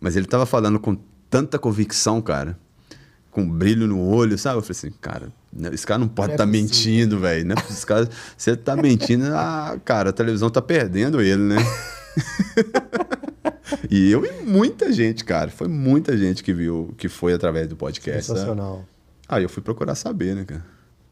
[0.01, 0.97] Mas ele tava falando com
[1.29, 2.57] tanta convicção, cara,
[3.29, 4.57] com brilho no olho, sabe?
[4.57, 7.51] Eu falei assim, cara, né, esse cara não pode Não é estar tá mentindo, velho.
[7.51, 7.75] É possível.
[7.75, 11.57] Esse cara, se ele tá mentindo, ah, cara, a televisão tá perdendo ele, né?
[13.89, 15.49] e eu e muita gente, cara.
[15.49, 18.23] Foi muita gente que viu, que foi através do podcast.
[18.23, 18.39] sabe?
[18.39, 18.85] Sensacional.
[19.27, 20.65] Aí eu fui procurar saber, né, cara?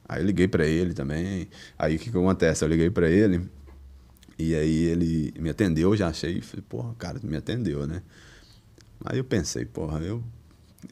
[0.08, 1.48] Aí eu liguei pra ele também.
[1.78, 2.64] Aí o que que acontece?
[2.64, 3.48] Eu liguei pra ele
[4.38, 8.02] e aí ele me atendeu, já achei, falei, porra, cara, me atendeu, né?
[9.06, 10.24] Aí eu pensei, porra, eu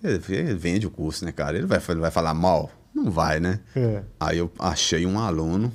[0.03, 1.57] ele vende o curso, né, cara?
[1.57, 2.69] Ele vai, ele vai falar mal?
[2.93, 3.61] Não vai, né?
[3.75, 4.03] É.
[4.19, 5.71] Aí eu achei um aluno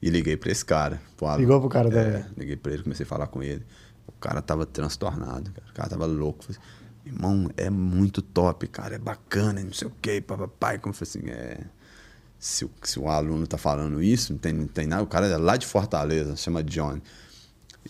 [0.00, 1.00] e liguei pra esse cara.
[1.16, 1.40] pro aluno.
[1.40, 2.24] Ligou pro cara é, também?
[2.36, 3.64] Liguei pra ele, comecei a falar com ele.
[4.06, 5.70] O cara tava transtornado, cara.
[5.70, 6.44] O cara tava louco.
[6.44, 6.60] Falei,
[7.06, 8.96] Irmão, é muito top, cara.
[8.96, 10.78] É bacana, não sei o quê, papai.
[10.78, 11.60] Como eu falei assim, é.
[12.38, 15.02] Se o, se o aluno tá falando isso, não tem, não tem nada.
[15.02, 17.00] O cara é lá de Fortaleza, chama John.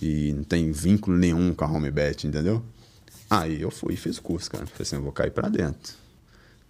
[0.01, 2.63] E não tem vínculo nenhum com a Homebet, entendeu?
[3.29, 4.67] Aí eu fui e fiz o curso, cara.
[4.67, 5.95] Falei assim, eu vou cair pra dentro.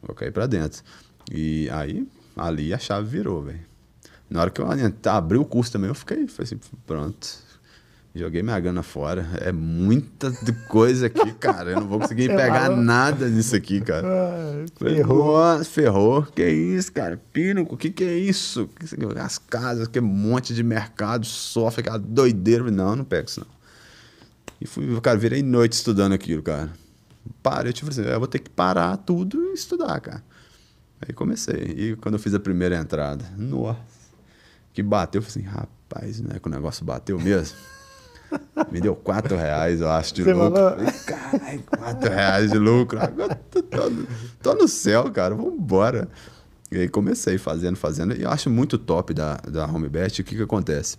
[0.01, 0.83] Vou cair pra dentro.
[1.31, 2.07] E aí,
[2.37, 3.61] ali a chave virou, velho.
[4.29, 7.47] Na hora que eu ent- abri o curso também, eu fiquei, falei assim, pronto.
[8.15, 9.27] Joguei minha grana fora.
[9.43, 10.33] É muita
[10.69, 11.73] coisa aqui, cara.
[11.73, 14.07] Eu não vou conseguir pegar nada nisso aqui, cara.
[14.09, 15.27] Ah, ferrou.
[15.37, 16.23] Nossa, ferrou.
[16.23, 17.21] Que isso, cara?
[17.33, 18.71] Pínaco, o que, que é isso?
[19.23, 22.71] As casas, que é um monte de mercado, sofre aquela doideira.
[22.71, 23.55] Não, não pego isso, não.
[24.63, 26.71] E fui, cara, virei noite estudando aquilo, cara.
[27.43, 30.25] Parei, eu tive assim, eu vou ter que parar tudo e estudar, cara.
[31.07, 31.75] Aí comecei.
[31.77, 33.79] E quando eu fiz a primeira entrada, nossa,
[34.77, 37.57] que bateu, eu falei assim, rapaz, não é que o negócio bateu mesmo?
[38.71, 40.55] Me deu 4 reais, eu acho, de Você lucro.
[40.55, 40.93] falou?
[41.07, 43.01] Caralho, 4 reais de lucro.
[43.01, 43.79] Agora tô, tô,
[44.43, 46.11] tô no céu, cara, vambora.
[46.71, 48.15] E aí comecei fazendo, fazendo.
[48.15, 50.21] E eu acho muito top da, da HomeBet.
[50.21, 50.99] O que que acontece?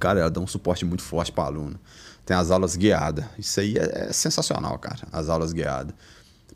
[0.00, 1.78] Cara, ela dá um suporte muito forte para aluno.
[2.26, 3.26] Tem as aulas guiadas.
[3.38, 5.06] Isso aí é, é sensacional, cara.
[5.12, 5.94] As aulas guiadas.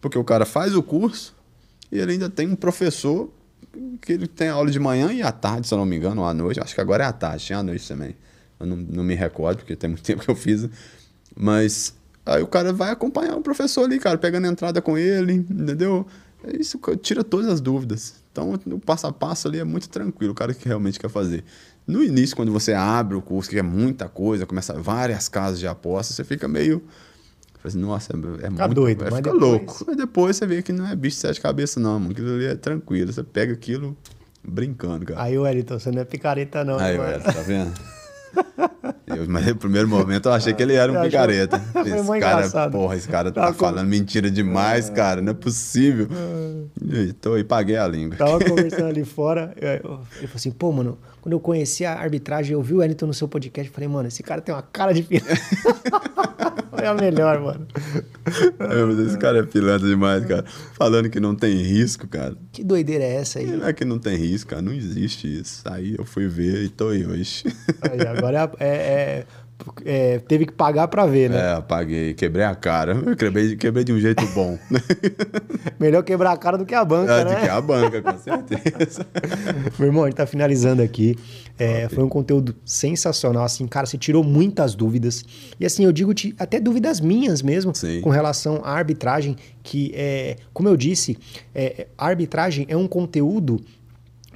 [0.00, 1.36] Porque o cara faz o curso
[1.92, 3.30] e ele ainda tem um professor
[4.00, 6.26] que ele tem aula de manhã e à tarde, se eu não me engano, ou
[6.26, 6.60] à noite.
[6.60, 8.16] Acho que agora é à tarde, tinha à noite também.
[8.60, 10.68] Eu não, não me recordo, porque tem muito tempo que eu fiz.
[11.36, 11.94] Mas
[12.26, 16.06] aí o cara vai acompanhar o professor ali, cara, pegando entrada com ele, entendeu?
[16.44, 18.22] É Isso tira todas as dúvidas.
[18.30, 21.44] Então, o passo a passo ali é muito tranquilo, o cara que realmente quer fazer.
[21.86, 25.66] No início, quando você abre o curso, que é muita coisa, começa várias casas de
[25.66, 26.82] apostas, você fica meio.
[27.62, 28.74] Fala assim, Nossa, é, é muito.
[28.74, 29.84] doido, é, mas fica depois- louco.
[29.86, 32.10] Mas depois você vê que não é bicho de sete cabeças, não, mano.
[32.12, 33.12] Aquilo ali é tranquilo.
[33.12, 33.96] Você pega aquilo
[34.44, 35.22] brincando, cara.
[35.22, 36.78] Aí, Wellington, você não é picareta, não.
[36.78, 37.72] Aí, Wellington, tá vendo?
[39.06, 41.10] Eu, mas no primeiro momento eu achei que ele era um achou?
[41.10, 41.58] picareta.
[41.72, 42.72] Foi Esse cara, engraçado.
[42.72, 45.20] porra, esse cara Tava tá com- falando mentira demais, cara.
[45.20, 46.08] Não é possível.
[46.80, 48.16] E tô aí, paguei a língua.
[48.16, 49.52] Tava conversando ali fora.
[49.60, 52.78] eu- eu- Ele falou assim, pô, mano, quando eu conheci a arbitragem, eu vi o
[52.78, 55.38] Wellington no seu podcast, falei, mano, esse cara tem uma cara de piranha.
[56.70, 57.66] Foi a melhor, mano.
[58.58, 60.44] É, mas esse cara é pilantra demais, cara.
[60.74, 62.34] Falando que não tem risco, cara.
[62.50, 63.46] Que doideira é essa aí?
[63.46, 64.62] Não é que não tem risco, cara.
[64.62, 65.62] Não existe isso.
[65.66, 67.44] Aí eu fui ver e tô aí hoje.
[67.82, 69.26] Aí, agora é, é- é-
[70.28, 71.38] teve que pagar pra ver, né?
[71.38, 72.14] É, apaguei.
[72.14, 72.92] Quebrei a cara.
[73.06, 74.58] Eu quebrei, quebrei de um jeito bom.
[75.78, 77.34] Melhor quebrar a cara do que a banca, É, né?
[77.34, 79.06] de que a banca, com certeza.
[79.78, 81.16] Meu irmão, a gente tá finalizando aqui.
[81.58, 85.24] É, foi um conteúdo sensacional, assim, cara, você tirou muitas dúvidas.
[85.60, 88.00] E assim, eu digo te- até dúvidas minhas mesmo Sim.
[88.00, 91.16] com relação à arbitragem, que é, como eu disse,
[91.54, 93.60] é, a arbitragem é um conteúdo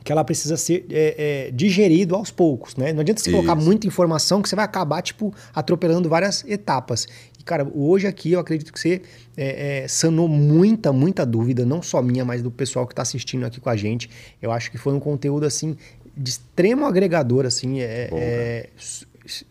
[0.07, 2.93] que ela precisa ser é, é, digerido aos poucos, né?
[2.93, 3.67] Não adianta você colocar Isso.
[3.67, 7.09] muita informação que você vai acabar, tipo, atropelando várias etapas.
[7.37, 9.03] E, cara, hoje aqui eu acredito que você
[9.37, 13.45] é, é, sanou muita, muita dúvida, não só minha, mas do pessoal que está assistindo
[13.45, 14.09] aqui com a gente.
[14.41, 15.77] Eu acho que foi um conteúdo, assim,
[16.17, 18.71] de extremo agregador, assim, é, é,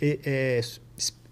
[0.02, 0.62] é,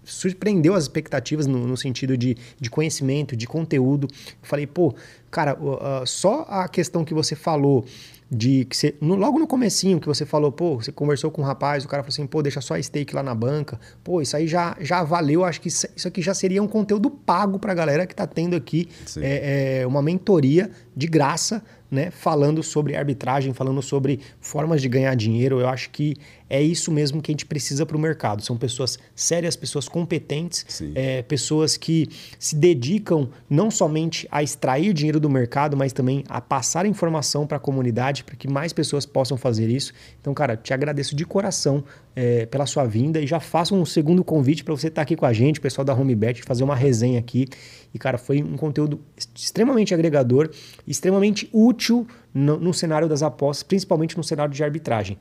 [0.04, 4.06] surpreendeu as expectativas no, no sentido de, de conhecimento, de conteúdo.
[4.12, 4.94] Eu falei, pô,
[5.30, 7.86] cara, a- só a questão que você falou
[8.30, 11.44] de que você, no- logo no comecinho que você falou, pô, você conversou com um
[11.44, 13.78] rapaz, o cara falou assim, pô, deixa só a stake lá na banca.
[14.02, 17.10] Pô, isso aí já, já valeu, acho que isso, isso aqui já seria um conteúdo
[17.10, 18.88] pago pra galera que tá tendo aqui
[19.22, 25.14] é, é, uma mentoria de graça, né, falando sobre arbitragem, falando sobre formas de ganhar
[25.14, 25.60] dinheiro.
[25.60, 26.16] Eu acho que
[26.50, 28.42] é isso mesmo que a gente precisa para o mercado.
[28.42, 32.08] São pessoas sérias, pessoas competentes, é, pessoas que
[32.38, 37.56] se dedicam não somente a extrair dinheiro do mercado, mas também a passar informação para
[37.56, 39.92] a comunidade, para que mais pessoas possam fazer isso.
[40.20, 41.84] Então, cara, te agradeço de coração
[42.16, 45.26] é, pela sua vinda e já faço um segundo convite para você estar aqui com
[45.26, 47.46] a gente, o pessoal da HomeBet, fazer uma resenha aqui.
[47.92, 49.00] E, cara, foi um conteúdo
[49.34, 50.50] extremamente agregador,
[50.86, 55.18] extremamente útil no, no cenário das apostas, principalmente no cenário de arbitragem.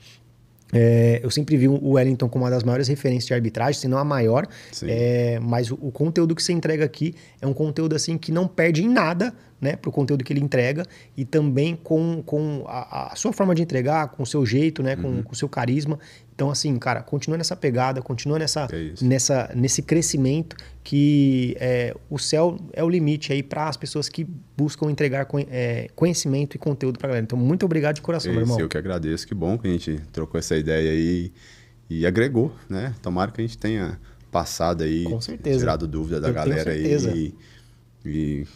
[0.75, 3.99] É, eu sempre vi o Wellington como uma das maiores referências de arbitragem, se não
[3.99, 4.47] a maior.
[4.83, 8.47] É, mas o, o conteúdo que você entrega aqui é um conteúdo assim que não
[8.47, 9.33] perde em nada,
[9.63, 10.85] né, pro conteúdo que ele entrega
[11.15, 14.95] e também com, com a, a sua forma de entregar, com o seu jeito, né,
[14.95, 15.97] com, com o seu carisma.
[16.35, 22.17] Então, assim, cara, continua nessa pegada, continua nessa, É nessa, nesse crescimento que é, o
[22.19, 24.27] céu é o limite aí para as pessoas que
[24.57, 27.23] buscam entregar conhe- é, conhecimento e conteúdo pra galera.
[27.23, 28.59] Então, muito obrigado de coração, meu Isso, irmão.
[28.59, 29.25] eu que agradeço.
[29.27, 31.31] Que bom que a gente trocou essa ideia aí
[31.89, 32.93] e agregou, né?
[33.01, 33.99] Tomara que a gente tenha
[34.31, 35.05] passado aí,
[35.43, 36.97] tirado dúvida da Eu galera aí.
[37.15, 37.33] E,
[38.05, 38.47] e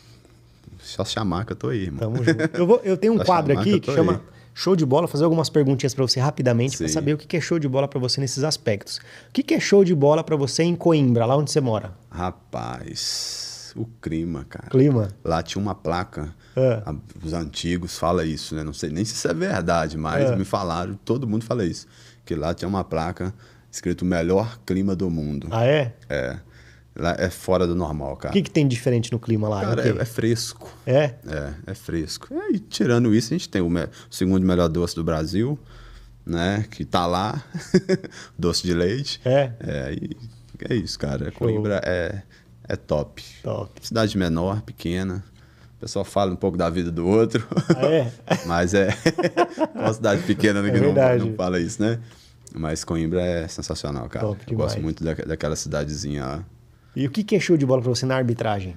[0.88, 1.99] só chamar que eu tô aí, irmão.
[1.99, 2.57] Tamo junto.
[2.57, 4.19] Eu, vou- eu tenho um Só quadro aqui que que chama aí.
[4.53, 6.93] Show de Bola, fazer algumas perguntinhas pra você rapidamente pra Sim.
[6.93, 8.97] saber o que é show de bola pra você nesses aspectos.
[9.30, 11.91] O que é show de bola pra você em Coimbra, lá onde você mora?
[12.57, 14.68] Rapaz, o clima, cara.
[14.69, 15.09] Clima.
[15.23, 16.81] Lá tinha uma placa, É.
[16.85, 18.64] a- os antigos falam isso, né?
[18.64, 20.35] Não sei nem se isso é verdade, mas É.
[20.35, 21.85] me falaram, todo mundo fala isso.
[22.26, 23.34] Que lá tinha uma placa
[23.72, 25.47] escrito melhor clima do mundo.
[25.51, 25.93] Ah, é?
[26.09, 26.38] É.
[26.99, 28.34] Lá é fora do normal, O cara.
[28.34, 29.61] que, que tem de diferente no clima lá?
[29.61, 30.72] Cara, O é, é fresco.
[30.86, 31.03] É?
[31.28, 32.28] É, é fresco.
[32.34, 35.60] É, E tirando isso, a gente tem o, me- o segundo melhor doce do Brasil,
[36.26, 36.65] né?
[36.72, 37.44] Que tá lá.
[38.38, 39.19] doce de leite.
[39.24, 39.52] É.
[39.60, 40.18] É, e
[40.69, 41.32] É isso, cara.
[41.32, 42.24] Coimbra é,
[42.68, 43.24] é top.
[43.44, 43.72] Top.
[43.86, 45.24] Cidade menor, pequena.
[45.78, 47.48] O pessoal fala um pouco da vida do outro.
[47.76, 48.11] Ah, é?
[48.48, 48.90] Mas é.
[49.76, 51.24] uma cidade pequena né, É que não, verdade.
[51.30, 51.99] não fala isso, né?
[52.56, 54.26] Mas Coimbra é sensacional, cara.
[54.26, 54.72] Top Eu demais.
[54.72, 56.45] gosto muito da, daquela cidadezinha lá.
[56.98, 58.76] E o que que é show de bola pra você na arbitragem?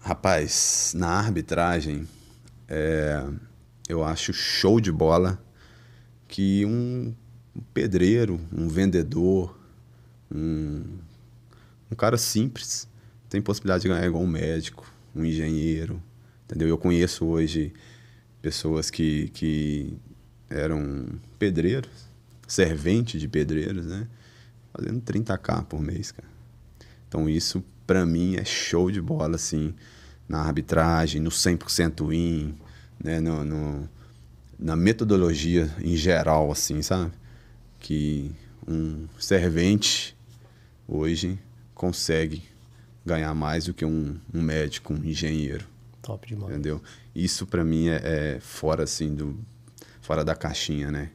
[0.00, 2.08] Rapaz, na arbitragem,
[2.68, 3.24] é,
[3.88, 5.40] eu acho show de bola
[6.26, 7.14] que um
[7.72, 9.56] pedreiro, um vendedor,
[10.28, 10.82] um,
[11.88, 12.88] um cara simples
[13.28, 14.84] tem possibilidade de ganhar igual um médico,
[15.14, 16.02] um engenheiro,
[16.46, 16.66] entendeu?
[16.66, 17.72] Eu conheço hoje
[18.42, 19.96] pessoas que, que
[20.50, 21.06] eram
[21.38, 22.08] pedreiros,
[22.48, 24.08] servente de pedreiros, né?
[24.72, 26.33] Fazendo 30k por mês, cara.
[27.14, 29.72] Então isso pra mim é show de bola assim,
[30.28, 32.56] na arbitragem, no 100% win,
[33.02, 33.88] né, no, no-
[34.58, 37.12] na metodologia em geral assim, sabe?
[37.78, 38.32] Que
[38.66, 40.16] um servente
[40.88, 41.38] hoje
[41.72, 42.42] consegue
[43.06, 45.64] ganhar mais do que um, um médico, um engenheiro,
[46.02, 46.50] Top demais.
[46.50, 46.82] entendeu?
[47.14, 48.00] Isso pra mim é,
[48.36, 49.38] é fora assim do
[50.00, 51.10] fora da caixinha, né?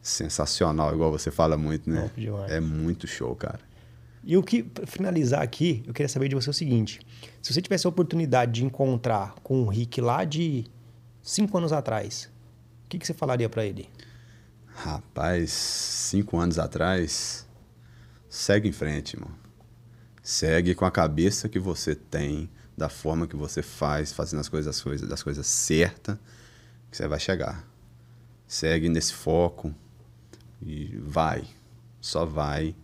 [0.00, 2.02] Sensacional, igual você fala muito, né?
[2.02, 2.52] Top demais.
[2.52, 3.58] É muito show, cara.
[4.22, 7.00] E o que, pra finalizar aqui, eu queria saber de você o seguinte:
[7.40, 10.64] se você tivesse a oportunidade de encontrar com o Rick lá de
[11.22, 12.30] cinco anos atrás,
[12.84, 13.88] o que, que você falaria pra ele?
[14.66, 17.46] Rapaz, cinco anos atrás,
[18.28, 19.30] segue em frente, irmão.
[20.22, 24.76] Segue com a cabeça que você tem, da forma que você faz, fazendo as coisas,
[24.76, 26.16] as coisas das coisas certas,
[26.90, 27.66] que você vai chegar.
[28.46, 29.74] Segue nesse foco
[30.62, 31.44] e vai.
[32.00, 32.74] Só vai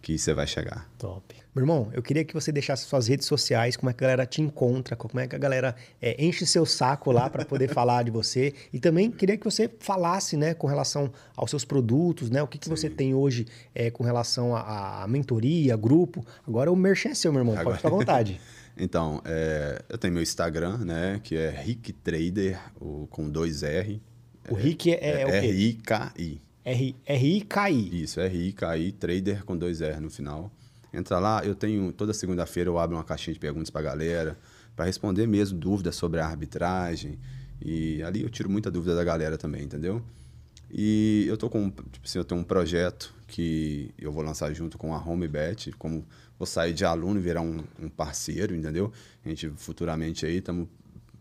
[0.00, 0.88] que você vai chegar.
[0.98, 1.34] Top.
[1.54, 4.24] Meu irmão, eu queria que você deixasse suas redes sociais, como é que a galera
[4.26, 8.04] te encontra, como é que a galera é, enche seu saco lá para poder falar
[8.04, 8.54] de você.
[8.72, 12.40] E também queria que você falasse, né, com relação aos seus produtos, né?
[12.42, 13.44] O que, que você tem hoje
[13.74, 16.24] é, com relação à mentoria, grupo.
[16.46, 17.54] Agora o merchan é seu, meu irmão.
[17.54, 18.40] Pode Agora- ficar à vontade.
[18.80, 21.18] Então, é, eu tenho meu Instagram, né?
[21.24, 24.00] Que é Rick Trader, o- com dois R.
[24.48, 25.36] O Rick é, é o quê?
[25.48, 26.40] R-I-K-I.
[26.68, 28.02] R-I-K-I.
[28.02, 30.52] Isso, R-I-K-I, Trader com dois R no final.
[30.92, 34.38] Entra lá, eu tenho, toda segunda-feira eu abro uma caixinha de perguntas pra galera,
[34.76, 37.18] para responder mesmo dúvidas sobre a arbitragem.
[37.64, 40.02] E ali eu tiro muita dúvida da galera também, entendeu?
[40.70, 44.76] E eu tô com, tipo assim, eu tenho um projeto que eu vou lançar junto
[44.76, 46.04] com a HomeBet, como
[46.38, 48.92] vou sair de aluno e virar um, um parceiro, entendeu?
[49.24, 50.68] A gente futuramente aí estamos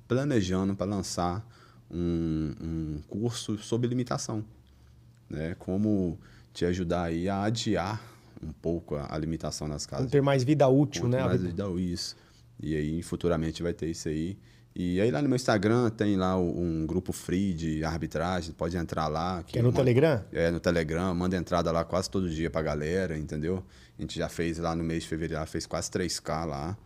[0.09, 1.45] planejando para lançar
[1.89, 4.43] um, um curso sobre limitação
[5.29, 5.55] né?
[5.59, 6.17] Como
[6.53, 8.01] te ajudar aí a adiar
[8.43, 10.09] um pouco a, a limitação nas casas.
[10.11, 11.23] Ter mais vida útil, Quanto né?
[11.23, 12.15] mais ajudar isso.
[12.59, 14.37] E aí, futuramente vai ter isso aí.
[14.75, 19.07] E aí lá no meu Instagram tem lá um grupo free de arbitragem, pode entrar
[19.07, 19.41] lá.
[19.43, 20.23] Que é no manda- Telegram?
[20.31, 23.63] É, no Telegram, manda entrada lá quase todo dia pra galera, entendeu?
[23.97, 26.77] A gente já fez lá no mês de fevereiro, fez quase 3K lá,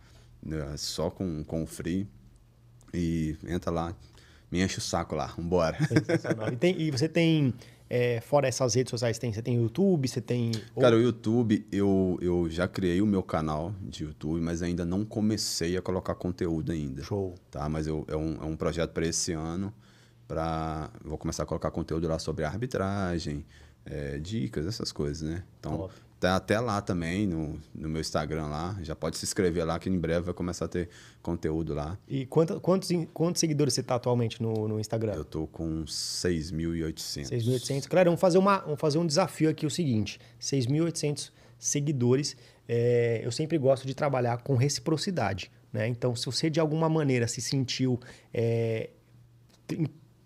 [0.42, 2.08] né, só com, com o free.
[2.94, 3.94] E entra lá,
[4.50, 5.76] me enche o saco lá, vambora.
[5.86, 6.50] Sensacional.
[6.52, 7.52] E, tem- e você tem,
[7.94, 10.50] é, fora essas redes sociais, tem, você tem YouTube, você tem.
[10.80, 15.04] Cara, o YouTube, eu, eu já criei o meu canal de YouTube, mas ainda não
[15.04, 17.02] comecei a colocar conteúdo ainda.
[17.02, 17.34] Show.
[17.50, 17.68] Tá?
[17.68, 19.74] Mas eu, é, um, é um projeto para esse ano.
[20.26, 23.44] Pra, vou começar a colocar conteúdo lá sobre arbitragem,
[23.84, 25.44] é, dicas, essas coisas, né?
[25.60, 25.94] Então, Top.
[26.22, 28.78] Tá até lá também, no, no meu Instagram lá.
[28.82, 30.88] Já pode se inscrever lá, que em breve vai começar a ter
[31.20, 31.98] conteúdo lá.
[32.06, 35.14] E quanta- quantos, quantos seguidores você tá atualmente no, no Instagram?
[35.14, 37.28] Eu tô com 6.800.
[37.30, 37.88] 6.800.
[37.88, 40.20] Galera, vamos fazer, uma, vamos fazer um desafio aqui, o seguinte.
[40.40, 42.36] 6.800 seguidores.
[42.68, 45.50] É, eu sempre gosto de trabalhar com reciprocidade.
[45.72, 45.88] Né?
[45.88, 47.98] Então, se você de alguma maneira se sentiu...
[48.32, 48.90] é,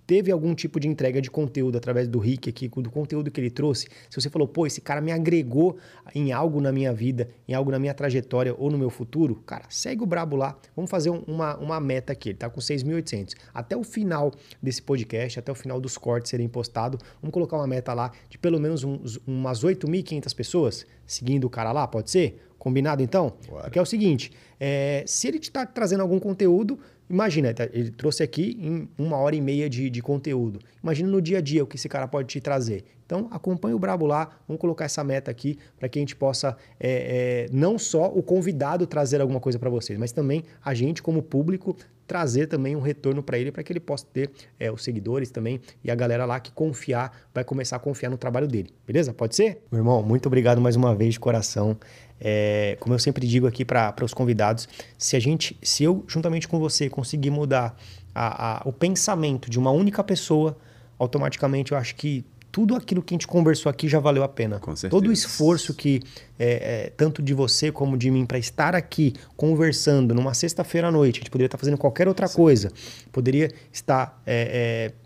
[0.06, 3.50] teve algum tipo de entrega de conteúdo através do Rick aqui, do conteúdo que ele
[3.50, 5.76] trouxe, se você falou, pô, esse cara me agregou
[6.14, 9.64] em algo na minha vida, em algo na minha trajetória ou no meu futuro, cara,
[9.68, 10.56] segue o Brabo lá.
[10.74, 13.34] Vamos fazer um- uma, uma meta aqui, ele tá com 6.800.
[13.52, 17.66] Até o final desse podcast, até o final dos cortes serem postados, vamos colocar uma
[17.66, 22.42] meta lá de pelo menos uns- umas 8.500 pessoas seguindo o cara lá, pode ser?
[22.58, 23.34] Combinado então?
[23.48, 23.64] Bora.
[23.64, 26.78] Porque é o seguinte, é, se ele está trazendo algum conteúdo,
[27.08, 30.58] imagina, tá- ele trouxe aqui em uma hora e meia de, de conteúdo.
[30.82, 32.84] Imagina no dia a dia o que esse cara pode te trazer.
[33.04, 36.56] Então, acompanhe o Brabo lá, vamos colocar essa meta aqui para que a gente possa,
[36.80, 41.00] é, é, não só o convidado trazer alguma coisa para vocês, mas também a gente,
[41.00, 41.76] como público,
[42.06, 44.30] trazer também um retorno para ele, para que ele possa ter
[44.60, 48.16] é, os seguidores também e a galera lá que confiar, vai começar a confiar no
[48.16, 48.70] trabalho dele.
[48.86, 49.12] Beleza?
[49.12, 49.62] Pode ser?
[49.70, 51.76] Meu irmão, muito obrigado mais uma vez de coração.
[52.20, 56.48] É, como eu sempre digo aqui para os convidados, se a gente, se eu juntamente
[56.48, 57.76] com você conseguir mudar
[58.14, 60.56] a- a- o pensamento de uma única pessoa,
[60.98, 62.24] automaticamente eu acho que
[62.56, 64.58] tudo aquilo que a gente conversou aqui já valeu a pena.
[64.58, 64.90] Com certeza.
[64.90, 66.00] Todo o esforço que,
[66.38, 70.90] é, é, tanto de você como de mim, para estar aqui conversando numa sexta-feira à
[70.90, 72.36] noite, a gente poderia estar fazendo qualquer outra Sim.
[72.36, 72.72] coisa,
[73.12, 75.05] poderia estar é, é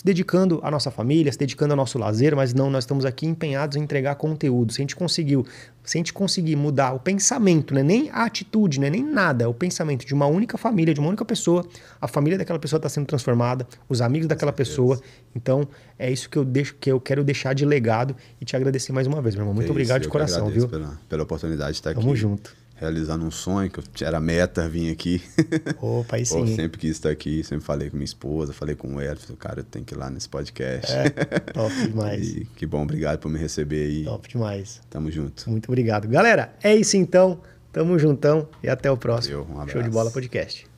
[0.00, 3.26] se dedicando à nossa família, se dedicando ao nosso lazer, mas não, nós estamos aqui
[3.26, 4.72] empenhados em entregar conteúdo.
[4.72, 5.44] Se a gente conseguiu,
[5.84, 9.46] se a gente conseguir mudar o pensamento, né, nem a atitude, né, nem nada, é
[9.46, 11.66] o pensamento de uma única família, de uma única pessoa,
[12.00, 14.98] a família daquela pessoa está sendo transformada, os amigos daquela pessoa.
[15.36, 15.68] Então,
[15.98, 19.06] é isso que eu deixo, que eu quero deixar de legado e te agradecer mais
[19.06, 19.54] uma vez, meu irmão.
[19.54, 20.66] Muito obrigado de coração, viu?
[20.66, 22.06] Pela, pela oportunidade de estar Tamo aqui.
[22.06, 25.22] Tamo junto realizando um sonho, que era meta vir aqui.
[25.80, 26.40] Opa, aí sim.
[26.40, 29.60] Pô, sempre quis estar aqui, sempre falei com minha esposa, falei com o Elton, cara,
[29.60, 30.90] eu tenho que ir lá nesse podcast.
[30.90, 31.10] É,
[31.52, 32.26] top demais.
[32.26, 34.04] e, que bom, obrigado por me receber aí.
[34.04, 34.80] Top demais.
[34.88, 35.48] Tamo junto.
[35.50, 36.08] Muito obrigado.
[36.08, 37.38] Galera, é isso então.
[37.70, 39.44] Tamo juntão e até o próximo.
[39.44, 40.69] Valeu, um Show de bola podcast.